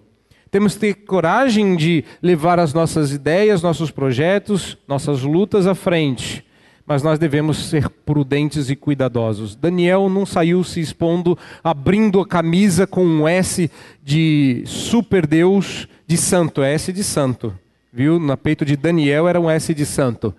Temos 0.54 0.74
que 0.74 0.80
ter 0.82 0.94
coragem 0.94 1.74
de 1.74 2.04
levar 2.22 2.60
as 2.60 2.72
nossas 2.72 3.10
ideias, 3.10 3.60
nossos 3.60 3.90
projetos, 3.90 4.78
nossas 4.86 5.22
lutas 5.22 5.66
à 5.66 5.74
frente. 5.74 6.44
Mas 6.86 7.02
nós 7.02 7.18
devemos 7.18 7.70
ser 7.70 7.88
prudentes 7.88 8.70
e 8.70 8.76
cuidadosos. 8.76 9.56
Daniel 9.56 10.08
não 10.08 10.24
saiu 10.24 10.62
se 10.62 10.78
expondo, 10.78 11.36
abrindo 11.64 12.20
a 12.20 12.24
camisa 12.24 12.86
com 12.86 13.04
um 13.04 13.26
S 13.26 13.68
de 14.00 14.62
super 14.64 15.26
Deus, 15.26 15.88
de 16.06 16.16
santo, 16.16 16.62
é 16.62 16.72
S 16.72 16.92
de 16.92 17.02
santo. 17.02 17.52
Viu? 17.92 18.20
No 18.20 18.36
peito 18.36 18.64
de 18.64 18.76
Daniel 18.76 19.26
era 19.26 19.40
um 19.40 19.50
S 19.50 19.74
de 19.74 19.84
santo. 19.84 20.32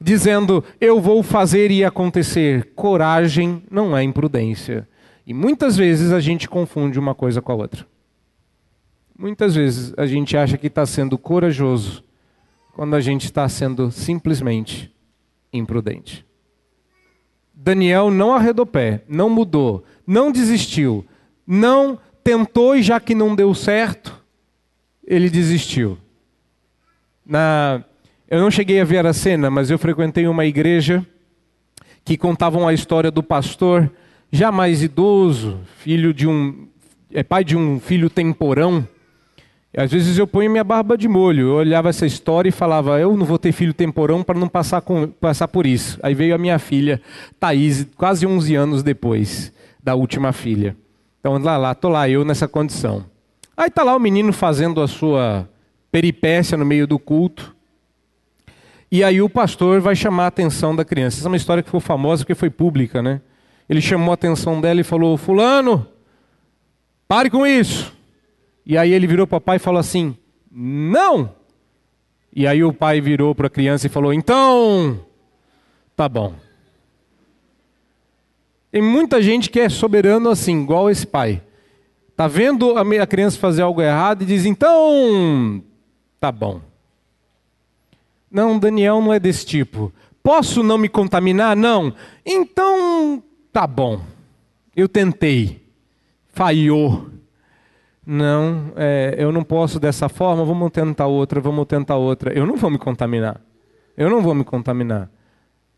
Dizendo, 0.00 0.64
eu 0.80 1.02
vou 1.02 1.22
fazer 1.22 1.70
e 1.70 1.84
acontecer. 1.84 2.70
Coragem 2.74 3.62
não 3.70 3.94
é 3.94 4.02
imprudência. 4.02 4.88
E 5.26 5.34
muitas 5.34 5.76
vezes 5.76 6.12
a 6.12 6.18
gente 6.18 6.48
confunde 6.48 6.98
uma 6.98 7.14
coisa 7.14 7.42
com 7.42 7.52
a 7.52 7.56
outra. 7.56 7.84
Muitas 9.20 9.54
vezes 9.54 9.92
a 9.98 10.06
gente 10.06 10.34
acha 10.34 10.56
que 10.56 10.68
está 10.68 10.86
sendo 10.86 11.18
corajoso 11.18 12.02
quando 12.72 12.96
a 12.96 13.02
gente 13.02 13.26
está 13.26 13.46
sendo 13.50 13.90
simplesmente 13.90 14.90
imprudente. 15.52 16.24
Daniel 17.52 18.10
não 18.10 18.32
arredou 18.32 18.64
pé, 18.64 19.04
não 19.06 19.28
mudou, 19.28 19.84
não 20.06 20.32
desistiu, 20.32 21.04
não 21.46 21.98
tentou 22.24 22.74
e 22.74 22.82
já 22.82 22.98
que 22.98 23.14
não 23.14 23.36
deu 23.36 23.54
certo, 23.54 24.24
ele 25.06 25.28
desistiu. 25.28 25.98
Na, 27.22 27.84
eu 28.26 28.40
não 28.40 28.50
cheguei 28.50 28.80
a 28.80 28.84
ver 28.84 29.04
a 29.04 29.12
cena, 29.12 29.50
mas 29.50 29.70
eu 29.70 29.78
frequentei 29.78 30.26
uma 30.26 30.46
igreja 30.46 31.06
que 32.06 32.16
contavam 32.16 32.66
a 32.66 32.72
história 32.72 33.10
do 33.10 33.22
pastor, 33.22 33.92
já 34.32 34.50
mais 34.50 34.82
idoso, 34.82 35.60
filho 35.76 36.14
de 36.14 36.26
um, 36.26 36.66
é 37.12 37.22
pai 37.22 37.44
de 37.44 37.54
um 37.54 37.78
filho 37.78 38.08
temporão, 38.08 38.88
às 39.76 39.90
vezes 39.90 40.18
eu 40.18 40.26
ponho 40.26 40.50
minha 40.50 40.64
barba 40.64 40.98
de 40.98 41.06
molho. 41.06 41.48
Eu 41.48 41.54
olhava 41.54 41.88
essa 41.88 42.04
história 42.04 42.48
e 42.48 42.52
falava, 42.52 42.98
eu 42.98 43.16
não 43.16 43.24
vou 43.24 43.38
ter 43.38 43.52
filho 43.52 43.72
temporão 43.72 44.22
para 44.22 44.38
não 44.38 44.48
passar, 44.48 44.80
com, 44.80 45.08
passar 45.08 45.46
por 45.46 45.64
isso. 45.64 45.98
Aí 46.02 46.14
veio 46.14 46.34
a 46.34 46.38
minha 46.38 46.58
filha, 46.58 47.00
Thaís, 47.38 47.86
quase 47.96 48.26
11 48.26 48.54
anos 48.56 48.82
depois 48.82 49.52
da 49.82 49.94
última 49.94 50.32
filha. 50.32 50.76
Então 51.20 51.38
lá, 51.38 51.56
lá, 51.56 51.74
tô 51.74 51.88
lá 51.88 52.08
eu 52.08 52.24
nessa 52.24 52.48
condição. 52.48 53.04
Aí 53.56 53.70
tá 53.70 53.82
lá 53.82 53.94
o 53.94 54.00
menino 54.00 54.32
fazendo 54.32 54.80
a 54.80 54.88
sua 54.88 55.48
peripécia 55.92 56.58
no 56.58 56.64
meio 56.64 56.86
do 56.86 56.98
culto. 56.98 57.54
E 58.90 59.04
aí 59.04 59.22
o 59.22 59.30
pastor 59.30 59.80
vai 59.80 59.94
chamar 59.94 60.24
a 60.24 60.28
atenção 60.28 60.74
da 60.74 60.84
criança. 60.84 61.18
Essa 61.18 61.28
é 61.28 61.30
uma 61.30 61.36
história 61.36 61.62
que 61.62 61.68
ficou 61.68 61.80
famosa 61.80 62.24
porque 62.24 62.34
foi 62.34 62.50
pública, 62.50 63.00
né? 63.00 63.20
Ele 63.68 63.80
chamou 63.80 64.10
a 64.10 64.14
atenção 64.14 64.60
dela 64.60 64.80
e 64.80 64.84
falou: 64.84 65.16
Fulano, 65.16 65.86
pare 67.06 67.30
com 67.30 67.46
isso. 67.46 67.99
E 68.70 68.78
aí 68.78 68.92
ele 68.92 69.08
virou 69.08 69.26
para 69.26 69.38
o 69.38 69.40
pai 69.40 69.56
e 69.56 69.58
falou 69.58 69.80
assim: 69.80 70.16
Não! 70.48 71.34
E 72.32 72.46
aí 72.46 72.62
o 72.62 72.72
pai 72.72 73.00
virou 73.00 73.34
para 73.34 73.48
a 73.48 73.50
criança 73.50 73.88
e 73.88 73.90
falou: 73.90 74.12
Então, 74.12 75.04
tá 75.96 76.08
bom. 76.08 76.34
Tem 78.70 78.80
muita 78.80 79.20
gente 79.20 79.50
que 79.50 79.58
é 79.58 79.68
soberano 79.68 80.30
assim, 80.30 80.62
igual 80.62 80.88
esse 80.88 81.04
pai. 81.04 81.42
Tá 82.16 82.28
vendo 82.28 82.78
a 82.78 83.06
criança 83.08 83.40
fazer 83.40 83.62
algo 83.62 83.82
errado 83.82 84.22
e 84.22 84.26
diz: 84.26 84.44
Então, 84.44 85.60
tá 86.20 86.30
bom. 86.30 86.60
Não, 88.30 88.56
Daniel 88.56 89.00
não 89.00 89.12
é 89.12 89.18
desse 89.18 89.44
tipo. 89.44 89.92
Posso 90.22 90.62
não 90.62 90.78
me 90.78 90.88
contaminar? 90.88 91.56
Não. 91.56 91.92
Então, 92.24 93.20
tá 93.52 93.66
bom. 93.66 94.00
Eu 94.76 94.88
tentei. 94.88 95.60
Falhou. 96.28 97.19
Não, 98.06 98.72
é, 98.76 99.14
eu 99.18 99.30
não 99.30 99.44
posso 99.44 99.78
dessa 99.78 100.08
forma, 100.08 100.44
vamos 100.44 100.70
tentar 100.70 101.06
outra, 101.06 101.40
vamos 101.40 101.66
tentar 101.66 101.96
outra. 101.96 102.32
Eu 102.32 102.46
não 102.46 102.56
vou 102.56 102.70
me 102.70 102.78
contaminar. 102.78 103.40
Eu 103.96 104.08
não 104.08 104.22
vou 104.22 104.34
me 104.34 104.44
contaminar. 104.44 105.10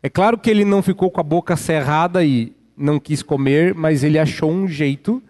É 0.01 0.09
claro 0.09 0.37
que 0.37 0.49
ele 0.49 0.65
não 0.65 0.81
ficou 0.81 1.11
com 1.11 1.19
a 1.19 1.23
boca 1.23 1.55
cerrada 1.55 2.23
e 2.23 2.53
não 2.75 2.99
quis 2.99 3.21
comer, 3.21 3.73
mas 3.73 4.03
ele 4.03 4.17
achou 4.17 4.51
um 4.51 4.67
jeito 4.67 5.21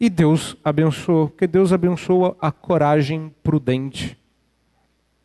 e 0.00 0.08
Deus 0.08 0.56
abençoou, 0.62 1.28
porque 1.28 1.46
Deus 1.46 1.72
abençoa 1.72 2.36
a 2.40 2.52
coragem 2.52 3.32
prudente. 3.42 4.16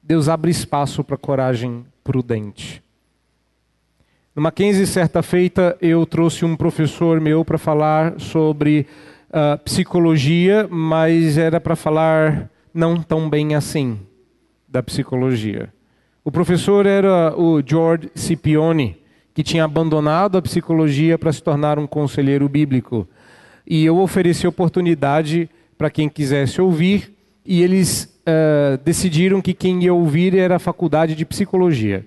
Deus 0.01 0.27
abre 0.27 0.51
espaço 0.51 1.03
para 1.03 1.15
a 1.15 1.19
coragem 1.19 1.85
prudente. 2.03 2.83
No 4.35 4.41
Mackenzie, 4.41 4.87
certa 4.87 5.21
feita, 5.21 5.77
eu 5.79 6.05
trouxe 6.05 6.43
um 6.43 6.55
professor 6.55 7.21
meu 7.21 7.45
para 7.45 7.59
falar 7.59 8.19
sobre 8.19 8.87
uh, 9.33 9.57
psicologia, 9.63 10.67
mas 10.69 11.37
era 11.37 11.59
para 11.59 11.75
falar 11.75 12.49
não 12.73 13.01
tão 13.01 13.29
bem 13.29 13.55
assim 13.55 13.99
da 14.67 14.83
psicologia. 14.83 15.73
O 16.23 16.31
professor 16.31 16.85
era 16.85 17.33
o 17.37 17.61
George 17.65 18.09
Scipione, 18.15 18.97
que 19.33 19.43
tinha 19.43 19.63
abandonado 19.63 20.37
a 20.37 20.41
psicologia 20.41 21.17
para 21.17 21.33
se 21.33 21.41
tornar 21.41 21.77
um 21.79 21.87
conselheiro 21.87 22.47
bíblico. 22.47 23.07
E 23.67 23.83
eu 23.83 23.97
ofereci 23.97 24.47
oportunidade 24.47 25.49
para 25.77 25.89
quem 25.89 26.07
quisesse 26.07 26.61
ouvir, 26.61 27.11
e 27.45 27.61
eles 27.61 28.05
uh, 28.25 28.77
decidiram 28.85 29.41
que 29.41 29.53
quem 29.53 29.83
ia 29.83 29.93
ouvir 29.93 30.37
era 30.37 30.55
a 30.55 30.59
faculdade 30.59 31.15
de 31.15 31.25
psicologia. 31.25 32.05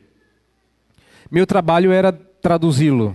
Meu 1.30 1.46
trabalho 1.46 1.92
era 1.92 2.12
traduzi-lo. 2.12 3.14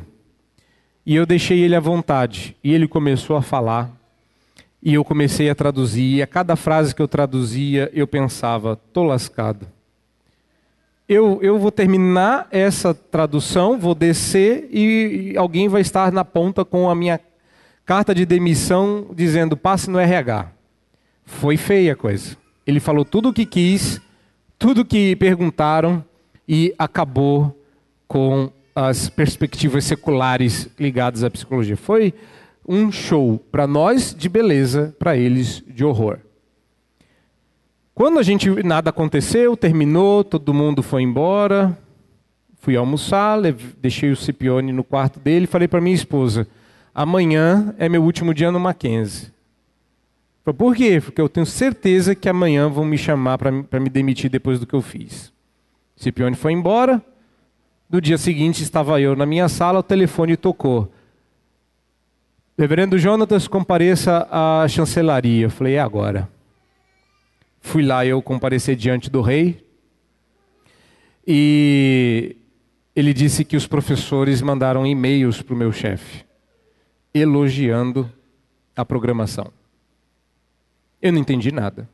E 1.05 1.15
eu 1.15 1.25
deixei 1.25 1.61
ele 1.61 1.75
à 1.75 1.79
vontade. 1.79 2.55
E 2.63 2.73
ele 2.73 2.87
começou 2.87 3.35
a 3.35 3.41
falar. 3.41 4.00
E 4.83 4.95
eu 4.95 5.03
comecei 5.03 5.49
a 5.49 5.55
traduzir, 5.55 6.15
e 6.15 6.21
a 6.21 6.27
cada 6.27 6.55
frase 6.55 6.95
que 6.95 7.01
eu 7.01 7.07
traduzia, 7.07 7.91
eu 7.93 8.07
pensava, 8.07 8.75
tô 8.91 9.03
lascado. 9.03 9.67
Eu, 11.07 11.39
eu 11.41 11.59
vou 11.59 11.71
terminar 11.71 12.47
essa 12.49 12.93
tradução, 12.93 13.77
vou 13.77 13.93
descer 13.93 14.69
e, 14.71 15.35
alguém 15.37 15.67
vai 15.67 15.81
estar 15.81 16.11
na 16.11 16.23
ponta 16.23 16.63
com 16.63 16.89
a 16.89 16.95
minha 16.95 17.19
carta 17.85 18.15
de 18.15 18.25
demissão 18.25 19.07
dizendo 19.13 19.57
passe 19.57 19.89
no 19.89 19.99
RH. 19.99 20.49
Foi 21.25 21.57
feia 21.57 21.93
a 21.93 21.95
coisa. 21.95 22.37
Ele 22.65 22.79
falou 22.79 23.03
tudo 23.03 23.29
o 23.29 23.33
que 23.33 23.45
quis, 23.45 23.99
tudo 24.57 24.85
que 24.85 25.15
perguntaram 25.17 26.03
e 26.47 26.73
acabou 26.79 27.59
com 28.07 28.49
as 28.73 29.09
perspectivas 29.09 29.83
seculares 29.83 30.69
ligadas 30.79 31.23
à 31.23 31.29
psicologia. 31.29 31.75
Foi 31.75 32.13
um 32.71 32.89
show 32.89 33.37
para 33.51 33.67
nós 33.67 34.15
de 34.17 34.29
beleza, 34.29 34.95
para 34.97 35.17
eles 35.17 35.61
de 35.67 35.83
horror. 35.83 36.19
Quando 37.93 38.17
a 38.17 38.23
gente 38.23 38.49
nada 38.63 38.89
aconteceu, 38.89 39.57
terminou, 39.57 40.23
todo 40.23 40.53
mundo 40.53 40.81
foi 40.81 41.01
embora, 41.03 41.77
fui 42.61 42.77
almoçar, 42.77 43.37
deixei 43.77 44.09
o 44.09 44.15
Cipione 44.15 44.71
no 44.71 44.85
quarto 44.85 45.19
dele, 45.19 45.47
falei 45.47 45.67
para 45.67 45.81
minha 45.81 45.93
esposa: 45.93 46.47
amanhã 46.95 47.75
é 47.77 47.89
meu 47.89 48.01
último 48.01 48.33
dia 48.33 48.49
no 48.49 48.59
Mackenzie. 48.59 49.27
Falei, 50.45 50.57
por 50.57 50.73
quê? 50.73 51.01
Porque 51.01 51.19
eu 51.19 51.27
tenho 51.27 51.45
certeza 51.45 52.15
que 52.15 52.29
amanhã 52.29 52.69
vão 52.69 52.85
me 52.85 52.97
chamar 52.97 53.37
para 53.37 53.79
me 53.79 53.89
demitir 53.89 54.29
depois 54.29 54.61
do 54.61 54.65
que 54.65 54.73
eu 54.73 54.81
fiz. 54.81 55.31
Cipione 55.97 56.37
foi 56.37 56.53
embora. 56.53 57.03
No 57.89 57.99
dia 57.99 58.17
seguinte 58.17 58.63
estava 58.63 59.01
eu 59.01 59.13
na 59.13 59.25
minha 59.25 59.49
sala, 59.49 59.79
o 59.79 59.83
telefone 59.83 60.37
tocou. 60.37 60.89
Reverendo 62.57 62.97
Jonatas, 62.97 63.47
compareça 63.47 64.27
à 64.29 64.67
chancelaria. 64.67 65.45
Eu 65.45 65.49
falei, 65.49 65.75
é 65.75 65.79
agora. 65.79 66.29
Fui 67.61 67.83
lá 67.83 68.05
eu 68.05 68.21
comparecer 68.21 68.75
diante 68.75 69.09
do 69.09 69.21
rei. 69.21 69.65
E 71.25 72.35
ele 72.95 73.13
disse 73.13 73.45
que 73.45 73.55
os 73.55 73.65
professores 73.65 74.41
mandaram 74.41 74.85
e-mails 74.85 75.41
para 75.41 75.53
o 75.53 75.57
meu 75.57 75.71
chefe, 75.71 76.25
elogiando 77.13 78.11
a 78.75 78.83
programação. 78.83 79.51
Eu 81.01 81.13
não 81.13 81.19
entendi 81.19 81.51
nada. 81.51 81.87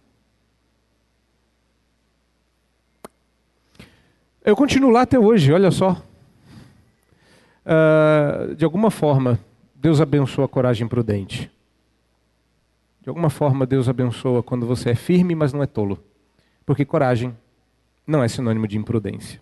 Eu 4.44 4.56
continuo 4.56 4.90
lá 4.90 5.02
até 5.02 5.20
hoje, 5.20 5.52
olha 5.52 5.70
só. 5.72 6.02
Uh, 7.66 8.56
de 8.56 8.64
alguma 8.64 8.90
forma, 8.90 9.40
Deus 9.80 10.02
abençoa 10.02 10.46
a 10.46 10.48
coragem 10.48 10.88
prudente. 10.88 11.52
De 13.02 13.10
alguma 13.10 13.30
forma, 13.30 13.66
Deus 13.66 13.88
abençoa 13.88 14.42
quando 14.42 14.66
você 14.66 14.90
é 14.90 14.96
firme, 14.96 15.36
mas 15.36 15.54
não 15.54 15.62
é 15.62 15.68
tolo. 15.68 16.04
Porque 16.66 16.84
coragem 16.84 17.38
não 18.06 18.24
é 18.24 18.28
sinônimo 18.28 18.68
de 18.68 18.76
imprudência. 18.76 19.40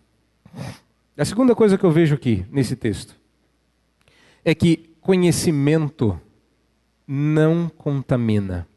A 1.17 1.23
segunda 1.23 1.55
coisa 1.55 1.77
que 1.77 1.85
eu 1.85 1.91
vejo 1.91 2.15
aqui, 2.15 2.45
nesse 2.51 2.75
texto, 2.75 3.15
é 4.43 4.53
que 4.53 4.93
conhecimento 4.99 6.19
não 7.07 7.69
contamina. 7.69 8.67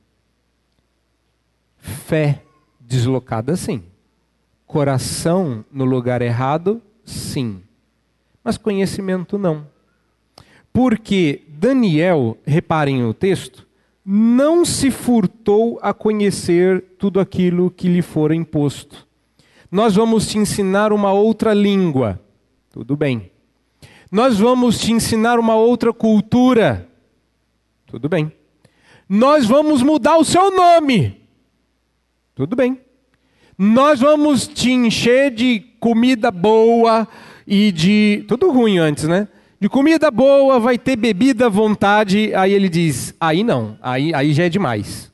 Fé 1.76 2.44
deslocada, 2.78 3.56
sim. 3.56 3.82
Coração 4.64 5.64
no 5.72 5.84
lugar 5.84 6.22
errado, 6.22 6.80
sim. 7.04 7.62
Mas 8.44 8.56
conhecimento 8.56 9.36
não. 9.36 9.66
Porque 10.72 11.47
Daniel, 11.58 12.38
reparem 12.46 13.02
no 13.02 13.12
texto, 13.12 13.66
não 14.04 14.64
se 14.64 14.92
furtou 14.92 15.76
a 15.82 15.92
conhecer 15.92 16.82
tudo 16.96 17.18
aquilo 17.18 17.68
que 17.68 17.88
lhe 17.88 18.00
fora 18.00 18.32
imposto. 18.32 19.04
Nós 19.68 19.96
vamos 19.96 20.28
te 20.28 20.38
ensinar 20.38 20.92
uma 20.92 21.12
outra 21.12 21.52
língua. 21.52 22.20
Tudo 22.70 22.96
bem. 22.96 23.32
Nós 24.10 24.38
vamos 24.38 24.78
te 24.78 24.92
ensinar 24.92 25.40
uma 25.40 25.56
outra 25.56 25.92
cultura. 25.92 26.88
Tudo 27.86 28.08
bem. 28.08 28.32
Nós 29.08 29.44
vamos 29.44 29.82
mudar 29.82 30.16
o 30.16 30.24
seu 30.24 30.52
nome. 30.52 31.20
Tudo 32.36 32.54
bem. 32.54 32.80
Nós 33.58 33.98
vamos 33.98 34.46
te 34.46 34.70
encher 34.70 35.32
de 35.32 35.58
comida 35.80 36.30
boa 36.30 37.08
e 37.44 37.72
de. 37.72 38.24
Tudo 38.28 38.52
ruim 38.52 38.78
antes, 38.78 39.04
né? 39.04 39.26
De 39.60 39.68
comida 39.68 40.10
boa, 40.10 40.60
vai 40.60 40.78
ter 40.78 40.96
bebida 40.96 41.46
à 41.46 41.48
vontade. 41.48 42.32
Aí 42.34 42.52
ele 42.52 42.68
diz: 42.68 43.14
aí 43.20 43.42
não, 43.42 43.76
aí, 43.82 44.14
aí 44.14 44.32
já 44.32 44.44
é 44.44 44.48
demais. 44.48 45.10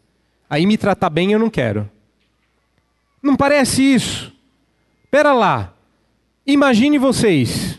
Aí 0.49 0.67
me 0.67 0.77
tratar 0.77 1.11
bem 1.11 1.33
eu 1.33 1.39
não 1.39 1.49
quero. 1.49 1.91
Não 3.23 3.37
parece 3.37 3.83
isso? 3.83 4.33
Pera 5.11 5.33
lá. 5.33 5.73
Imagine 6.47 6.99
vocês 6.99 7.79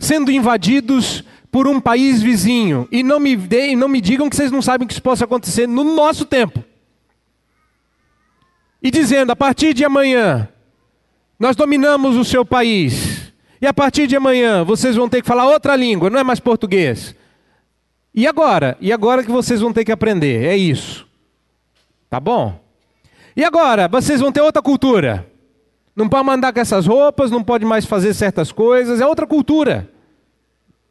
sendo 0.00 0.32
invadidos 0.32 1.22
por 1.52 1.68
um 1.68 1.80
país 1.80 2.22
vizinho 2.22 2.88
e 2.90 3.02
não 3.02 3.20
me, 3.20 3.36
de, 3.36 3.76
não 3.76 3.88
me 3.88 4.00
digam 4.00 4.30
que 4.30 4.34
vocês 4.34 4.50
não 4.50 4.62
sabem 4.62 4.88
que 4.88 4.94
isso 4.94 5.02
possa 5.02 5.24
acontecer 5.24 5.68
no 5.68 5.84
nosso 5.84 6.24
tempo. 6.24 6.64
E 8.82 8.90
dizendo: 8.90 9.30
a 9.30 9.36
partir 9.36 9.74
de 9.74 9.84
amanhã, 9.84 10.48
nós 11.38 11.54
dominamos 11.54 12.16
o 12.16 12.24
seu 12.24 12.44
país. 12.44 13.09
E 13.60 13.66
a 13.66 13.74
partir 13.74 14.06
de 14.06 14.16
amanhã, 14.16 14.64
vocês 14.64 14.96
vão 14.96 15.08
ter 15.08 15.20
que 15.20 15.28
falar 15.28 15.46
outra 15.46 15.76
língua, 15.76 16.08
não 16.08 16.18
é 16.18 16.24
mais 16.24 16.40
português. 16.40 17.14
E 18.14 18.26
agora? 18.26 18.76
E 18.80 18.92
agora 18.92 19.22
que 19.22 19.30
vocês 19.30 19.60
vão 19.60 19.72
ter 19.72 19.84
que 19.84 19.92
aprender? 19.92 20.44
É 20.44 20.56
isso. 20.56 21.06
Tá 22.08 22.18
bom? 22.18 22.58
E 23.36 23.44
agora? 23.44 23.86
Vocês 23.86 24.20
vão 24.20 24.32
ter 24.32 24.40
outra 24.40 24.62
cultura. 24.62 25.30
Não 25.94 26.08
pode 26.08 26.24
mandar 26.24 26.52
com 26.52 26.60
essas 26.60 26.86
roupas, 26.86 27.30
não 27.30 27.44
pode 27.44 27.64
mais 27.64 27.84
fazer 27.84 28.14
certas 28.14 28.50
coisas, 28.50 29.00
é 29.00 29.06
outra 29.06 29.26
cultura. 29.26 29.90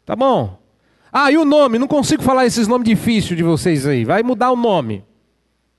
Tá 0.05 0.15
bom? 0.15 0.59
Ah, 1.11 1.31
e 1.31 1.37
o 1.37 1.45
nome? 1.45 1.79
Não 1.79 1.87
consigo 1.87 2.21
falar 2.21 2.45
esses 2.45 2.67
nomes 2.67 2.87
difíceis 2.87 3.35
de 3.35 3.43
vocês 3.43 3.87
aí. 3.87 4.05
Vai 4.05 4.21
mudar 4.21 4.51
o 4.51 4.55
nome. 4.55 5.03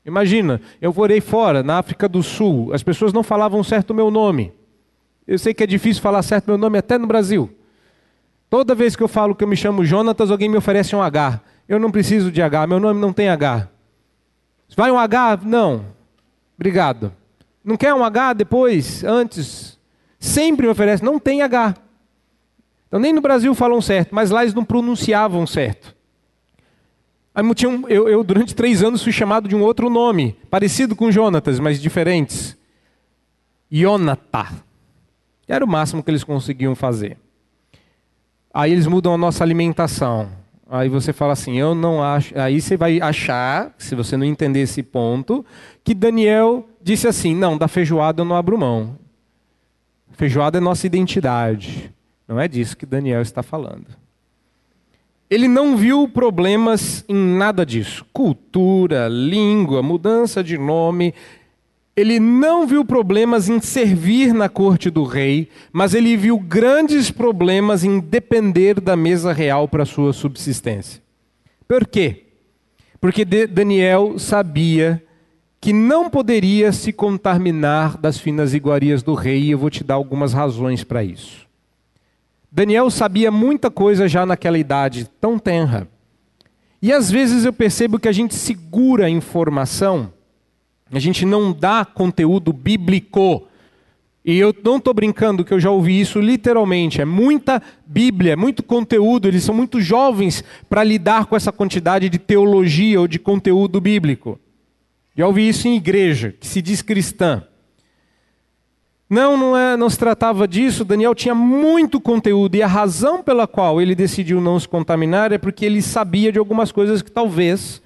Imagina, 0.04 0.60
eu 0.80 0.92
morei 0.92 1.20
fora, 1.20 1.62
na 1.62 1.78
África 1.78 2.08
do 2.08 2.22
Sul, 2.22 2.72
as 2.72 2.82
pessoas 2.82 3.12
não 3.12 3.22
falavam 3.22 3.62
certo 3.62 3.90
o 3.90 3.94
meu 3.94 4.10
nome. 4.10 4.52
Eu 5.30 5.38
sei 5.38 5.54
que 5.54 5.62
é 5.62 5.66
difícil 5.66 6.02
falar 6.02 6.24
certo 6.24 6.48
meu 6.48 6.58
nome 6.58 6.76
até 6.76 6.98
no 6.98 7.06
Brasil. 7.06 7.48
Toda 8.50 8.74
vez 8.74 8.96
que 8.96 9.02
eu 9.04 9.06
falo 9.06 9.32
que 9.32 9.44
eu 9.44 9.46
me 9.46 9.56
chamo 9.56 9.84
Jonatas, 9.84 10.28
alguém 10.28 10.48
me 10.48 10.56
oferece 10.56 10.96
um 10.96 11.00
H. 11.00 11.40
Eu 11.68 11.78
não 11.78 11.88
preciso 11.88 12.32
de 12.32 12.42
H, 12.42 12.66
meu 12.66 12.80
nome 12.80 13.00
não 13.00 13.12
tem 13.12 13.28
H. 13.28 13.68
Vai 14.76 14.90
um 14.90 14.98
H? 14.98 15.38
Não. 15.44 15.84
Obrigado. 16.56 17.12
Não 17.64 17.76
quer 17.76 17.94
um 17.94 18.02
H 18.02 18.32
depois, 18.32 19.04
antes? 19.04 19.78
Sempre 20.18 20.66
me 20.66 20.72
oferece, 20.72 21.04
não 21.04 21.16
tem 21.20 21.42
H. 21.42 21.76
Então 22.88 22.98
nem 22.98 23.12
no 23.12 23.20
Brasil 23.20 23.54
falam 23.54 23.80
certo, 23.80 24.12
mas 24.12 24.30
lá 24.30 24.42
eles 24.42 24.52
não 24.52 24.64
pronunciavam 24.64 25.46
certo. 25.46 25.94
Eu, 27.88 28.08
eu, 28.08 28.24
durante 28.24 28.52
três 28.52 28.82
anos, 28.82 29.00
fui 29.00 29.12
chamado 29.12 29.48
de 29.48 29.54
um 29.54 29.62
outro 29.62 29.88
nome, 29.88 30.36
parecido 30.50 30.96
com 30.96 31.08
Jonatas, 31.08 31.60
mas 31.60 31.80
diferentes. 31.80 32.56
Ionatá. 33.70 34.68
Era 35.50 35.64
o 35.64 35.68
máximo 35.68 36.02
que 36.02 36.10
eles 36.10 36.22
conseguiam 36.22 36.76
fazer. 36.76 37.16
Aí 38.54 38.70
eles 38.70 38.86
mudam 38.86 39.12
a 39.12 39.18
nossa 39.18 39.42
alimentação. 39.42 40.30
Aí 40.68 40.88
você 40.88 41.12
fala 41.12 41.32
assim, 41.32 41.58
eu 41.58 41.74
não 41.74 42.00
acho. 42.00 42.38
Aí 42.38 42.60
você 42.60 42.76
vai 42.76 43.00
achar, 43.00 43.74
se 43.76 43.96
você 43.96 44.16
não 44.16 44.24
entender 44.24 44.60
esse 44.60 44.80
ponto, 44.80 45.44
que 45.82 45.92
Daniel 45.92 46.68
disse 46.80 47.08
assim: 47.08 47.34
não, 47.34 47.58
da 47.58 47.66
feijoada 47.66 48.20
eu 48.20 48.24
não 48.24 48.36
abro 48.36 48.56
mão. 48.56 48.96
Feijoada 50.12 50.58
é 50.58 50.60
nossa 50.60 50.86
identidade. 50.86 51.92
Não 52.28 52.38
é 52.38 52.46
disso 52.46 52.76
que 52.76 52.86
Daniel 52.86 53.20
está 53.20 53.42
falando. 53.42 53.86
Ele 55.28 55.48
não 55.48 55.76
viu 55.76 56.08
problemas 56.08 57.04
em 57.08 57.16
nada 57.16 57.66
disso. 57.66 58.06
Cultura, 58.12 59.08
língua, 59.08 59.82
mudança 59.82 60.44
de 60.44 60.56
nome. 60.56 61.12
Ele 62.00 62.18
não 62.18 62.66
viu 62.66 62.82
problemas 62.82 63.48
em 63.48 63.60
servir 63.60 64.32
na 64.32 64.48
corte 64.48 64.88
do 64.88 65.04
rei, 65.04 65.50
mas 65.70 65.92
ele 65.92 66.16
viu 66.16 66.38
grandes 66.38 67.10
problemas 67.10 67.84
em 67.84 68.00
depender 68.00 68.80
da 68.80 68.96
mesa 68.96 69.34
real 69.34 69.68
para 69.68 69.84
sua 69.84 70.14
subsistência. 70.14 71.02
Por 71.68 71.86
quê? 71.86 72.24
Porque 72.98 73.24
Daniel 73.24 74.18
sabia 74.18 75.02
que 75.60 75.74
não 75.74 76.08
poderia 76.08 76.72
se 76.72 76.90
contaminar 76.90 77.98
das 77.98 78.16
finas 78.18 78.54
iguarias 78.54 79.02
do 79.02 79.12
rei, 79.12 79.42
e 79.42 79.50
eu 79.50 79.58
vou 79.58 79.68
te 79.68 79.84
dar 79.84 79.94
algumas 79.94 80.32
razões 80.32 80.82
para 80.82 81.04
isso. 81.04 81.46
Daniel 82.50 82.90
sabia 82.90 83.30
muita 83.30 83.70
coisa 83.70 84.08
já 84.08 84.24
naquela 84.24 84.58
idade 84.58 85.08
tão 85.20 85.38
tenra. 85.38 85.86
E 86.80 86.90
às 86.92 87.10
vezes 87.10 87.44
eu 87.44 87.52
percebo 87.52 87.98
que 87.98 88.08
a 88.08 88.12
gente 88.12 88.34
segura 88.34 89.04
a 89.04 89.10
informação, 89.10 90.10
a 90.92 90.98
gente 90.98 91.24
não 91.24 91.52
dá 91.52 91.84
conteúdo 91.84 92.52
bíblico. 92.52 93.46
E 94.24 94.36
eu 94.38 94.54
não 94.62 94.76
estou 94.76 94.92
brincando 94.92 95.44
que 95.44 95.54
eu 95.54 95.60
já 95.60 95.70
ouvi 95.70 96.00
isso 96.00 96.20
literalmente. 96.20 97.00
É 97.00 97.04
muita 97.04 97.62
Bíblia, 97.86 98.36
muito 98.36 98.62
conteúdo. 98.62 99.26
Eles 99.26 99.44
são 99.44 99.54
muito 99.54 99.80
jovens 99.80 100.44
para 100.68 100.84
lidar 100.84 101.26
com 101.26 101.36
essa 101.36 101.50
quantidade 101.50 102.08
de 102.08 102.18
teologia 102.18 103.00
ou 103.00 103.08
de 103.08 103.18
conteúdo 103.18 103.80
bíblico. 103.80 104.38
Já 105.16 105.26
ouvi 105.26 105.48
isso 105.48 105.66
em 105.68 105.76
igreja, 105.76 106.34
que 106.38 106.46
se 106.46 106.60
diz 106.62 106.82
cristã. 106.82 107.44
Não, 109.08 109.36
não, 109.36 109.56
é, 109.56 109.76
não 109.76 109.90
se 109.90 109.98
tratava 109.98 110.46
disso. 110.46 110.84
Daniel 110.84 111.16
tinha 111.16 111.34
muito 111.34 112.00
conteúdo 112.00 112.54
e 112.54 112.62
a 112.62 112.68
razão 112.68 113.22
pela 113.22 113.46
qual 113.46 113.80
ele 113.80 113.94
decidiu 113.94 114.40
não 114.40 114.58
se 114.60 114.68
contaminar 114.68 115.32
é 115.32 115.38
porque 115.38 115.66
ele 115.66 115.82
sabia 115.82 116.30
de 116.30 116.38
algumas 116.38 116.70
coisas 116.70 117.02
que 117.02 117.10
talvez 117.10 117.82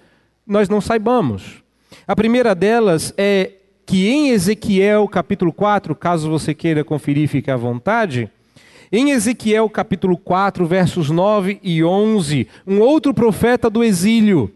nós 0.47 0.69
não 0.69 0.83
saibamos. 0.83 1.64
A 2.07 2.15
primeira 2.15 2.55
delas 2.55 3.15
é 3.17 3.53
que 3.87 4.09
em 4.09 4.29
Ezequiel 4.29 5.09
capítulo 5.09 5.51
4, 5.53 5.95
caso 5.95 6.29
você 6.29 6.53
queira 6.53 6.85
conferir, 6.85 7.29
fique 7.29 7.51
à 7.51 7.57
vontade. 7.57 8.31
Em 8.93 9.11
Ezequiel 9.11 9.71
capítulo 9.71 10.19
4, 10.19 10.67
versos 10.67 11.09
9 11.09 11.59
e 11.63 11.83
11, 11.83 12.47
um 12.67 12.81
outro 12.81 13.15
profeta 13.15 13.71
do 13.71 13.83
exílio 13.83 14.53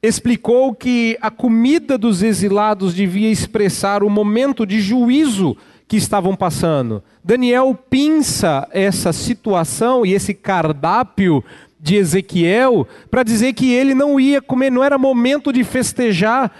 explicou 0.00 0.72
que 0.72 1.18
a 1.20 1.30
comida 1.32 1.98
dos 1.98 2.22
exilados 2.22 2.94
devia 2.94 3.30
expressar 3.30 4.04
o 4.04 4.10
momento 4.10 4.64
de 4.64 4.80
juízo 4.80 5.56
que 5.88 5.96
estavam 5.96 6.36
passando. 6.36 7.02
Daniel 7.24 7.76
pinça 7.90 8.68
essa 8.70 9.12
situação 9.12 10.06
e 10.06 10.12
esse 10.12 10.32
cardápio 10.32 11.44
de 11.82 11.96
Ezequiel 11.96 12.86
para 13.10 13.24
dizer 13.24 13.54
que 13.54 13.72
ele 13.72 13.92
não 13.92 14.20
ia 14.20 14.40
comer, 14.40 14.70
não 14.70 14.84
era 14.84 14.96
momento 14.96 15.52
de 15.52 15.64
festejar. 15.64 16.52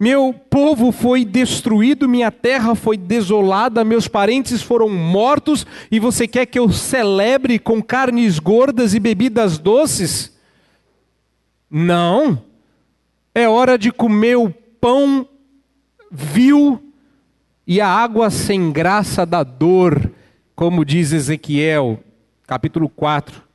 Meu 0.00 0.32
povo 0.32 0.90
foi 0.90 1.26
destruído, 1.26 2.08
minha 2.08 2.30
terra 2.30 2.74
foi 2.74 2.96
desolada, 2.96 3.84
meus 3.84 4.08
parentes 4.08 4.62
foram 4.62 4.88
mortos, 4.88 5.66
e 5.90 5.98
você 6.00 6.26
quer 6.26 6.46
que 6.46 6.58
eu 6.58 6.70
celebre 6.72 7.58
com 7.58 7.82
carnes 7.82 8.38
gordas 8.38 8.94
e 8.94 9.00
bebidas 9.00 9.58
doces? 9.58 10.34
Não. 11.70 12.42
É 13.34 13.46
hora 13.46 13.78
de 13.78 13.92
comer 13.92 14.36
o 14.36 14.50
pão 14.80 15.28
vil 16.10 16.82
e 17.66 17.80
a 17.80 17.88
água 17.88 18.30
sem 18.30 18.72
graça 18.72 19.26
da 19.26 19.42
dor, 19.42 20.10
como 20.54 20.84
diz 20.84 21.12
Ezequiel, 21.12 22.00
capítulo 22.46 22.88
4, 22.88 23.45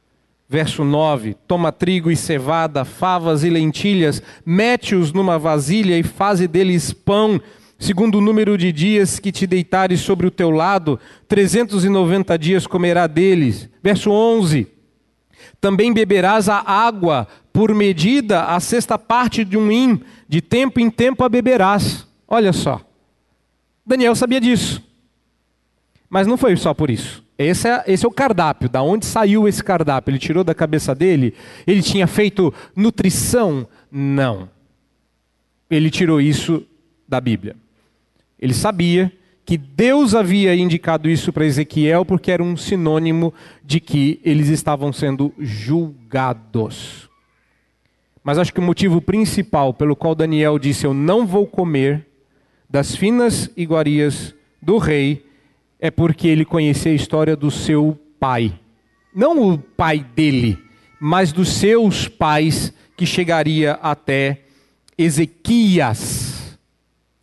verso 0.51 0.83
9: 0.83 1.33
Toma 1.47 1.71
trigo 1.71 2.11
e 2.11 2.15
cevada, 2.17 2.83
favas 2.83 3.45
e 3.45 3.49
lentilhas, 3.49 4.21
mete-os 4.45 5.13
numa 5.13 5.39
vasilha 5.39 5.97
e 5.97 6.03
faze 6.03 6.45
deles 6.45 6.91
pão, 6.91 7.39
segundo 7.79 8.17
o 8.17 8.21
número 8.21 8.57
de 8.57 8.69
dias 8.73 9.17
que 9.17 9.31
te 9.31 9.47
deitares 9.47 10.01
sobre 10.01 10.27
o 10.27 10.31
teu 10.31 10.51
lado, 10.51 10.99
390 11.29 12.37
dias 12.37 12.67
comerá 12.67 13.07
deles. 13.07 13.69
Verso 13.81 14.11
11: 14.11 14.67
Também 15.61 15.93
beberás 15.93 16.49
a 16.49 16.59
água 16.59 17.29
por 17.53 17.73
medida, 17.73 18.43
a 18.43 18.59
sexta 18.59 18.99
parte 18.99 19.45
de 19.45 19.57
um 19.57 19.71
hin, 19.71 20.01
de 20.27 20.41
tempo 20.41 20.81
em 20.81 20.89
tempo 20.89 21.23
a 21.23 21.29
beberás. 21.29 22.05
Olha 22.27 22.51
só. 22.51 22.81
Daniel 23.85 24.15
sabia 24.15 24.41
disso. 24.41 24.83
Mas 26.09 26.27
não 26.27 26.35
foi 26.35 26.57
só 26.57 26.73
por 26.73 26.89
isso. 26.89 27.23
Esse 27.45 27.67
é, 27.67 27.83
esse 27.87 28.05
é 28.05 28.07
o 28.07 28.11
cardápio. 28.11 28.69
Da 28.69 28.81
onde 28.81 29.05
saiu 29.05 29.47
esse 29.47 29.63
cardápio? 29.63 30.11
Ele 30.11 30.19
tirou 30.19 30.43
da 30.43 30.53
cabeça 30.53 30.93
dele? 30.93 31.33
Ele 31.65 31.81
tinha 31.81 32.07
feito 32.07 32.53
nutrição? 32.75 33.67
Não. 33.91 34.49
Ele 35.69 35.89
tirou 35.89 36.19
isso 36.19 36.65
da 37.07 37.19
Bíblia. 37.21 37.55
Ele 38.39 38.53
sabia 38.53 39.11
que 39.45 39.57
Deus 39.57 40.15
havia 40.15 40.55
indicado 40.55 41.09
isso 41.09 41.33
para 41.33 41.45
Ezequiel 41.45 42.05
porque 42.05 42.31
era 42.31 42.43
um 42.43 42.55
sinônimo 42.55 43.33
de 43.63 43.79
que 43.79 44.19
eles 44.23 44.47
estavam 44.47 44.93
sendo 44.93 45.33
julgados. 45.39 47.09
Mas 48.23 48.37
acho 48.37 48.53
que 48.53 48.59
o 48.59 48.63
motivo 48.63 49.01
principal 49.01 49.73
pelo 49.73 49.95
qual 49.95 50.13
Daniel 50.13 50.59
disse: 50.59 50.85
Eu 50.85 50.93
não 50.93 51.25
vou 51.25 51.47
comer 51.47 52.05
das 52.69 52.95
finas 52.95 53.49
iguarias 53.57 54.33
do 54.61 54.77
rei 54.77 55.25
é 55.82 55.89
porque 55.89 56.27
ele 56.27 56.45
conhecia 56.45 56.91
a 56.91 56.95
história 56.95 57.36
do 57.36 57.49
seu 57.49 57.99
pai. 58.19 58.53
Não 59.13 59.51
o 59.51 59.57
pai 59.57 60.05
dele, 60.15 60.59
mas 60.99 61.34
dos 61.34 61.49
seus 61.49 62.07
pais 62.07 62.71
que 62.95 63.05
chegaria 63.05 63.73
até 63.82 64.43
Ezequias. 64.95 66.59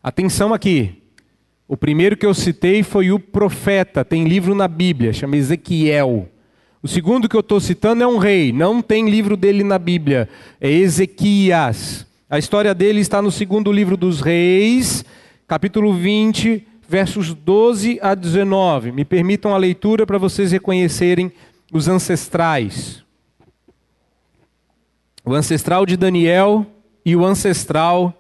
Atenção 0.03 0.53
aqui. 0.53 1.01
O 1.69 1.77
primeiro 1.77 2.17
que 2.17 2.27
eu 2.27 2.35
citei 2.35 2.83
foi 2.83 3.13
o 3.13 3.21
profeta, 3.21 4.05
tem 4.05 4.25
livro 4.25 4.55
na 4.55 4.67
Bíblia, 4.67 5.13
chama 5.13 5.37
Ezequiel. 5.37 6.29
O 6.83 6.89
segundo 6.89 7.29
que 7.29 7.37
eu 7.37 7.41
estou 7.41 7.61
citando 7.61 8.03
é 8.03 8.07
um 8.07 8.19
rei, 8.19 8.53
não 8.53 8.81
tem 8.81 9.09
livro 9.09 9.37
dele 9.37 9.63
na 9.63 9.79
Bíblia, 9.79 10.29
é 10.61 10.71
Ezequias. 10.71 12.07
A 12.29 12.39
história 12.39 12.75
dele 12.75 13.01
está 13.01 13.21
no 13.21 13.31
segundo 13.31 13.71
livro 13.71 13.97
dos 13.97 14.21
Reis, 14.21 15.05
capítulo 15.47 15.93
20, 15.93 16.67
versos 16.89 17.35
12 17.35 17.99
a 18.01 18.15
19. 18.15 18.91
Me 18.93 19.05
permitam 19.05 19.55
a 19.55 19.59
leitura 19.59 20.07
para 20.07 20.17
vocês 20.17 20.51
reconhecerem 20.51 21.31
os 21.71 21.87
ancestrais. 21.87 23.05
O 25.23 25.35
ancestral 25.35 25.85
de 25.85 25.99
Daniel 25.99 26.65
e 27.05 27.15
o 27.15 27.27
ancestral 27.27 28.15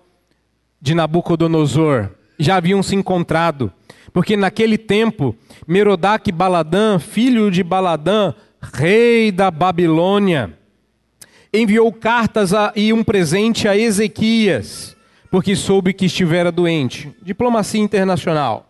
de 0.80 0.94
Nabucodonosor 0.94 2.10
já 2.38 2.56
haviam 2.56 2.82
se 2.82 2.94
encontrado, 2.94 3.72
porque 4.12 4.36
naquele 4.36 4.76
tempo 4.76 5.34
Merodach 5.66 6.30
Baladã, 6.30 6.98
filho 6.98 7.50
de 7.50 7.64
Baladã, 7.64 8.34
rei 8.60 9.32
da 9.32 9.50
Babilônia, 9.50 10.52
enviou 11.52 11.90
cartas 11.90 12.52
a, 12.52 12.72
e 12.76 12.92
um 12.92 13.02
presente 13.02 13.66
a 13.66 13.74
Ezequias 13.74 14.97
porque 15.30 15.54
soube 15.54 15.92
que 15.92 16.06
estivera 16.06 16.50
doente. 16.50 17.14
Diplomacia 17.22 17.80
internacional. 17.80 18.66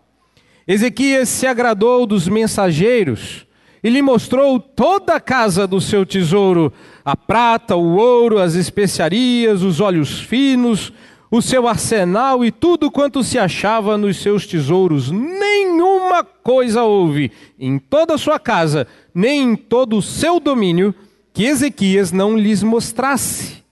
Ezequias 0.66 1.28
se 1.28 1.46
agradou 1.46 2.06
dos 2.06 2.28
mensageiros 2.28 3.46
e 3.82 3.88
lhe 3.88 4.02
mostrou 4.02 4.60
toda 4.60 5.14
a 5.14 5.20
casa 5.20 5.66
do 5.66 5.80
seu 5.80 6.04
tesouro: 6.04 6.72
a 7.04 7.16
prata, 7.16 7.76
o 7.76 7.96
ouro, 7.96 8.38
as 8.38 8.54
especiarias, 8.54 9.62
os 9.62 9.80
óleos 9.80 10.20
finos, 10.20 10.92
o 11.30 11.40
seu 11.40 11.68
arsenal 11.68 12.44
e 12.44 12.50
tudo 12.50 12.90
quanto 12.90 13.22
se 13.22 13.38
achava 13.38 13.96
nos 13.96 14.18
seus 14.18 14.46
tesouros. 14.46 15.10
Nenhuma 15.10 16.24
coisa 16.24 16.82
houve 16.82 17.30
em 17.58 17.78
toda 17.78 18.14
a 18.14 18.18
sua 18.18 18.38
casa, 18.38 18.86
nem 19.14 19.52
em 19.52 19.56
todo 19.56 19.96
o 19.96 20.02
seu 20.02 20.40
domínio, 20.40 20.94
que 21.32 21.44
Ezequias 21.44 22.10
não 22.10 22.36
lhes 22.36 22.62
mostrasse. 22.62 23.62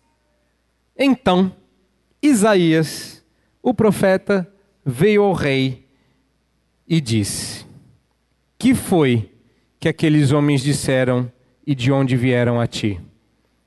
Então, 0.99 1.53
Isaías, 2.23 3.25
o 3.63 3.75
profeta, 3.75 4.51
veio 4.85 5.23
ao 5.23 5.33
rei 5.33 5.87
e 6.87 7.01
disse: 7.01 7.67
Que 8.59 8.75
foi 8.75 9.31
que 9.79 9.89
aqueles 9.89 10.33
homens 10.33 10.63
disseram 10.63 11.31
e 11.67 11.75
de 11.75 11.91
onde 11.91 12.17
vieram 12.17 12.61
a 12.61 12.67
ti? 12.67 13.01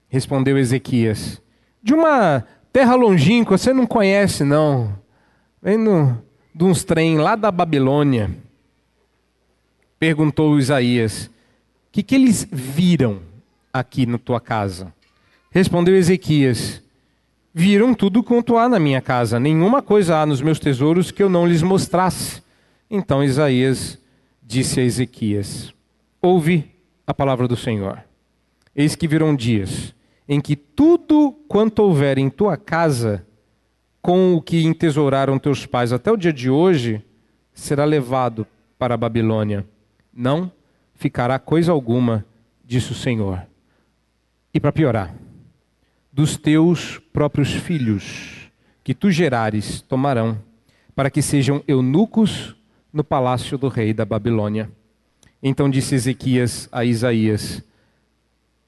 Respondeu 0.08 0.58
Ezequias: 0.58 1.42
De 1.84 1.94
uma 1.94 2.46
terra 2.72 2.96
longínqua, 2.96 3.58
você 3.58 3.74
não 3.74 3.86
conhece, 3.86 4.44
não. 4.44 4.98
Vendo 5.62 6.18
de 6.56 6.64
uns 6.64 6.84
trem 6.84 7.18
lá 7.18 7.36
da 7.36 7.52
Babilônia. 7.52 8.32
Perguntou 10.00 10.58
Isaías: 10.58 11.26
O 11.26 11.32
que, 11.92 12.02
que 12.02 12.16
eles 12.16 12.48
viram 12.50 13.22
aqui 13.74 14.06
na 14.06 14.18
tua 14.18 14.40
casa? 14.40 14.94
Respondeu 15.52 15.96
Ezequias: 15.96 16.82
Viram 17.54 17.94
tudo 17.94 18.24
quanto 18.24 18.58
há 18.58 18.70
na 18.70 18.80
minha 18.80 19.02
casa, 19.02 19.40
nenhuma 19.40 19.82
coisa 19.82 20.18
há 20.18 20.26
nos 20.26 20.42
meus 20.42 20.60
tesouros 20.60 21.12
que 21.12 21.24
eu 21.24 21.30
não 21.30 21.48
lhes 21.48 21.64
mostrasse. 21.64 22.44
Então 22.90 23.24
Isaías 23.24 23.98
disse 24.42 24.80
a 24.80 24.84
Ezequias: 24.84 25.74
Ouve 26.22 26.72
a 27.08 27.14
palavra 27.14 27.48
do 27.48 27.56
Senhor. 27.56 28.04
Eis 28.76 28.96
que 28.96 29.08
virão 29.08 29.36
dias 29.36 29.94
em 30.30 30.40
que 30.40 30.56
tudo 30.56 31.32
quanto 31.48 31.80
houver 31.80 32.20
em 32.20 32.30
tua 32.30 32.56
casa, 32.56 33.26
com 34.00 34.36
o 34.36 34.42
que 34.42 34.64
entesouraram 34.64 35.40
teus 35.40 35.66
pais 35.66 35.92
até 35.92 36.12
o 36.12 36.16
dia 36.16 36.32
de 36.32 36.52
hoje, 36.52 37.04
será 37.52 37.84
levado 37.84 38.46
para 38.78 38.94
a 38.94 38.98
Babilônia. 38.98 39.66
Não 40.14 40.52
ficará 40.94 41.40
coisa 41.40 41.72
alguma, 41.72 42.24
disse 42.64 42.92
o 42.92 42.96
Senhor. 42.96 43.42
E 44.54 44.60
para 44.60 44.72
piorar, 44.72 45.16
dos 46.12 46.38
teus 46.38 47.00
próprios 47.14 47.54
filhos, 47.54 48.50
que 48.84 48.94
tu 48.94 49.12
gerares, 49.12 49.82
tomarão, 49.82 50.40
para 50.96 51.10
que 51.10 51.22
sejam 51.22 51.64
eunucos 51.68 52.56
no 52.92 53.04
palácio 53.04 53.58
do 53.58 53.68
rei 53.68 53.94
da 53.94 54.06
Babilônia. 54.06 54.70
Então 55.42 55.70
disse 55.70 55.96
Ezequias 55.96 56.68
a 56.72 56.84
Isaías: 56.84 57.64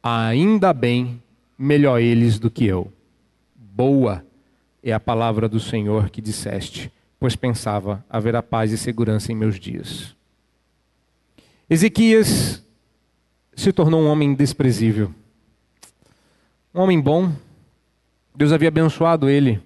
Ainda 0.01 0.73
bem, 0.73 1.21
melhor 1.57 1.99
eles 1.99 2.39
do 2.39 2.49
que 2.49 2.65
eu. 2.65 2.91
Boa 3.55 4.25
é 4.83 4.91
a 4.91 4.99
palavra 4.99 5.47
do 5.47 5.59
Senhor 5.59 6.09
que 6.09 6.21
disseste, 6.21 6.91
pois 7.19 7.35
pensava 7.35 8.03
haverá 8.09 8.41
paz 8.41 8.71
e 8.71 8.77
segurança 8.77 9.31
em 9.31 9.35
meus 9.35 9.59
dias. 9.59 10.15
Ezequias 11.69 12.63
se 13.55 13.71
tornou 13.71 14.01
um 14.01 14.07
homem 14.07 14.33
desprezível. 14.33 15.13
Um 16.73 16.79
homem 16.79 17.01
bom, 17.01 17.33
Deus 18.33 18.53
havia 18.53 18.69
abençoado 18.69 19.29
ele. 19.29 19.59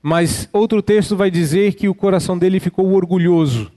Mas 0.00 0.48
outro 0.52 0.80
texto 0.80 1.16
vai 1.16 1.28
dizer 1.28 1.74
que 1.74 1.88
o 1.88 1.94
coração 1.94 2.38
dele 2.38 2.60
ficou 2.60 2.92
orgulhoso. 2.92 3.70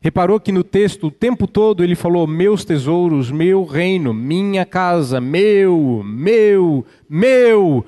Reparou 0.00 0.40
que 0.40 0.50
no 0.50 0.64
texto, 0.64 1.08
o 1.08 1.10
tempo 1.10 1.46
todo, 1.46 1.84
ele 1.84 1.94
falou: 1.94 2.26
Meus 2.26 2.64
tesouros, 2.64 3.30
meu 3.30 3.64
reino, 3.64 4.14
minha 4.14 4.64
casa, 4.64 5.20
meu, 5.20 6.02
meu, 6.02 6.86
meu. 7.06 7.84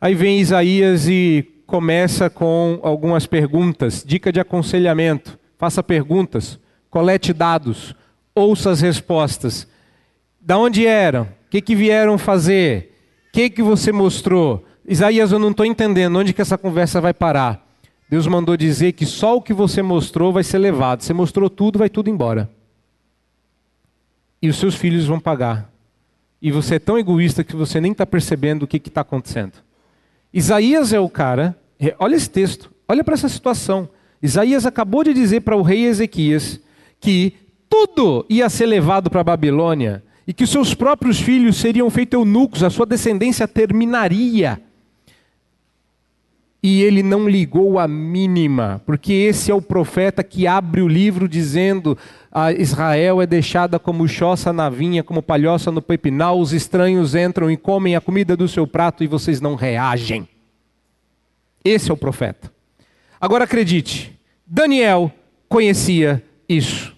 Aí 0.00 0.12
vem 0.12 0.40
Isaías 0.40 1.06
e 1.08 1.48
começa 1.68 2.28
com 2.28 2.80
algumas 2.82 3.26
perguntas, 3.26 4.02
dica 4.04 4.32
de 4.32 4.40
aconselhamento. 4.40 5.38
Faça 5.56 5.84
perguntas, 5.84 6.58
colete 6.90 7.32
dados, 7.32 7.94
ouça 8.34 8.72
as 8.72 8.80
respostas. 8.80 9.68
Da 10.40 10.58
onde 10.58 10.84
eram? 10.84 11.22
O 11.22 11.48
que, 11.48 11.60
que 11.60 11.76
vieram 11.76 12.18
fazer? 12.18 12.95
Que 13.36 13.50
que 13.50 13.62
você 13.62 13.92
mostrou? 13.92 14.64
Isaías, 14.88 15.30
eu 15.30 15.38
não 15.38 15.50
estou 15.50 15.66
entendendo 15.66 16.18
onde 16.18 16.32
que 16.32 16.40
essa 16.40 16.56
conversa 16.56 17.02
vai 17.02 17.12
parar. 17.12 17.68
Deus 18.08 18.26
mandou 18.26 18.56
dizer 18.56 18.92
que 18.92 19.04
só 19.04 19.36
o 19.36 19.42
que 19.42 19.52
você 19.52 19.82
mostrou 19.82 20.32
vai 20.32 20.42
ser 20.42 20.56
levado. 20.56 21.02
Você 21.02 21.12
mostrou 21.12 21.50
tudo, 21.50 21.78
vai 21.78 21.90
tudo 21.90 22.08
embora. 22.08 22.50
E 24.40 24.48
os 24.48 24.56
seus 24.56 24.74
filhos 24.74 25.04
vão 25.04 25.20
pagar. 25.20 25.70
E 26.40 26.50
você 26.50 26.76
é 26.76 26.78
tão 26.78 26.98
egoísta 26.98 27.44
que 27.44 27.54
você 27.54 27.78
nem 27.78 27.92
está 27.92 28.06
percebendo 28.06 28.62
o 28.62 28.66
que 28.66 28.78
está 28.78 29.02
acontecendo. 29.02 29.52
Isaías 30.32 30.94
é 30.94 30.98
o 30.98 31.10
cara, 31.10 31.54
olha 31.98 32.16
esse 32.16 32.30
texto, 32.30 32.72
olha 32.88 33.04
para 33.04 33.12
essa 33.12 33.28
situação. 33.28 33.86
Isaías 34.22 34.64
acabou 34.64 35.04
de 35.04 35.12
dizer 35.12 35.40
para 35.42 35.56
o 35.56 35.62
rei 35.62 35.84
Ezequias 35.84 36.58
que 36.98 37.34
tudo 37.68 38.24
ia 38.30 38.48
ser 38.48 38.64
levado 38.64 39.10
para 39.10 39.20
a 39.20 39.24
Babilônia 39.24 40.02
e 40.26 40.32
que 40.32 40.46
seus 40.46 40.74
próprios 40.74 41.20
filhos 41.20 41.56
seriam 41.56 41.88
feitos 41.88 42.18
eunucos, 42.18 42.62
a 42.62 42.70
sua 42.70 42.84
descendência 42.84 43.46
terminaria. 43.46 44.60
E 46.62 46.82
ele 46.82 47.02
não 47.02 47.28
ligou 47.28 47.78
a 47.78 47.86
mínima, 47.86 48.82
porque 48.84 49.12
esse 49.12 49.52
é 49.52 49.54
o 49.54 49.62
profeta 49.62 50.24
que 50.24 50.48
abre 50.48 50.82
o 50.82 50.88
livro 50.88 51.28
dizendo: 51.28 51.96
a 52.32 52.50
Israel 52.50 53.22
é 53.22 53.26
deixada 53.26 53.78
como 53.78 54.08
choça 54.08 54.52
na 54.52 54.68
vinha, 54.68 55.04
como 55.04 55.22
palhoça 55.22 55.70
no 55.70 55.80
pepinal, 55.80 56.40
os 56.40 56.52
estranhos 56.52 57.14
entram 57.14 57.48
e 57.48 57.56
comem 57.56 57.94
a 57.94 58.00
comida 58.00 58.36
do 58.36 58.48
seu 58.48 58.66
prato 58.66 59.04
e 59.04 59.06
vocês 59.06 59.40
não 59.40 59.54
reagem. 59.54 60.28
Esse 61.64 61.90
é 61.90 61.94
o 61.94 61.96
profeta. 61.96 62.52
Agora 63.20 63.44
acredite, 63.44 64.18
Daniel 64.44 65.12
conhecia 65.48 66.22
isso. 66.48 66.95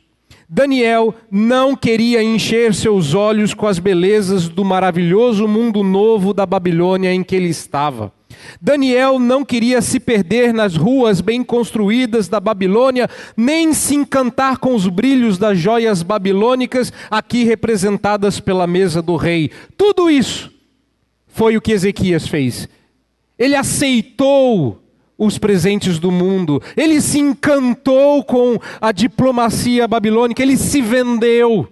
Daniel 0.48 1.14
não 1.30 1.76
queria 1.76 2.22
encher 2.22 2.74
seus 2.74 3.12
olhos 3.12 3.52
com 3.52 3.66
as 3.66 3.78
belezas 3.78 4.48
do 4.48 4.64
maravilhoso 4.64 5.46
mundo 5.46 5.82
novo 5.82 6.32
da 6.32 6.46
Babilônia 6.46 7.12
em 7.12 7.22
que 7.22 7.36
ele 7.36 7.48
estava. 7.48 8.10
Daniel 8.58 9.18
não 9.18 9.44
queria 9.44 9.82
se 9.82 10.00
perder 10.00 10.54
nas 10.54 10.74
ruas 10.74 11.20
bem 11.20 11.44
construídas 11.44 12.28
da 12.28 12.40
Babilônia, 12.40 13.10
nem 13.36 13.74
se 13.74 13.94
encantar 13.94 14.56
com 14.56 14.74
os 14.74 14.86
brilhos 14.86 15.36
das 15.36 15.58
joias 15.58 16.02
babilônicas 16.02 16.92
aqui 17.10 17.44
representadas 17.44 18.40
pela 18.40 18.66
mesa 18.66 19.02
do 19.02 19.16
rei. 19.16 19.50
Tudo 19.76 20.08
isso 20.08 20.50
foi 21.26 21.58
o 21.58 21.60
que 21.60 21.72
Ezequias 21.72 22.26
fez. 22.26 22.68
Ele 23.38 23.54
aceitou 23.54 24.82
os 25.18 25.36
presentes 25.36 25.98
do 25.98 26.12
mundo. 26.12 26.62
Ele 26.76 27.00
se 27.00 27.18
encantou 27.18 28.22
com 28.22 28.58
a 28.80 28.92
diplomacia 28.92 29.88
babilônica, 29.88 30.40
ele 30.40 30.56
se 30.56 30.80
vendeu. 30.80 31.68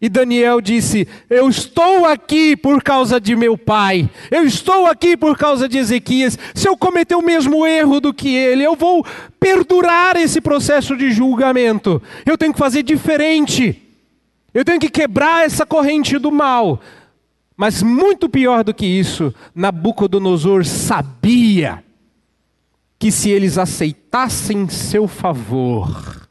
E 0.00 0.08
Daniel 0.08 0.60
disse: 0.60 1.08
Eu 1.28 1.48
estou 1.48 2.04
aqui 2.04 2.56
por 2.56 2.82
causa 2.82 3.20
de 3.20 3.34
meu 3.34 3.58
pai, 3.58 4.08
eu 4.30 4.44
estou 4.44 4.86
aqui 4.86 5.16
por 5.16 5.36
causa 5.36 5.68
de 5.68 5.78
Ezequias. 5.78 6.38
Se 6.54 6.68
eu 6.68 6.76
cometer 6.76 7.16
o 7.16 7.22
mesmo 7.22 7.66
erro 7.66 7.98
do 7.98 8.14
que 8.14 8.28
ele, 8.28 8.62
eu 8.62 8.76
vou 8.76 9.04
perdurar 9.40 10.16
esse 10.16 10.40
processo 10.40 10.96
de 10.96 11.10
julgamento. 11.10 12.00
Eu 12.24 12.36
tenho 12.38 12.52
que 12.52 12.58
fazer 12.58 12.82
diferente, 12.82 13.82
eu 14.52 14.64
tenho 14.64 14.78
que 14.78 14.90
quebrar 14.90 15.46
essa 15.46 15.66
corrente 15.66 16.18
do 16.18 16.30
mal. 16.30 16.80
Mas 17.56 17.82
muito 17.82 18.28
pior 18.28 18.62
do 18.62 18.74
que 18.74 18.84
isso, 18.84 19.34
Nabucodonosor 19.54 20.66
sabia 20.66 21.82
que 22.98 23.10
se 23.10 23.30
eles 23.30 23.58
aceitassem 23.58 24.68
seu 24.68 25.06
favor, 25.06 26.28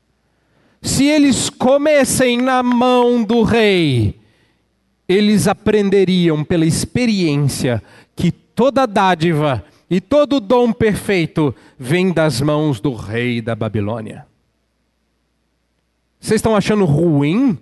se 0.82 1.06
eles 1.06 1.50
comessem 1.50 2.42
na 2.42 2.62
mão 2.62 3.24
do 3.24 3.44
rei, 3.44 4.20
eles 5.08 5.48
aprenderiam 5.48 6.44
pela 6.44 6.66
experiência 6.66 7.82
que 8.16 8.32
toda 8.32 8.86
dádiva 8.86 9.64
e 9.90 10.02
todo 10.02 10.40
dom 10.40 10.72
perfeito 10.72 11.54
vem 11.78 12.12
das 12.12 12.42
mãos 12.42 12.80
do 12.80 12.94
rei 12.94 13.42
da 13.42 13.56
Babilônia. 13.56 14.26
Vocês 16.20 16.40
estão 16.40 16.56
achando 16.56 16.86
ruim 16.86 17.58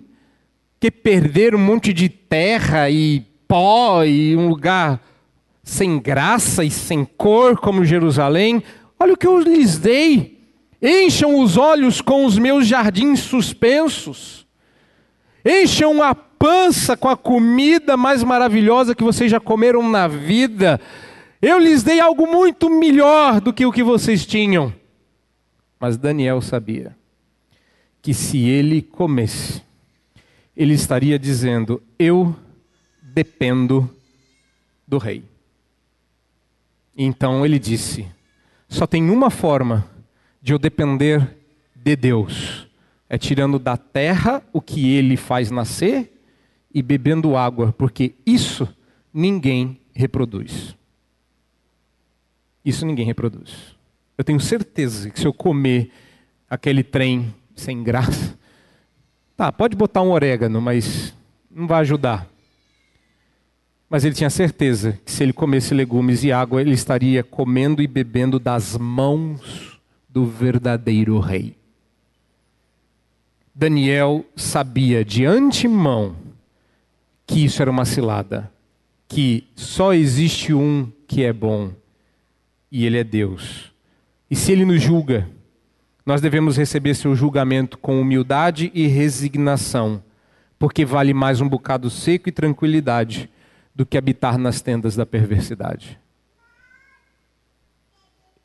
que 0.80 0.90
perder 0.90 1.54
um 1.54 1.58
monte 1.58 1.92
de 1.92 2.08
terra 2.08 2.88
e 2.88 3.20
pó 3.46 4.04
e 4.04 4.34
um 4.36 4.48
lugar 4.48 5.02
sem 5.62 5.98
graça 5.98 6.64
e 6.64 6.70
sem 6.70 7.04
cor 7.04 7.58
como 7.58 7.84
Jerusalém? 7.84 8.62
Olha 8.98 9.14
o 9.14 9.16
que 9.16 9.26
eu 9.26 9.38
lhes 9.38 9.78
dei. 9.78 10.38
Encham 10.80 11.40
os 11.40 11.56
olhos 11.56 12.00
com 12.00 12.24
os 12.24 12.38
meus 12.38 12.66
jardins 12.66 13.20
suspensos. 13.20 14.46
Encham 15.44 16.02
a 16.02 16.14
pança 16.14 16.96
com 16.96 17.08
a 17.08 17.16
comida 17.16 17.96
mais 17.96 18.22
maravilhosa 18.22 18.94
que 18.94 19.02
vocês 19.02 19.30
já 19.30 19.40
comeram 19.40 19.88
na 19.88 20.06
vida. 20.06 20.80
Eu 21.40 21.58
lhes 21.58 21.82
dei 21.82 22.00
algo 22.00 22.26
muito 22.26 22.68
melhor 22.68 23.40
do 23.40 23.52
que 23.52 23.64
o 23.66 23.72
que 23.72 23.82
vocês 23.82 24.26
tinham. 24.26 24.72
Mas 25.78 25.96
Daniel 25.96 26.40
sabia 26.40 26.96
que 28.00 28.12
se 28.12 28.38
ele 28.46 28.82
comesse, 28.82 29.62
ele 30.56 30.74
estaria 30.74 31.18
dizendo: 31.18 31.82
Eu 31.98 32.36
dependo 33.02 33.90
do 34.86 34.98
rei. 34.98 35.24
Então 36.96 37.44
ele 37.44 37.58
disse: 37.58 38.06
Só 38.74 38.88
tem 38.88 39.08
uma 39.08 39.30
forma 39.30 39.88
de 40.42 40.52
eu 40.52 40.58
depender 40.58 41.36
de 41.76 41.94
Deus: 41.94 42.66
é 43.08 43.16
tirando 43.16 43.56
da 43.56 43.76
terra 43.76 44.42
o 44.52 44.60
que 44.60 44.96
ele 44.96 45.16
faz 45.16 45.48
nascer 45.48 46.20
e 46.74 46.82
bebendo 46.82 47.36
água, 47.36 47.72
porque 47.78 48.16
isso 48.26 48.68
ninguém 49.12 49.78
reproduz. 49.94 50.74
Isso 52.64 52.84
ninguém 52.84 53.06
reproduz. 53.06 53.76
Eu 54.18 54.24
tenho 54.24 54.40
certeza 54.40 55.08
que 55.08 55.20
se 55.20 55.26
eu 55.26 55.32
comer 55.32 55.92
aquele 56.50 56.82
trem 56.82 57.32
sem 57.54 57.80
graça, 57.80 58.36
tá, 59.36 59.52
pode 59.52 59.76
botar 59.76 60.02
um 60.02 60.10
orégano, 60.10 60.60
mas 60.60 61.14
não 61.48 61.68
vai 61.68 61.82
ajudar. 61.82 62.28
Mas 63.94 64.04
ele 64.04 64.16
tinha 64.16 64.28
certeza 64.28 64.98
que 65.04 65.12
se 65.12 65.22
ele 65.22 65.32
comesse 65.32 65.72
legumes 65.72 66.24
e 66.24 66.32
água, 66.32 66.60
ele 66.60 66.74
estaria 66.74 67.22
comendo 67.22 67.80
e 67.80 67.86
bebendo 67.86 68.40
das 68.40 68.76
mãos 68.76 69.78
do 70.08 70.26
verdadeiro 70.26 71.20
rei. 71.20 71.54
Daniel 73.54 74.24
sabia 74.34 75.04
de 75.04 75.24
antemão 75.24 76.16
que 77.24 77.44
isso 77.44 77.62
era 77.62 77.70
uma 77.70 77.84
cilada, 77.84 78.50
que 79.06 79.46
só 79.54 79.94
existe 79.94 80.52
um 80.52 80.90
que 81.06 81.22
é 81.22 81.32
bom 81.32 81.70
e 82.72 82.84
ele 82.84 82.98
é 82.98 83.04
Deus. 83.04 83.72
E 84.28 84.34
se 84.34 84.50
ele 84.50 84.64
nos 84.64 84.82
julga, 84.82 85.30
nós 86.04 86.20
devemos 86.20 86.56
receber 86.56 86.96
seu 86.96 87.14
julgamento 87.14 87.78
com 87.78 88.00
humildade 88.00 88.72
e 88.74 88.88
resignação, 88.88 90.02
porque 90.58 90.84
vale 90.84 91.14
mais 91.14 91.40
um 91.40 91.48
bocado 91.48 91.88
seco 91.88 92.28
e 92.28 92.32
tranquilidade 92.32 93.30
do 93.74 93.84
que 93.84 93.98
habitar 93.98 94.38
nas 94.38 94.60
tendas 94.60 94.94
da 94.94 95.04
perversidade. 95.04 95.98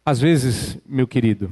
Às 0.05 0.19
vezes, 0.19 0.77
meu 0.85 1.07
querido, 1.07 1.51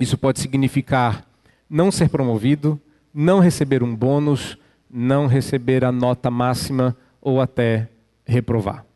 isso 0.00 0.16
pode 0.16 0.40
significar 0.40 1.26
não 1.68 1.90
ser 1.92 2.08
promovido, 2.08 2.80
não 3.12 3.40
receber 3.40 3.82
um 3.82 3.94
bônus, 3.94 4.56
não 4.90 5.26
receber 5.26 5.84
a 5.84 5.92
nota 5.92 6.30
máxima 6.30 6.96
ou 7.20 7.40
até 7.40 7.88
reprovar. 8.24 8.86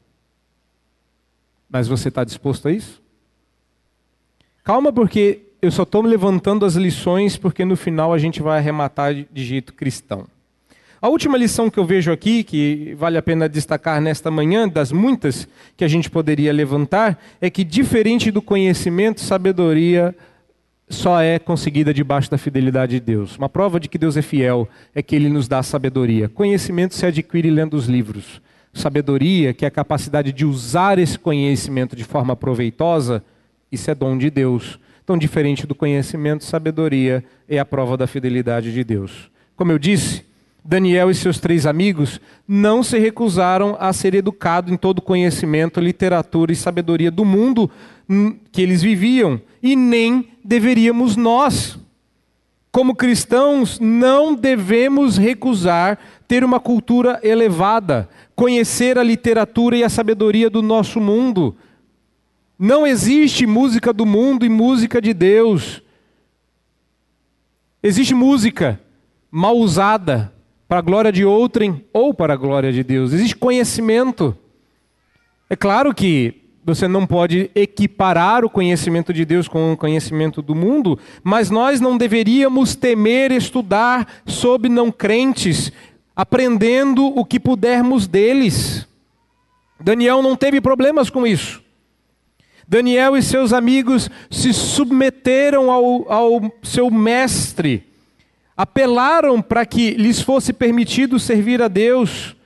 Mas 1.69 1.89
você 1.89 2.09
está 2.09 2.25
disposto 2.25 2.69
a 2.69 2.73
isso? 2.73 3.03
Calma, 4.65 4.93
porque 4.93 5.43
eu 5.61 5.71
só 5.71 5.83
estou 5.83 6.03
levantando 6.03 6.65
as 6.65 6.75
lições, 6.75 7.37
porque 7.37 7.65
no 7.65 7.77
final 7.77 8.13
a 8.13 8.19
gente 8.19 8.41
vai 8.41 8.59
arrematar 8.59 9.15
de 9.15 9.45
jeito 9.45 9.73
cristão. 9.75 10.27
A 11.03 11.09
última 11.09 11.37
lição 11.37 11.69
que 11.69 11.81
eu 11.81 11.85
vejo 11.85 12.13
aqui, 12.13 12.45
que 12.45 12.95
vale 12.97 13.19
a 13.19 13.23
pena 13.23 13.49
destacar 13.49 14.01
nesta 14.01 14.31
manhã, 14.31 14.69
das 14.69 14.93
muitas 14.93 15.49
que 15.77 15.83
a 15.83 15.89
gente 15.89 16.09
poderia 16.09 16.53
levantar, 16.53 17.21
é 17.41 17.51
que 17.51 17.65
diferente 17.65 18.31
do 18.31 18.41
conhecimento, 18.41 19.21
sabedoria 19.21 20.15
só 20.89 21.21
é 21.21 21.41
conseguida 21.41 21.93
debaixo 21.93 22.31
da 22.31 22.39
fidelidade 22.39 22.93
de 22.93 23.01
Deus. 23.01 23.37
Uma 23.37 23.49
prova 23.49 23.81
de 23.81 23.89
que 23.89 23.99
Deus 23.99 24.17
é 24.17 24.23
fiel 24.23 24.69
é 24.95 25.03
que 25.03 25.17
Ele 25.17 25.29
nos 25.29 25.49
dá 25.49 25.61
sabedoria. 25.61 26.29
Conhecimento 26.29 26.95
se 26.95 27.05
adquire 27.05 27.51
lendo 27.51 27.75
os 27.75 27.87
livros. 27.87 28.41
Sabedoria, 28.73 29.53
que 29.53 29.65
é 29.65 29.69
a 29.69 29.73
capacidade 29.73 30.33
de 30.33 30.47
usar 30.47 31.01
esse 31.01 31.19
conhecimento 31.19 31.97
de 31.97 32.05
forma 32.05 32.37
proveitosa, 32.37 33.25
isso 33.73 33.91
é 33.91 33.95
dom 33.95 34.17
de 34.17 34.31
Deus. 34.31 34.79
Então, 35.03 35.19
diferente 35.19 35.67
do 35.67 35.75
conhecimento, 35.75 36.45
sabedoria 36.45 37.25
é 37.49 37.59
a 37.59 37.65
prova 37.65 37.97
da 37.97 38.07
fidelidade 38.07 38.73
de 38.73 38.85
Deus. 38.85 39.29
Como 39.57 39.73
eu 39.73 39.81
disse, 39.81 40.31
Daniel 40.65 41.11
e 41.11 41.15
seus 41.15 41.41
três 41.41 41.67
amigos 41.67 42.21
não 42.47 42.83
se 42.83 42.99
recusaram 42.99 43.77
a 43.81 43.93
ser 43.93 44.15
educados 44.15 44.73
em 44.73 44.77
todo 44.77 44.99
o 44.99 45.03
conhecimento, 45.03 45.81
literatura 45.81 46.53
e 46.53 46.57
sabedoria 46.57 47.11
do 47.11 47.25
mundo 47.25 47.71
que 48.53 48.63
eles 48.63 48.83
viviam, 48.83 49.41
e 49.63 49.75
nem 49.75 50.29
deveríamos 50.45 51.17
nós. 51.17 51.79
Como 52.71 52.95
cristãos, 52.95 53.79
não 53.81 54.35
devemos 54.35 55.17
recusar 55.19 55.99
ter 56.27 56.43
uma 56.45 56.59
cultura 56.59 57.21
elevada, 57.23 58.09
conhecer 58.35 58.99
a 58.99 59.03
literatura 59.03 59.77
e 59.77 59.85
a 59.85 59.89
sabedoria 59.89 60.49
do 60.49 60.63
nosso 60.63 61.01
mundo. 61.01 61.57
Não 62.59 62.87
existe 62.87 63.47
música 63.47 63.93
do 63.93 64.07
mundo 64.07 64.47
e 64.47 64.49
música 64.49 65.03
de 65.03 65.13
Deus. 65.13 65.83
Existe 67.83 68.15
música 68.15 68.81
mal 69.31 69.57
usada, 69.57 70.32
para 70.73 70.79
a 70.79 70.81
glória 70.83 71.13
de 71.13 71.23
outrem 71.23 71.85
ou 71.93 72.15
para 72.15 72.33
a 72.33 72.37
glória 72.37 72.73
de 72.73 72.83
Deus. 72.83 73.13
Existe 73.13 73.37
conhecimento. 73.37 74.35
É 75.51 75.55
claro 75.55 75.93
que 75.93 76.47
você 76.65 76.89
não 76.89 77.07
pode 77.07 77.51
equiparar 77.55 78.43
o 78.43 78.49
conhecimento 78.49 79.13
de 79.13 79.27
Deus 79.27 79.47
com 79.47 79.75
o 79.75 79.77
conhecimento 79.77 80.41
do 80.41 80.55
mundo, 80.55 80.99
mas 81.23 81.51
nós 81.51 81.79
não 81.79 81.99
deveríamos 81.99 82.75
temer 82.75 83.33
estudar 83.33 84.23
sobre 84.25 84.71
não 84.71 84.91
crentes, 84.91 85.71
aprendendo 86.17 87.05
o 87.05 87.23
que 87.23 87.39
pudermos 87.39 88.07
deles. 88.07 88.89
Daniel 89.79 90.23
não 90.23 90.35
teve 90.35 90.59
problemas 90.59 91.11
com 91.11 91.27
isso. 91.27 91.63
Daniel 92.67 93.15
e 93.15 93.23
seus 93.23 93.53
amigos 93.53 94.09
se 94.31 94.55
submeteram 94.55 95.71
ao, 95.71 96.11
ao 96.11 96.53
seu 96.63 96.91
mestre 96.91 97.92
apelaram 98.57 99.41
para 99.41 99.65
que 99.65 99.93
lhes 99.93 100.21
fosse 100.21 100.53
permitido 100.53 101.19
servir 101.19 101.63
a 101.63 101.69
Deus. 101.69 102.37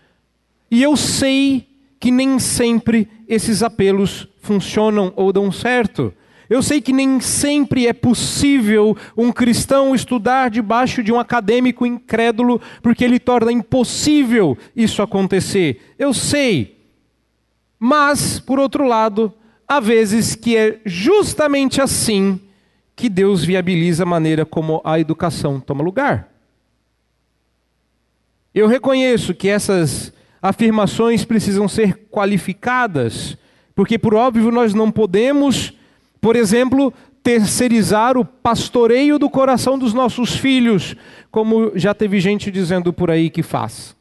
E 0.70 0.82
eu 0.82 0.96
sei 0.96 1.66
que 1.98 2.11
nem 2.11 2.38
sempre 2.38 3.09
esses 3.28 3.62
apelos 3.62 4.28
funcionam 4.40 5.12
ou 5.16 5.32
dão 5.32 5.50
certo. 5.50 6.12
Eu 6.48 6.62
sei 6.62 6.80
que 6.80 6.92
nem 6.92 7.20
sempre 7.20 7.88
é 7.88 7.92
possível 7.92 8.96
um 9.16 9.32
cristão 9.32 9.94
estudar 9.94 10.48
debaixo 10.48 11.02
de 11.02 11.12
um 11.12 11.18
acadêmico 11.18 11.84
incrédulo, 11.84 12.61
porque 12.80 13.04
ele 13.04 13.18
torna 13.18 13.50
impossível 13.50 14.57
isso 14.74 15.02
acontecer. 15.02 15.94
Eu 15.98 16.14
sei. 16.14 16.76
Mas, 17.78 18.38
por 18.38 18.61
outro 18.61 18.86
lado, 18.86 19.34
há 19.66 19.80
vezes 19.80 20.36
que 20.36 20.57
é 20.57 20.80
justamente 20.84 21.80
assim 21.80 22.40
que 22.97 23.11
Deus 23.11 23.44
viabiliza 23.44 24.05
a 24.05 24.07
maneira 24.07 24.47
como 24.47 24.80
a 24.82 24.99
educação 24.99 25.61
toma 25.61 25.84
lugar. 25.84 26.32
Eu 28.55 28.66
reconheço 28.66 29.34
que 29.34 29.49
essas 29.49 30.11
afirmações 30.40 31.22
precisam 31.22 31.68
ser 31.68 32.07
qualificadas, 32.11 33.36
porque, 33.74 33.99
por 33.99 34.14
óbvio, 34.14 34.51
nós 34.51 34.72
não 34.72 34.90
podemos, 34.90 35.74
por 36.22 36.34
exemplo, 36.34 36.92
terceirizar 37.22 38.16
o 38.16 38.24
pastoreio 38.24 39.18
do 39.18 39.28
coração 39.28 39.78
dos 39.78 39.92
nossos 39.92 40.34
filhos, 40.34 40.97
como 41.30 41.72
já 41.74 41.92
teve 41.92 42.18
gente 42.18 42.51
dizendo 42.51 42.94
por 42.94 43.11
aí 43.11 43.28
que 43.28 43.42
faz. 43.42 43.94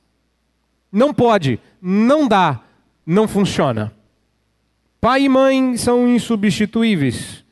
Não 0.90 1.14
pode, 1.14 1.60
não 1.82 2.26
dá, 2.26 2.62
não 3.06 3.28
funciona. 3.28 3.92
Pai 5.02 5.24
e 5.24 5.30
mãe 5.30 5.76
são 5.76 6.08
insubstituíveis. 6.08 7.45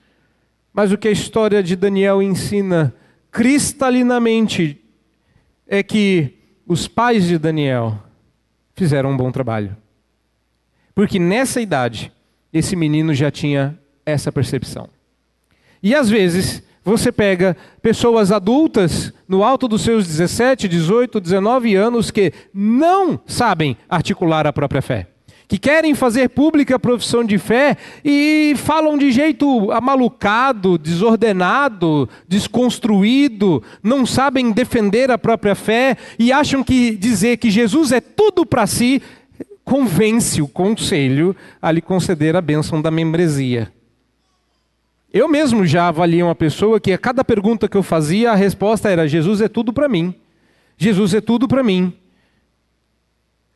Mas 0.73 0.91
o 0.91 0.97
que 0.97 1.07
a 1.07 1.11
história 1.11 1.61
de 1.61 1.75
Daniel 1.75 2.21
ensina 2.21 2.93
cristalinamente 3.31 4.81
é 5.67 5.83
que 5.83 6.33
os 6.67 6.87
pais 6.87 7.25
de 7.25 7.37
Daniel 7.37 7.99
fizeram 8.75 9.11
um 9.11 9.17
bom 9.17 9.31
trabalho. 9.31 9.77
Porque 10.95 11.19
nessa 11.19 11.61
idade, 11.61 12.11
esse 12.51 12.75
menino 12.75 13.13
já 13.13 13.29
tinha 13.29 13.77
essa 14.05 14.31
percepção. 14.31 14.89
E 15.81 15.93
às 15.93 16.09
vezes 16.09 16.63
você 16.83 17.11
pega 17.11 17.55
pessoas 17.81 18.31
adultas 18.31 19.13
no 19.27 19.43
alto 19.43 19.67
dos 19.67 19.83
seus 19.83 20.05
17, 20.07 20.67
18, 20.67 21.19
19 21.19 21.75
anos 21.75 22.11
que 22.11 22.33
não 22.53 23.19
sabem 23.25 23.77
articular 23.87 24.45
a 24.47 24.53
própria 24.53 24.81
fé 24.81 25.12
que 25.53 25.59
querem 25.59 25.93
fazer 25.93 26.29
pública 26.29 26.77
a 26.77 26.79
profissão 26.79 27.23
de 27.23 27.37
fé 27.37 27.77
e 28.03 28.55
falam 28.57 28.97
de 28.97 29.11
jeito 29.11 29.71
amalucado, 29.71 30.79
desordenado, 30.79 32.09
desconstruído, 32.27 33.61
não 33.83 34.03
sabem 34.03 34.51
defender 34.51 35.11
a 35.11 35.17
própria 35.17 35.53
fé 35.53 35.95
e 36.17 36.31
acham 36.31 36.63
que 36.63 36.95
dizer 36.95 37.37
que 37.37 37.51
Jesus 37.51 37.91
é 37.91 38.01
tudo 38.01 38.47
para 38.47 38.65
si 38.65 38.99
convence 39.63 40.41
o 40.41 40.47
conselho 40.47 41.35
a 41.61 41.71
lhe 41.71 41.81
conceder 41.81 42.35
a 42.35 42.41
bênção 42.41 42.81
da 42.81 42.89
membresia. 42.89 43.71
Eu 45.13 45.27
mesmo 45.27 45.67
já 45.67 45.87
avaliei 45.89 46.23
uma 46.23 46.33
pessoa 46.33 46.79
que 46.79 46.91
a 46.91 46.97
cada 46.97 47.23
pergunta 47.23 47.69
que 47.69 47.77
eu 47.77 47.83
fazia, 47.83 48.31
a 48.31 48.35
resposta 48.35 48.89
era: 48.89 49.07
Jesus 49.07 49.39
é 49.39 49.47
tudo 49.47 49.71
para 49.71 49.87
mim. 49.87 50.15
Jesus 50.79 51.13
é 51.13 51.21
tudo 51.21 51.47
para 51.47 51.61
mim. 51.61 51.93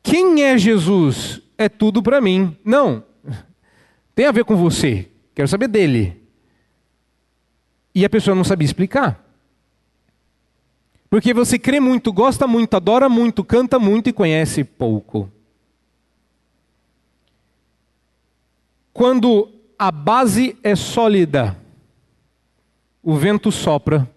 Quem 0.00 0.44
é 0.44 0.56
Jesus? 0.56 1.42
É 1.58 1.68
tudo 1.68 2.02
para 2.02 2.20
mim. 2.20 2.56
Não. 2.64 3.04
Tem 4.14 4.24
a 4.26 4.32
ver 4.32 4.44
com 4.44 4.56
você. 4.56 5.10
Quero 5.34 5.48
saber 5.48 5.68
dele. 5.68 6.22
E 7.94 8.04
a 8.04 8.08
pessoa 8.08 8.34
não 8.34 8.44
sabia 8.44 8.64
explicar. 8.64 9.24
Porque 11.10 11.34
você 11.34 11.58
crê 11.58 11.80
muito, 11.80 12.12
gosta 12.12 12.46
muito, 12.46 12.74
adora 12.74 13.08
muito, 13.08 13.42
canta 13.42 13.78
muito 13.78 14.08
e 14.08 14.12
conhece 14.12 14.62
pouco. 14.62 15.30
Quando 18.92 19.50
a 19.78 19.90
base 19.90 20.56
é 20.62 20.76
sólida, 20.76 21.56
o 23.02 23.14
vento 23.14 23.50
sopra, 23.50 24.08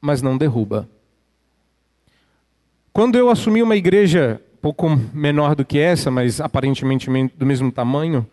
mas 0.00 0.22
não 0.22 0.38
derruba. 0.38 0.88
Quando 2.92 3.16
eu 3.16 3.28
assumi 3.30 3.62
uma 3.62 3.76
igreja 3.76 4.40
pouco 4.60 4.88
menor 5.12 5.54
do 5.54 5.64
que 5.64 5.78
essa, 5.78 6.10
mas 6.10 6.40
aparentemente 6.40 7.08
do 7.36 7.46
mesmo 7.46 7.72
tamanho, 7.72 8.26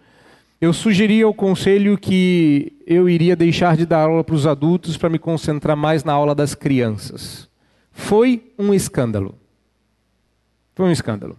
eu 0.59 0.73
sugeri 0.73 1.21
ao 1.21 1.33
conselho 1.33 1.97
que 1.97 2.73
eu 2.85 3.07
iria 3.07 3.35
deixar 3.35 3.77
de 3.77 3.85
dar 3.85 4.03
aula 4.03 4.23
para 4.23 4.35
os 4.35 4.47
adultos 4.47 4.97
para 4.97 5.09
me 5.09 5.19
concentrar 5.19 5.77
mais 5.77 6.03
na 6.03 6.13
aula 6.13 6.33
das 6.33 6.55
crianças. 6.55 7.47
Foi 7.91 8.43
um 8.57 8.73
escândalo. 8.73 9.35
Foi 10.75 10.85
um 10.85 10.91
escândalo. 10.91 11.37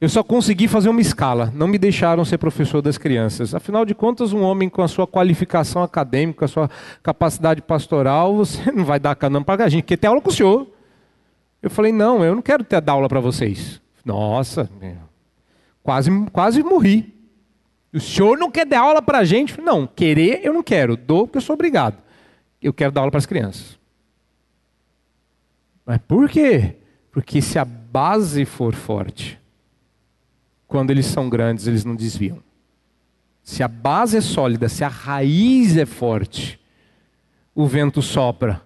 Eu 0.00 0.08
só 0.08 0.22
consegui 0.22 0.68
fazer 0.68 0.88
uma 0.88 1.00
escala, 1.00 1.52
não 1.56 1.66
me 1.66 1.76
deixaram 1.76 2.24
ser 2.24 2.38
professor 2.38 2.80
das 2.80 2.96
crianças. 2.96 3.52
Afinal 3.52 3.84
de 3.84 3.96
contas, 3.96 4.32
um 4.32 4.42
homem 4.42 4.68
com 4.68 4.80
a 4.80 4.86
sua 4.86 5.08
qualificação 5.08 5.82
acadêmica, 5.82 6.44
a 6.44 6.48
sua 6.48 6.70
capacidade 7.02 7.60
pastoral, 7.60 8.36
você 8.38 8.70
não 8.70 8.84
vai 8.84 9.00
dar 9.00 9.16
canão 9.16 9.42
para 9.42 9.64
a 9.64 9.68
gente, 9.68 9.82
quer 9.82 9.96
ter 9.96 10.06
aula 10.06 10.20
com 10.20 10.30
o 10.30 10.32
senhor. 10.32 10.77
Eu 11.62 11.70
falei, 11.70 11.92
não, 11.92 12.24
eu 12.24 12.34
não 12.34 12.42
quero 12.42 12.62
ter 12.64 12.80
dar 12.80 12.92
aula 12.92 13.08
para 13.08 13.20
vocês. 13.20 13.80
Nossa, 14.04 14.70
quase, 15.82 16.10
quase 16.32 16.62
morri. 16.62 17.14
O 17.92 18.00
senhor 18.00 18.38
não 18.38 18.50
quer 18.50 18.66
dar 18.66 18.80
aula 18.80 19.02
para 19.02 19.18
a 19.18 19.24
gente? 19.24 19.60
Não, 19.60 19.86
querer 19.86 20.40
eu 20.44 20.52
não 20.52 20.62
quero, 20.62 20.96
dou 20.96 21.26
porque 21.26 21.38
eu 21.38 21.42
sou 21.42 21.54
obrigado. 21.54 21.96
Eu 22.60 22.72
quero 22.72 22.92
dar 22.92 23.00
aula 23.00 23.10
para 23.10 23.18
as 23.18 23.26
crianças. 23.26 23.78
Mas 25.84 25.98
por 26.06 26.28
quê? 26.28 26.76
Porque 27.10 27.40
se 27.40 27.58
a 27.58 27.64
base 27.64 28.44
for 28.44 28.74
forte, 28.74 29.40
quando 30.66 30.90
eles 30.90 31.06
são 31.06 31.28
grandes, 31.28 31.66
eles 31.66 31.84
não 31.84 31.96
desviam. 31.96 32.42
Se 33.42 33.62
a 33.62 33.68
base 33.68 34.18
é 34.18 34.20
sólida, 34.20 34.68
se 34.68 34.84
a 34.84 34.88
raiz 34.88 35.76
é 35.78 35.86
forte, 35.86 36.60
o 37.54 37.66
vento 37.66 38.02
sopra, 38.02 38.62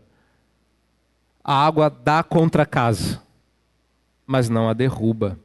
a 1.44 1.66
água 1.66 1.90
dá 1.90 2.22
contra 2.22 2.62
a 2.62 2.66
casa, 2.66 3.20
mas 4.26 4.48
não 4.48 4.68
a 4.68 4.72
derruba. 4.72 5.38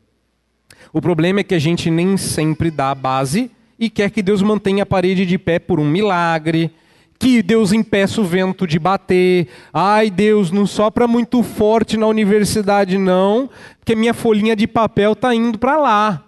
O 0.93 1.01
problema 1.01 1.39
é 1.39 1.43
que 1.43 1.55
a 1.55 1.59
gente 1.59 1.89
nem 1.89 2.17
sempre 2.17 2.71
dá 2.71 2.91
a 2.91 2.95
base 2.95 3.51
e 3.79 3.89
quer 3.89 4.09
que 4.09 4.21
Deus 4.21 4.41
mantenha 4.41 4.83
a 4.83 4.85
parede 4.85 5.25
de 5.25 5.37
pé 5.37 5.59
por 5.59 5.79
um 5.79 5.85
milagre, 5.85 6.71
que 7.19 7.41
Deus 7.41 7.71
impeça 7.71 8.21
o 8.21 8.23
vento 8.23 8.67
de 8.67 8.79
bater. 8.79 9.47
Ai, 9.73 10.09
Deus, 10.09 10.51
não 10.51 10.65
sopra 10.65 11.07
muito 11.07 11.41
forte 11.43 11.97
na 11.97 12.07
universidade, 12.07 12.97
não, 12.97 13.49
porque 13.79 13.95
minha 13.95 14.13
folhinha 14.13 14.55
de 14.55 14.67
papel 14.67 15.13
está 15.13 15.33
indo 15.33 15.57
para 15.57 15.77
lá. 15.77 16.23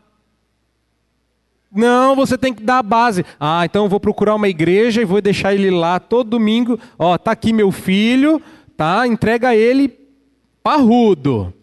Não, 1.72 2.16
você 2.16 2.36
tem 2.36 2.52
que 2.52 2.64
dar 2.64 2.80
a 2.80 2.84
base. 2.84 3.24
Ah, 3.40 3.64
então 3.64 3.86
eu 3.86 3.90
vou 3.90 4.00
procurar 4.00 4.34
uma 4.34 4.50
igreja 4.50 5.02
e 5.02 5.06
vou 5.06 5.22
deixar 5.22 5.54
ele 5.54 5.70
lá 5.70 6.00
todo 6.00 6.32
domingo. 6.32 6.80
Ó, 6.98 7.16
tá 7.16 7.32
aqui 7.32 7.54
meu 7.54 7.72
filho, 7.72 8.42
tá? 8.80 9.06
Entrega 9.06 9.54
ele 9.54 9.94
parrudo. 10.64 11.54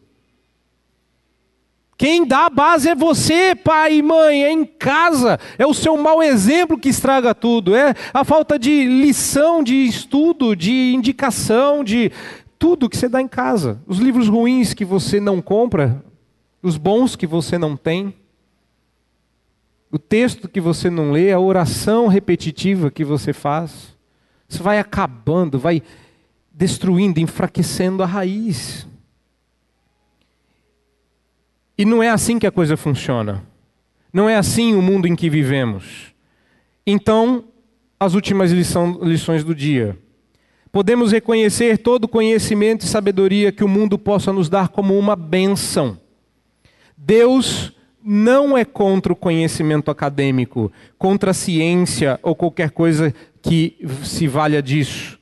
Quem 1.96 2.26
dá 2.26 2.44
a 2.44 2.50
base 2.50 2.90
é 2.90 2.94
você, 2.94 3.54
pai 3.54 3.94
e 3.94 4.02
mãe, 4.02 4.44
é 4.44 4.52
em 4.52 4.66
casa. 4.66 5.40
É 5.56 5.66
o 5.66 5.72
seu 5.72 5.96
mau 5.96 6.22
exemplo 6.22 6.78
que 6.78 6.90
estraga 6.90 7.34
tudo. 7.34 7.74
É 7.74 7.94
a 8.12 8.22
falta 8.22 8.58
de 8.58 8.84
lição, 8.84 9.64
de 9.64 9.86
estudo, 9.86 10.54
de 10.54 10.92
indicação, 10.92 11.82
de 11.82 12.12
tudo 12.58 12.90
que 12.90 12.98
você 12.98 13.08
dá 13.08 13.22
em 13.22 13.28
casa. 13.28 13.80
Os 13.86 13.96
livros 13.98 14.28
ruins 14.28 14.74
que 14.74 14.84
você 14.84 15.18
não 15.18 15.40
compra, 15.40 16.04
os 16.62 16.76
bons 16.76 17.16
que 17.16 17.26
você 17.26 17.56
não 17.56 17.78
tem 17.78 18.14
o 19.90 19.98
texto 19.98 20.48
que 20.48 20.60
você 20.60 20.90
não 20.90 21.10
lê, 21.12 21.32
a 21.32 21.40
oração 21.40 22.08
repetitiva 22.08 22.90
que 22.90 23.02
você 23.02 23.32
faz. 23.32 23.96
Isso 24.46 24.62
vai 24.62 24.78
acabando, 24.78 25.58
vai 25.58 25.82
destruindo, 26.56 27.20
enfraquecendo 27.20 28.02
a 28.02 28.06
raiz. 28.06 28.86
E 31.76 31.84
não 31.84 32.02
é 32.02 32.08
assim 32.08 32.38
que 32.38 32.46
a 32.46 32.50
coisa 32.50 32.78
funciona. 32.78 33.44
Não 34.10 34.26
é 34.26 34.36
assim 34.36 34.74
o 34.74 34.80
mundo 34.80 35.06
em 35.06 35.14
que 35.14 35.28
vivemos. 35.28 36.14
Então, 36.86 37.44
as 38.00 38.14
últimas 38.14 38.50
lição, 38.50 38.98
lições 39.02 39.44
do 39.44 39.54
dia. 39.54 39.98
Podemos 40.72 41.12
reconhecer 41.12 41.76
todo 41.78 42.08
conhecimento 42.08 42.86
e 42.86 42.88
sabedoria 42.88 43.52
que 43.52 43.64
o 43.64 43.68
mundo 43.68 43.98
possa 43.98 44.32
nos 44.32 44.48
dar 44.48 44.68
como 44.68 44.98
uma 44.98 45.14
bênção. 45.14 45.98
Deus 46.96 47.74
não 48.02 48.56
é 48.56 48.64
contra 48.64 49.12
o 49.12 49.16
conhecimento 49.16 49.90
acadêmico, 49.90 50.72
contra 50.96 51.32
a 51.32 51.34
ciência 51.34 52.18
ou 52.22 52.34
qualquer 52.34 52.70
coisa 52.70 53.12
que 53.42 53.76
se 54.04 54.26
valha 54.26 54.62
disso. 54.62 55.18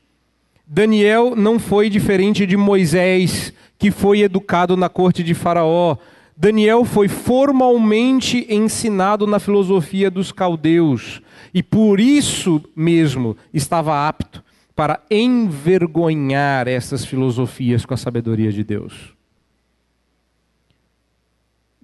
Daniel 0.67 1.37
não 1.37 1.59
foi 1.59 1.91
diferente 1.91 2.47
de 2.47 2.57
Moisés, 2.57 3.53
que 3.79 3.91
foi 3.91 4.21
educado 4.21 4.77
na 4.77 4.89
corte 4.89 5.23
de 5.23 5.35
Faraó. 5.35 5.97
Daniel 6.37 6.85
foi 6.85 7.07
formalmente 7.07 8.47
ensinado 8.49 9.27
na 9.27 9.39
filosofia 9.39 10.11
dos 10.11 10.33
caldeus 10.33 11.21
e 11.53 11.63
por 11.63 12.01
isso 12.01 12.61
mesmo 12.75 13.37
estava 13.53 14.09
apto 14.09 14.43
para 14.75 15.01
envergonhar 15.09 16.67
essas 16.67 17.05
filosofias 17.05 17.87
com 17.87 17.95
a 17.95 17.97
sabedoria 17.97 18.51
de 18.51 18.65
Deus 18.65 19.15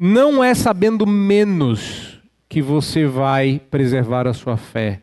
não 0.02 0.42
é 0.42 0.54
sabendo 0.54 1.06
menos 1.06 2.18
que 2.48 2.62
você 2.62 3.06
vai 3.06 3.60
preservar 3.70 4.26
a 4.26 4.32
sua 4.32 4.56
fé, 4.56 5.02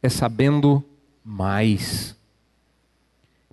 é 0.00 0.08
sabendo 0.08 0.84
mais. 1.24 2.15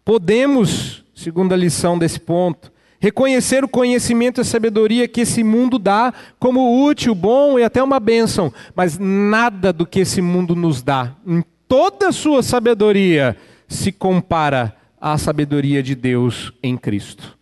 Podemos, 0.04 1.04
segundo 1.16 1.54
a 1.54 1.58
lição 1.58 1.98
desse 1.98 2.20
ponto, 2.20 2.72
reconhecer 3.00 3.64
o 3.64 3.70
conhecimento 3.70 4.40
e 4.40 4.42
a 4.42 4.46
sabedoria 4.46 5.08
que 5.08 5.22
esse 5.22 5.44
mundo 5.44 5.78
dá 5.78 6.14
como 6.40 6.86
útil, 6.86 7.14
bom 7.14 7.58
e 7.58 7.64
até 7.64 7.82
uma 7.82 8.00
bênção, 8.00 8.52
mas 8.76 8.98
nada 8.98 9.72
do 9.74 9.86
que 9.86 10.00
esse 10.02 10.22
mundo 10.22 10.56
nos 10.56 10.82
dá, 10.82 11.16
em 11.26 11.44
toda 11.68 12.10
a 12.10 12.14
sua 12.14 12.44
sabedoria, 12.44 13.38
se 13.68 13.92
compara 13.92 14.76
à 15.00 15.18
sabedoria 15.18 15.82
de 15.82 15.96
Deus 15.96 16.54
em 16.62 16.78
Cristo. 16.78 17.38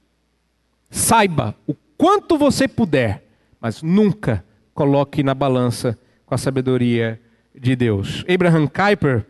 Saiba 0.89 1.55
o 1.67 1.75
quanto 1.97 2.37
você 2.37 2.67
puder 2.67 3.23
mas 3.61 3.83
nunca 3.83 4.43
coloque 4.73 5.21
na 5.21 5.35
balança 5.35 5.97
com 6.25 6.33
a 6.33 6.37
sabedoria 6.37 7.21
de 7.53 7.75
Deus. 7.75 8.25
Abraham 8.27 8.67
Kuyper, 8.67 9.23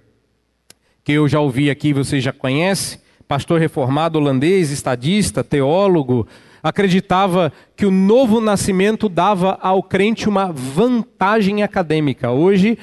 que 1.04 1.12
eu 1.12 1.28
já 1.28 1.42
ouvi 1.42 1.70
aqui, 1.70 1.92
você 1.92 2.22
já 2.22 2.32
conhece, 2.32 3.02
pastor 3.32 3.62
reformado 3.62 4.20
holandês, 4.20 4.72
estadista, 4.72 5.42
teólogo, 5.42 6.28
acreditava 6.62 7.50
que 7.78 7.86
o 7.86 7.90
novo 7.90 8.42
nascimento 8.42 9.08
dava 9.08 9.58
ao 9.62 9.82
crente 9.82 10.28
uma 10.28 10.52
vantagem 10.52 11.64
acadêmica. 11.64 12.30
Hoje, 12.30 12.78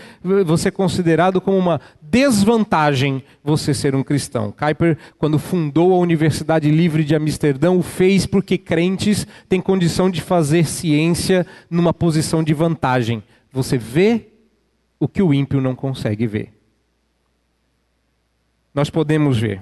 você 0.47 0.69
é 0.69 0.71
considerado 0.71 1.39
como 1.39 1.59
uma 1.59 1.79
desvantagem 2.01 3.23
você 3.45 3.75
ser 3.75 3.95
um 3.95 4.03
cristão. 4.03 4.51
Kuyper, 4.51 4.97
quando 5.19 5.39
fundou 5.39 5.93
a 5.93 5.99
Universidade 5.99 6.71
Livre 6.71 7.05
de 7.05 7.15
Amsterdã, 7.15 7.71
o 7.73 7.83
fez 7.83 8.25
porque 8.25 8.57
crentes 8.57 9.27
têm 9.51 9.61
condição 9.61 10.09
de 10.09 10.23
fazer 10.23 10.65
ciência 10.65 11.47
numa 11.69 11.93
posição 11.93 12.43
de 12.43 12.55
vantagem. 12.55 13.23
Você 13.53 13.77
vê 13.77 14.29
o 14.99 15.07
que 15.07 15.21
o 15.21 15.35
ímpio 15.35 15.61
não 15.61 15.75
consegue 15.75 16.27
ver. 16.27 16.55
nós 18.75 18.89
podemos 18.89 19.37
ver. 19.37 19.61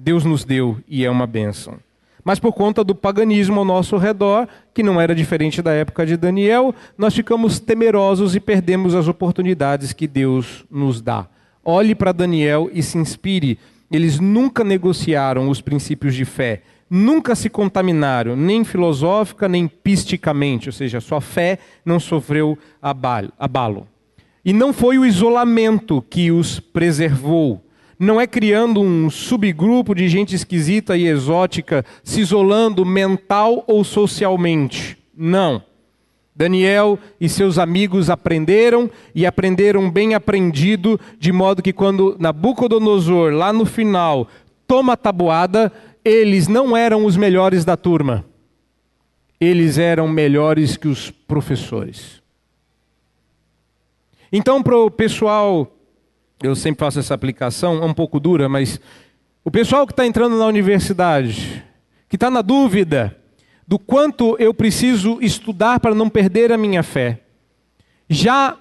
Deus 0.00 0.24
nos 0.24 0.44
deu 0.44 0.78
e 0.86 1.04
é 1.04 1.10
uma 1.10 1.26
bênção. 1.26 1.74
Mas 2.24 2.38
por 2.38 2.52
conta 2.52 2.84
do 2.84 2.94
paganismo 2.94 3.58
ao 3.58 3.64
nosso 3.64 3.96
redor, 3.96 4.46
que 4.72 4.82
não 4.82 5.00
era 5.00 5.12
diferente 5.12 5.60
da 5.60 5.72
época 5.72 6.06
de 6.06 6.16
Daniel, 6.16 6.72
nós 6.96 7.14
ficamos 7.14 7.58
temerosos 7.58 8.36
e 8.36 8.40
perdemos 8.40 8.94
as 8.94 9.08
oportunidades 9.08 9.92
que 9.92 10.06
Deus 10.06 10.64
nos 10.70 11.00
dá. 11.00 11.26
Olhe 11.64 11.96
para 11.96 12.12
Daniel 12.12 12.70
e 12.72 12.80
se 12.80 12.96
inspire. 12.96 13.58
Eles 13.90 14.20
nunca 14.20 14.62
negociaram 14.62 15.48
os 15.48 15.60
princípios 15.60 16.14
de 16.14 16.24
fé, 16.24 16.62
nunca 16.88 17.34
se 17.34 17.50
contaminaram, 17.50 18.36
nem 18.36 18.62
filosófica, 18.62 19.48
nem 19.48 19.66
pisticamente, 19.66 20.68
ou 20.68 20.72
seja, 20.72 21.00
sua 21.00 21.20
fé 21.20 21.58
não 21.84 21.98
sofreu 21.98 22.56
abalo. 22.80 23.88
E 24.44 24.52
não 24.52 24.72
foi 24.72 24.96
o 24.96 25.04
isolamento 25.04 26.00
que 26.08 26.30
os 26.30 26.60
preservou. 26.60 27.64
Não 27.98 28.20
é 28.20 28.26
criando 28.26 28.80
um 28.80 29.10
subgrupo 29.10 29.94
de 29.94 30.08
gente 30.08 30.34
esquisita 30.34 30.96
e 30.96 31.06
exótica, 31.06 31.84
se 32.04 32.20
isolando 32.20 32.86
mental 32.86 33.64
ou 33.66 33.82
socialmente. 33.82 34.96
Não. 35.16 35.62
Daniel 36.38 36.96
e 37.20 37.28
seus 37.28 37.58
amigos 37.58 38.08
aprenderam 38.08 38.88
e 39.12 39.26
aprenderam 39.26 39.90
bem 39.90 40.14
aprendido, 40.14 41.00
de 41.18 41.32
modo 41.32 41.60
que 41.60 41.72
quando 41.72 42.16
Nabucodonosor, 42.20 43.32
lá 43.32 43.52
no 43.52 43.66
final, 43.66 44.28
toma 44.64 44.92
a 44.92 44.96
tabuada, 44.96 45.72
eles 46.04 46.46
não 46.46 46.76
eram 46.76 47.04
os 47.04 47.16
melhores 47.16 47.64
da 47.64 47.76
turma. 47.76 48.24
Eles 49.40 49.78
eram 49.78 50.06
melhores 50.06 50.76
que 50.76 50.86
os 50.86 51.10
professores. 51.10 52.22
Então, 54.30 54.62
para 54.62 54.76
o 54.76 54.90
pessoal, 54.90 55.77
eu 56.42 56.54
sempre 56.54 56.80
faço 56.80 56.98
essa 56.98 57.14
aplicação, 57.14 57.82
é 57.82 57.86
um 57.86 57.94
pouco 57.94 58.20
dura, 58.20 58.48
mas 58.48 58.80
o 59.44 59.50
pessoal 59.50 59.86
que 59.86 59.92
está 59.92 60.06
entrando 60.06 60.38
na 60.38 60.46
universidade, 60.46 61.64
que 62.08 62.16
está 62.16 62.30
na 62.30 62.42
dúvida, 62.42 63.16
do 63.66 63.78
quanto 63.78 64.36
eu 64.38 64.54
preciso 64.54 65.18
estudar 65.20 65.80
para 65.80 65.94
não 65.94 66.08
perder 66.08 66.52
a 66.52 66.58
minha 66.58 66.82
fé. 66.82 67.20
Já 68.08 68.56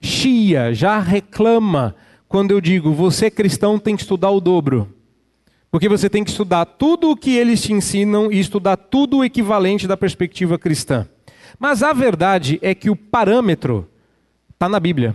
chia, 0.00 0.72
já 0.72 0.98
reclama 0.98 1.94
quando 2.28 2.50
eu 2.50 2.60
digo, 2.60 2.92
você 2.92 3.30
cristão 3.30 3.78
tem 3.78 3.94
que 3.94 4.02
estudar 4.02 4.30
o 4.30 4.40
dobro. 4.40 4.92
Porque 5.70 5.88
você 5.88 6.08
tem 6.08 6.24
que 6.24 6.30
estudar 6.30 6.64
tudo 6.64 7.10
o 7.10 7.16
que 7.16 7.36
eles 7.36 7.60
te 7.60 7.72
ensinam 7.72 8.32
e 8.32 8.38
estudar 8.38 8.76
tudo 8.76 9.18
o 9.18 9.24
equivalente 9.24 9.86
da 9.86 9.96
perspectiva 9.96 10.58
cristã. 10.58 11.06
Mas 11.58 11.82
a 11.82 11.92
verdade 11.92 12.58
é 12.62 12.74
que 12.74 12.88
o 12.88 12.96
parâmetro 12.96 13.88
está 14.52 14.68
na 14.68 14.80
Bíblia. 14.80 15.14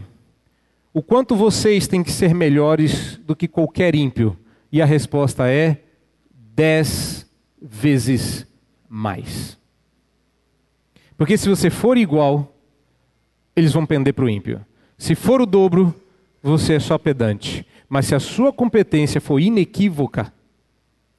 O 0.93 1.01
quanto 1.01 1.35
vocês 1.35 1.87
têm 1.87 2.03
que 2.03 2.11
ser 2.11 2.33
melhores 2.33 3.17
do 3.17 3.35
que 3.35 3.47
qualquer 3.47 3.95
ímpio? 3.95 4.37
E 4.71 4.81
a 4.81 4.85
resposta 4.85 5.47
é 5.47 5.83
dez 6.33 7.29
vezes 7.61 8.45
mais. 8.89 9.57
Porque 11.17 11.37
se 11.37 11.47
você 11.47 11.69
for 11.69 11.97
igual, 11.97 12.57
eles 13.55 13.71
vão 13.71 13.85
pender 13.85 14.13
para 14.13 14.25
o 14.25 14.29
ímpio. 14.29 14.65
Se 14.97 15.15
for 15.15 15.39
o 15.39 15.45
dobro, 15.45 15.95
você 16.43 16.73
é 16.73 16.79
só 16.79 16.97
pedante. 16.97 17.65
Mas 17.87 18.07
se 18.07 18.15
a 18.15 18.19
sua 18.19 18.51
competência 18.51 19.21
for 19.21 19.39
inequívoca, 19.39 20.33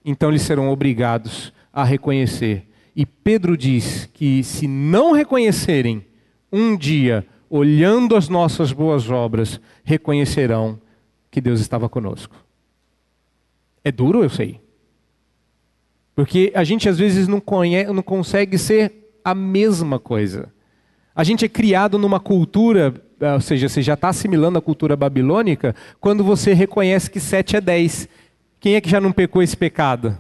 então 0.05 0.29
eles 0.29 0.43
serão 0.43 0.71
obrigados 0.71 1.53
a 1.73 1.85
reconhecer. 1.85 2.69
E 2.95 3.07
Pedro 3.07 3.57
diz 3.57 4.09
que 4.13 4.43
se 4.45 4.67
não 4.67 5.13
reconhecerem, 5.13 6.05
um 6.53 6.77
dia, 6.77 7.27
olhando 7.55 8.17
as 8.17 8.31
nossas 8.31 8.73
boas 8.73 9.11
obras, 9.11 9.61
reconhecerão 9.85 10.81
que 11.31 11.39
Deus 11.39 11.61
estava 11.61 11.87
conosco. 11.87 12.35
É 13.85 13.93
duro, 13.93 14.23
eu 14.23 14.31
sei. 14.31 14.59
Porque 16.15 16.51
a 16.55 16.65
gente 16.65 16.89
às 16.89 16.99
vezes 16.99 17.29
não, 17.29 17.41
conhece, 17.41 17.93
não 17.93 18.03
consegue 18.03 18.57
ser 18.57 19.13
a 19.23 19.35
mesma 19.35 19.99
coisa. 19.99 20.51
A 21.15 21.23
gente 21.25 21.45
é 21.45 21.49
criado 21.49 21.99
numa 21.99 22.19
cultura, 22.19 22.95
ou 23.21 23.41
seja, 23.43 23.69
você 23.69 23.83
já 23.83 23.95
está 23.95 24.09
assimilando 24.09 24.59
a 24.59 24.63
cultura 24.63 24.97
babilônica, 24.97 25.77
quando 26.01 26.25
você 26.25 26.55
reconhece 26.55 27.11
que 27.11 27.21
7 27.21 27.57
é 27.57 27.61
10. 27.61 28.09
Quem 28.61 28.77
é 28.77 28.81
que 28.81 28.89
já 28.89 28.99
não 28.99 29.13
pecou 29.13 29.43
esse 29.43 29.59
pecado? 29.59 30.19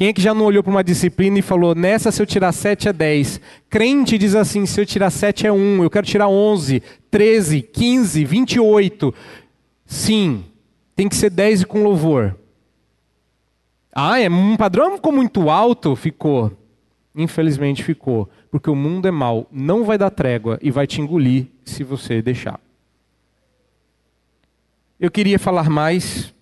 Quem 0.00 0.08
é 0.08 0.12
que 0.14 0.22
já 0.22 0.32
não 0.32 0.46
olhou 0.46 0.62
para 0.62 0.70
uma 0.70 0.82
disciplina 0.82 1.40
e 1.40 1.42
falou, 1.42 1.74
nessa 1.74 2.10
se 2.10 2.22
eu 2.22 2.26
tirar 2.26 2.52
7 2.52 2.88
é 2.88 2.92
10? 2.94 3.38
Crente 3.68 4.16
diz 4.16 4.34
assim, 4.34 4.64
se 4.64 4.80
eu 4.80 4.86
tirar 4.86 5.10
7 5.10 5.46
é 5.46 5.52
1, 5.52 5.82
eu 5.82 5.90
quero 5.90 6.06
tirar 6.06 6.26
11, 6.26 6.82
13, 7.10 7.60
15, 7.60 8.24
28. 8.24 9.14
Sim, 9.84 10.42
tem 10.96 11.06
que 11.06 11.14
ser 11.14 11.28
10 11.28 11.60
e 11.60 11.66
com 11.66 11.82
louvor. 11.82 12.34
Ah, 13.94 14.18
é 14.18 14.30
um 14.30 14.56
padrão 14.56 14.94
ficou 14.94 15.12
muito 15.12 15.50
alto? 15.50 15.94
Ficou. 15.94 16.50
Infelizmente 17.14 17.84
ficou. 17.84 18.26
Porque 18.50 18.70
o 18.70 18.74
mundo 18.74 19.06
é 19.06 19.10
mau, 19.10 19.46
não 19.52 19.84
vai 19.84 19.98
dar 19.98 20.08
trégua 20.08 20.58
e 20.62 20.70
vai 20.70 20.86
te 20.86 21.02
engolir 21.02 21.44
se 21.62 21.84
você 21.84 22.22
deixar. 22.22 22.58
Eu 24.98 25.10
queria 25.10 25.38
falar 25.38 25.68
mais, 25.68 26.32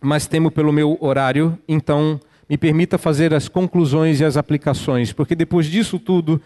mas 0.00 0.26
temo 0.26 0.50
pelo 0.50 0.72
meu 0.72 0.96
horário, 0.98 1.58
então 1.68 2.18
me 2.48 2.56
permita 2.56 2.96
fazer 2.96 3.34
as 3.34 3.48
conclusões 3.48 4.20
e 4.20 4.24
as 4.24 4.36
aplicações, 4.36 5.12
porque 5.12 5.34
depois 5.34 5.66
disso 5.66 5.98
tudo, 5.98 6.40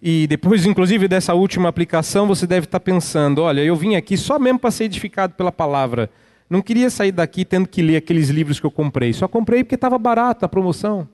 e 0.00 0.26
depois 0.26 0.64
inclusive 0.66 1.08
dessa 1.08 1.34
última 1.34 1.68
aplicação, 1.68 2.26
você 2.26 2.46
deve 2.46 2.66
estar 2.66 2.80
pensando: 2.80 3.42
olha, 3.42 3.60
eu 3.60 3.76
vim 3.76 3.96
aqui 3.96 4.16
só 4.16 4.38
mesmo 4.38 4.58
para 4.58 4.70
ser 4.70 4.84
edificado 4.84 5.34
pela 5.34 5.52
palavra. 5.52 6.10
Não 6.48 6.60
queria 6.60 6.90
sair 6.90 7.12
daqui 7.12 7.44
tendo 7.44 7.68
que 7.68 7.80
ler 7.80 7.96
aqueles 7.96 8.28
livros 8.28 8.58
que 8.58 8.66
eu 8.66 8.72
comprei. 8.72 9.12
Só 9.12 9.28
comprei 9.28 9.62
porque 9.62 9.76
estava 9.76 9.96
barato 9.96 10.44
a 10.44 10.48
promoção. 10.48 11.08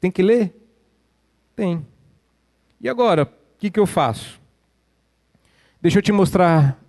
Tem 0.00 0.12
que 0.12 0.22
ler? 0.22 0.54
Tem. 1.56 1.84
E 2.80 2.88
agora, 2.88 3.24
o 3.24 3.58
que, 3.58 3.68
que 3.68 3.80
eu 3.80 3.86
faço? 3.86 4.40
Deixa 5.82 5.98
eu 5.98 6.02
te 6.02 6.12
mostrar, 6.12 6.80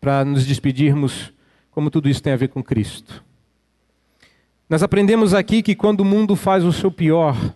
para 0.00 0.24
nos 0.24 0.46
despedirmos, 0.46 1.32
como 1.70 1.90
tudo 1.90 2.08
isso 2.08 2.22
tem 2.22 2.32
a 2.32 2.36
ver 2.36 2.48
com 2.48 2.62
Cristo. 2.62 3.24
Nós 4.68 4.82
aprendemos 4.82 5.34
aqui 5.34 5.62
que 5.62 5.74
quando 5.74 6.00
o 6.00 6.04
mundo 6.04 6.36
faz 6.36 6.64
o 6.64 6.72
seu 6.72 6.90
pior, 6.90 7.54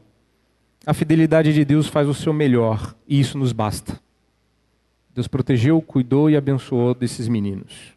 a 0.86 0.94
fidelidade 0.94 1.52
de 1.52 1.64
Deus 1.64 1.86
faz 1.86 2.08
o 2.08 2.14
seu 2.14 2.32
melhor, 2.32 2.94
e 3.06 3.20
isso 3.20 3.36
nos 3.36 3.52
basta. 3.52 4.00
Deus 5.14 5.28
protegeu, 5.28 5.80
cuidou 5.82 6.30
e 6.30 6.36
abençoou 6.36 6.94
desses 6.94 7.28
meninos. 7.28 7.92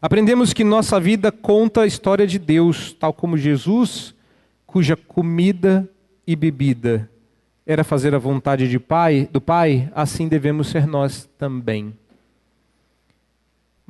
Aprendemos 0.00 0.52
que 0.52 0.64
nossa 0.64 0.98
vida 0.98 1.30
conta 1.30 1.82
a 1.82 1.86
história 1.86 2.26
de 2.26 2.38
Deus, 2.38 2.92
tal 2.92 3.12
como 3.12 3.36
Jesus, 3.36 4.14
cuja 4.66 4.96
comida 4.96 5.88
e 6.26 6.34
bebida 6.34 7.10
era 7.70 7.84
fazer 7.84 8.16
a 8.16 8.18
vontade 8.18 8.68
de 8.68 8.80
pai, 8.80 9.28
do 9.30 9.40
Pai, 9.40 9.88
assim 9.94 10.26
devemos 10.26 10.66
ser 10.66 10.88
nós 10.88 11.30
também. 11.38 11.94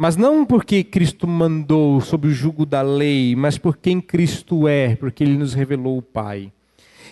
Mas 0.03 0.17
não 0.17 0.47
porque 0.47 0.83
Cristo 0.83 1.27
mandou 1.27 2.01
sob 2.01 2.29
o 2.29 2.33
jugo 2.33 2.65
da 2.65 2.81
lei, 2.81 3.37
mas 3.37 3.59
por 3.59 3.77
quem 3.77 4.01
Cristo 4.01 4.67
é, 4.67 4.97
porque 4.97 5.23
Ele 5.23 5.37
nos 5.37 5.53
revelou 5.53 5.99
o 5.99 6.03
Pai. 6.03 6.51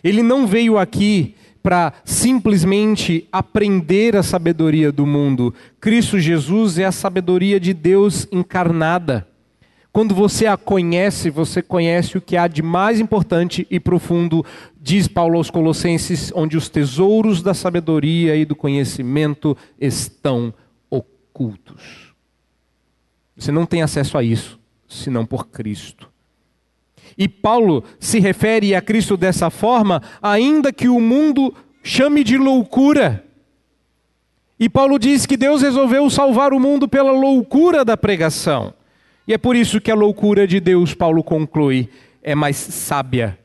Ele 0.03 0.22
não 0.22 0.47
veio 0.47 0.78
aqui 0.78 1.34
para 1.62 1.93
simplesmente 2.03 3.28
aprender 3.30 4.16
a 4.16 4.22
sabedoria 4.22 4.91
do 4.91 5.05
mundo. 5.05 5.53
Cristo 5.78 6.18
Jesus 6.18 6.78
é 6.78 6.86
a 6.86 6.91
sabedoria 6.91 7.61
de 7.61 7.74
Deus 7.74 8.26
encarnada. 8.32 9.28
Quando 9.93 10.14
você 10.14 10.47
a 10.47 10.57
conhece, 10.57 11.28
você 11.28 11.61
conhece 11.61 12.16
o 12.16 12.22
que 12.22 12.39
há 12.39 12.49
de 12.49 12.62
mais 12.62 12.99
importante 12.99 13.66
e 13.70 13.78
profundo, 13.78 14.43
diz 14.80 15.07
Paulo 15.07 15.36
aos 15.36 15.51
Colossenses, 15.51 16.32
onde 16.34 16.57
os 16.57 16.70
tesouros 16.70 17.43
da 17.43 17.53
sabedoria 17.53 18.34
e 18.34 18.47
do 18.47 18.57
conhecimento 18.57 19.55
estão 19.78 20.55
ocultos. 20.89 22.08
Você 23.39 23.53
não 23.53 23.64
tem 23.64 23.82
acesso 23.82 24.18
a 24.18 24.22
isso, 24.22 24.59
senão 24.89 25.24
por 25.24 25.47
Cristo. 25.47 26.11
E 27.16 27.28
Paulo 27.28 27.84
se 28.01 28.18
refere 28.18 28.74
a 28.74 28.82
Cristo 28.82 29.16
dessa 29.16 29.49
forma, 29.49 30.03
ainda 30.20 30.72
que 30.72 30.89
o 30.89 31.01
mundo 31.01 31.55
chame 31.82 32.24
de 32.24 32.36
loucura. 32.36 33.24
E 34.59 34.68
Paulo 34.68 34.99
diz 34.99 35.24
que 35.24 35.36
Deus 35.36 35.62
resolveu 35.62 36.11
salvar 36.11 36.53
o 36.53 36.59
mundo 36.59 36.89
pela 36.89 37.12
loucura 37.12 37.84
da 37.84 37.97
pregação. 37.97 38.74
E 39.26 39.32
é 39.32 39.39
por 39.39 39.55
isso 39.55 39.80
que 39.80 39.91
a 39.91 39.95
loucura 39.95 40.47
de 40.47 40.59
Deus, 40.59 40.95
Paulo 40.95 41.22
conclui, 41.22 41.89
é 42.22 42.34
mais 42.34 42.57
sábia 42.57 43.39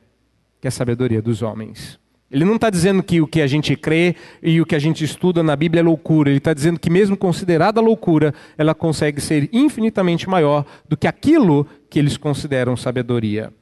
que 0.59 0.67
a 0.67 0.71
sabedoria 0.71 1.21
dos 1.21 1.41
homens. 1.41 1.99
Ele 2.33 2.45
não 2.45 2.55
está 2.55 2.71
dizendo 2.71 3.03
que 3.03 3.21
o 3.21 3.27
que 3.27 3.39
a 3.41 3.45
gente 3.45 3.75
crê 3.75 4.15
e 4.41 4.59
o 4.59 4.65
que 4.65 4.73
a 4.73 4.79
gente 4.79 5.03
estuda 5.03 5.43
na 5.43 5.55
Bíblia 5.55 5.81
é 5.81 5.83
loucura. 5.83 6.31
Ele 6.31 6.39
está 6.39 6.51
dizendo 6.51 6.79
que, 6.79 6.89
mesmo 6.89 7.15
considerada 7.15 7.79
loucura, 7.79 8.33
ela 8.57 8.73
consegue 8.73 9.21
ser 9.21 9.47
infinitamente 9.53 10.27
maior 10.27 10.65
do 10.89 10.97
que 10.97 11.05
aquilo 11.05 11.67
que 11.91 11.99
eles 11.99 12.17
consideram 12.17 12.75
sabedoria. 12.75 13.53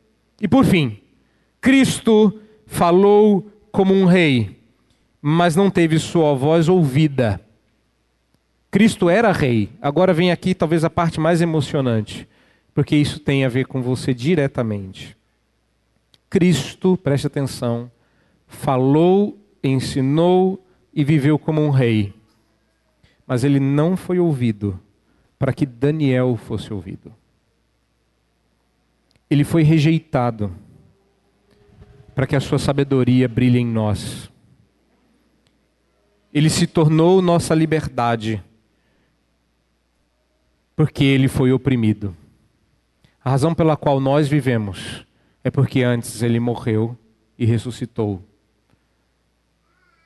E 0.42 0.48
por 0.48 0.64
fim, 0.64 0.98
Cristo 1.60 2.40
falou 2.66 3.52
como 3.74 3.94
um 3.94 4.06
rei, 4.06 4.58
mas 5.22 5.54
não 5.54 5.70
teve 5.70 6.00
sua 6.00 6.34
voz 6.34 6.70
ouvida. 6.70 7.42
Cristo 8.72 9.10
era 9.10 9.34
rei. 9.34 9.68
Agora 9.82 10.14
vem 10.14 10.32
aqui 10.32 10.56
talvez 10.56 10.86
a 10.86 10.90
parte 10.90 11.20
mais 11.20 11.42
emocionante. 11.42 12.26
porque 12.74 12.96
isso 12.96 13.20
tem 13.20 13.44
a 13.44 13.50
ver 13.50 13.66
com 13.66 13.82
você 13.82 14.14
diretamente. 14.14 15.18
Cristo, 16.30 16.96
preste 16.96 17.28
atenção, 17.28 17.92
falou, 18.52 19.40
ensinou 19.64 20.64
e 20.94 21.04
viveu 21.04 21.40
como 21.40 21.62
um 21.62 21.70
rei. 21.70 22.14
Mas 23.26 23.44
ele 23.44 23.60
não 23.60 23.96
foi 23.96 24.20
ouvido 24.20 24.80
para 25.40 25.54
que 25.54 25.66
Daniel 25.66 26.36
fosse 26.36 26.72
ouvido. 26.72 27.12
Ele 29.30 29.44
foi 29.44 29.64
rejeitado 29.64 30.54
para 32.14 32.28
que 32.28 32.36
a 32.36 32.42
sua 32.42 32.60
sabedoria 32.60 33.28
brilhe 33.28 33.58
em 33.58 33.66
nós. 33.66 34.30
Ele 36.34 36.50
se 36.50 36.68
tornou 36.68 37.22
nossa 37.22 37.56
liberdade 37.56 38.44
porque 40.76 41.04
ele 41.04 41.30
foi 41.30 41.54
oprimido. 41.54 42.16
A 43.24 43.30
razão 43.30 43.56
pela 43.56 43.78
qual 43.78 44.00
nós 44.00 44.28
vivemos 44.28 45.06
é 45.44 45.50
porque 45.50 45.84
antes 45.84 46.22
ele 46.22 46.40
morreu 46.40 46.98
e 47.38 47.46
ressuscitou. 47.46 48.22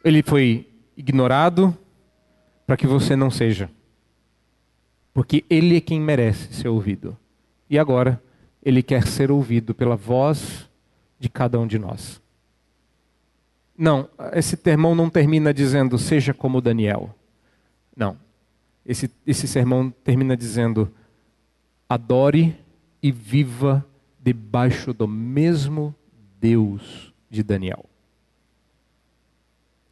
Ele 0.06 0.22
foi 0.22 0.70
ignorado 0.96 1.76
para 2.68 2.78
que 2.78 2.86
você 2.86 3.16
não 3.16 3.32
seja. 3.32 3.72
Porque 5.12 5.44
ele 5.50 5.78
é 5.78 5.82
quem 5.82 6.00
merece 6.00 6.54
ser 6.54 6.68
ouvido. 6.68 7.18
E 7.68 7.80
agora, 7.80 8.22
ele 8.62 8.84
quer 8.84 9.08
ser 9.08 9.32
ouvido 9.32 9.74
pela 9.74 9.96
voz 9.96 10.70
de 11.20 11.28
cada 11.28 11.60
um 11.60 11.66
de 11.66 11.80
nós. 11.80 12.22
Não, 13.76 14.08
esse 14.34 14.56
sermão 14.56 14.94
não 14.94 15.10
termina 15.10 15.52
dizendo 15.52 15.98
seja 15.98 16.36
como 16.36 16.62
Daniel. 16.62 17.10
Não. 17.98 18.16
Esse, 18.86 19.10
esse 19.26 19.48
sermão 19.48 19.90
termina 20.04 20.38
dizendo 20.38 20.94
adore 21.90 22.56
e 23.02 23.12
viva 23.12 23.84
debaixo 24.20 24.94
do 24.94 25.08
mesmo 25.08 25.96
Deus 26.40 27.12
de 27.28 27.42
Daniel. 27.42 27.86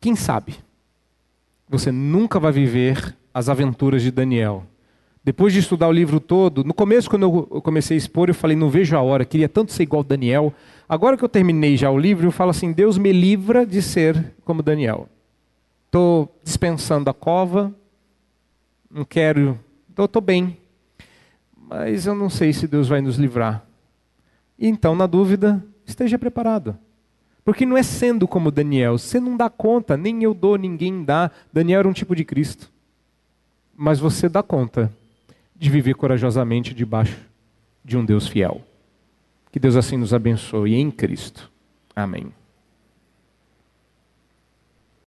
Quem 0.04 0.18
sabe 0.18 0.58
você 1.70 1.90
nunca 1.90 2.38
vai 2.38 2.52
viver 2.52 3.16
as 3.34 3.48
aventuras 3.48 4.02
de 4.02 4.12
Daniel. 4.12 4.66
Depois 5.24 5.54
de 5.54 5.60
estudar 5.60 5.88
o 5.88 5.94
livro 5.94 6.20
todo, 6.20 6.62
no 6.62 6.74
começo, 6.74 7.10
quando 7.10 7.48
eu 7.50 7.62
comecei 7.62 7.96
a 7.96 7.98
expor, 7.98 8.28
eu 8.28 8.34
falei: 8.34 8.58
não 8.58 8.70
vejo 8.70 8.98
a 8.98 9.02
hora, 9.02 9.24
queria 9.24 9.48
tanto 9.48 9.72
ser 9.72 9.84
igual 9.84 10.04
Daniel. 10.04 10.54
Agora 10.90 11.16
que 11.16 11.24
eu 11.24 11.30
terminei 11.30 11.78
já 11.78 11.90
o 11.90 11.98
livro, 11.98 12.28
eu 12.28 12.34
falo 12.34 12.50
assim: 12.50 12.74
Deus 12.74 12.98
me 12.98 13.14
livra 13.14 13.66
de 13.66 13.82
ser 13.82 14.36
como 14.44 14.62
Daniel. 14.62 15.08
Estou 15.86 16.38
dispensando 16.44 17.10
a 17.10 17.14
cova, 17.14 17.74
não 18.92 19.06
quero, 19.06 19.58
estou 19.98 20.22
bem, 20.22 20.58
mas 21.56 22.06
eu 22.06 22.14
não 22.14 22.30
sei 22.30 22.52
se 22.52 22.68
Deus 22.68 22.90
vai 22.90 23.00
nos 23.00 23.16
livrar. 23.16 23.66
Então, 24.60 24.96
na 24.96 25.08
dúvida, 25.08 25.66
esteja 25.86 26.20
preparado. 26.20 26.78
Porque 27.44 27.66
não 27.66 27.78
é 27.78 27.84
sendo 27.84 28.28
como 28.28 28.52
Daniel, 28.52 28.98
você 28.98 29.20
não 29.20 29.36
dá 29.36 29.50
conta, 29.50 29.98
nem 29.98 30.24
eu 30.24 30.34
dou, 30.34 30.58
ninguém 30.58 31.04
dá. 31.04 31.30
Daniel 31.52 31.80
era 31.80 31.88
um 31.88 31.94
tipo 31.94 32.16
de 32.16 32.24
Cristo. 32.24 32.72
Mas 33.76 34.00
você 34.00 34.30
dá 34.30 34.42
conta 34.42 34.92
de 35.56 35.70
viver 35.70 35.96
corajosamente 35.96 36.74
debaixo 36.74 37.18
de 37.84 37.98
um 37.98 38.06
Deus 38.06 38.28
fiel. 38.28 38.62
Que 39.52 39.60
Deus 39.60 39.76
assim 39.76 39.98
nos 39.98 40.14
abençoe 40.14 40.76
em 40.76 40.90
Cristo. 40.90 41.52
Amém. 41.96 42.32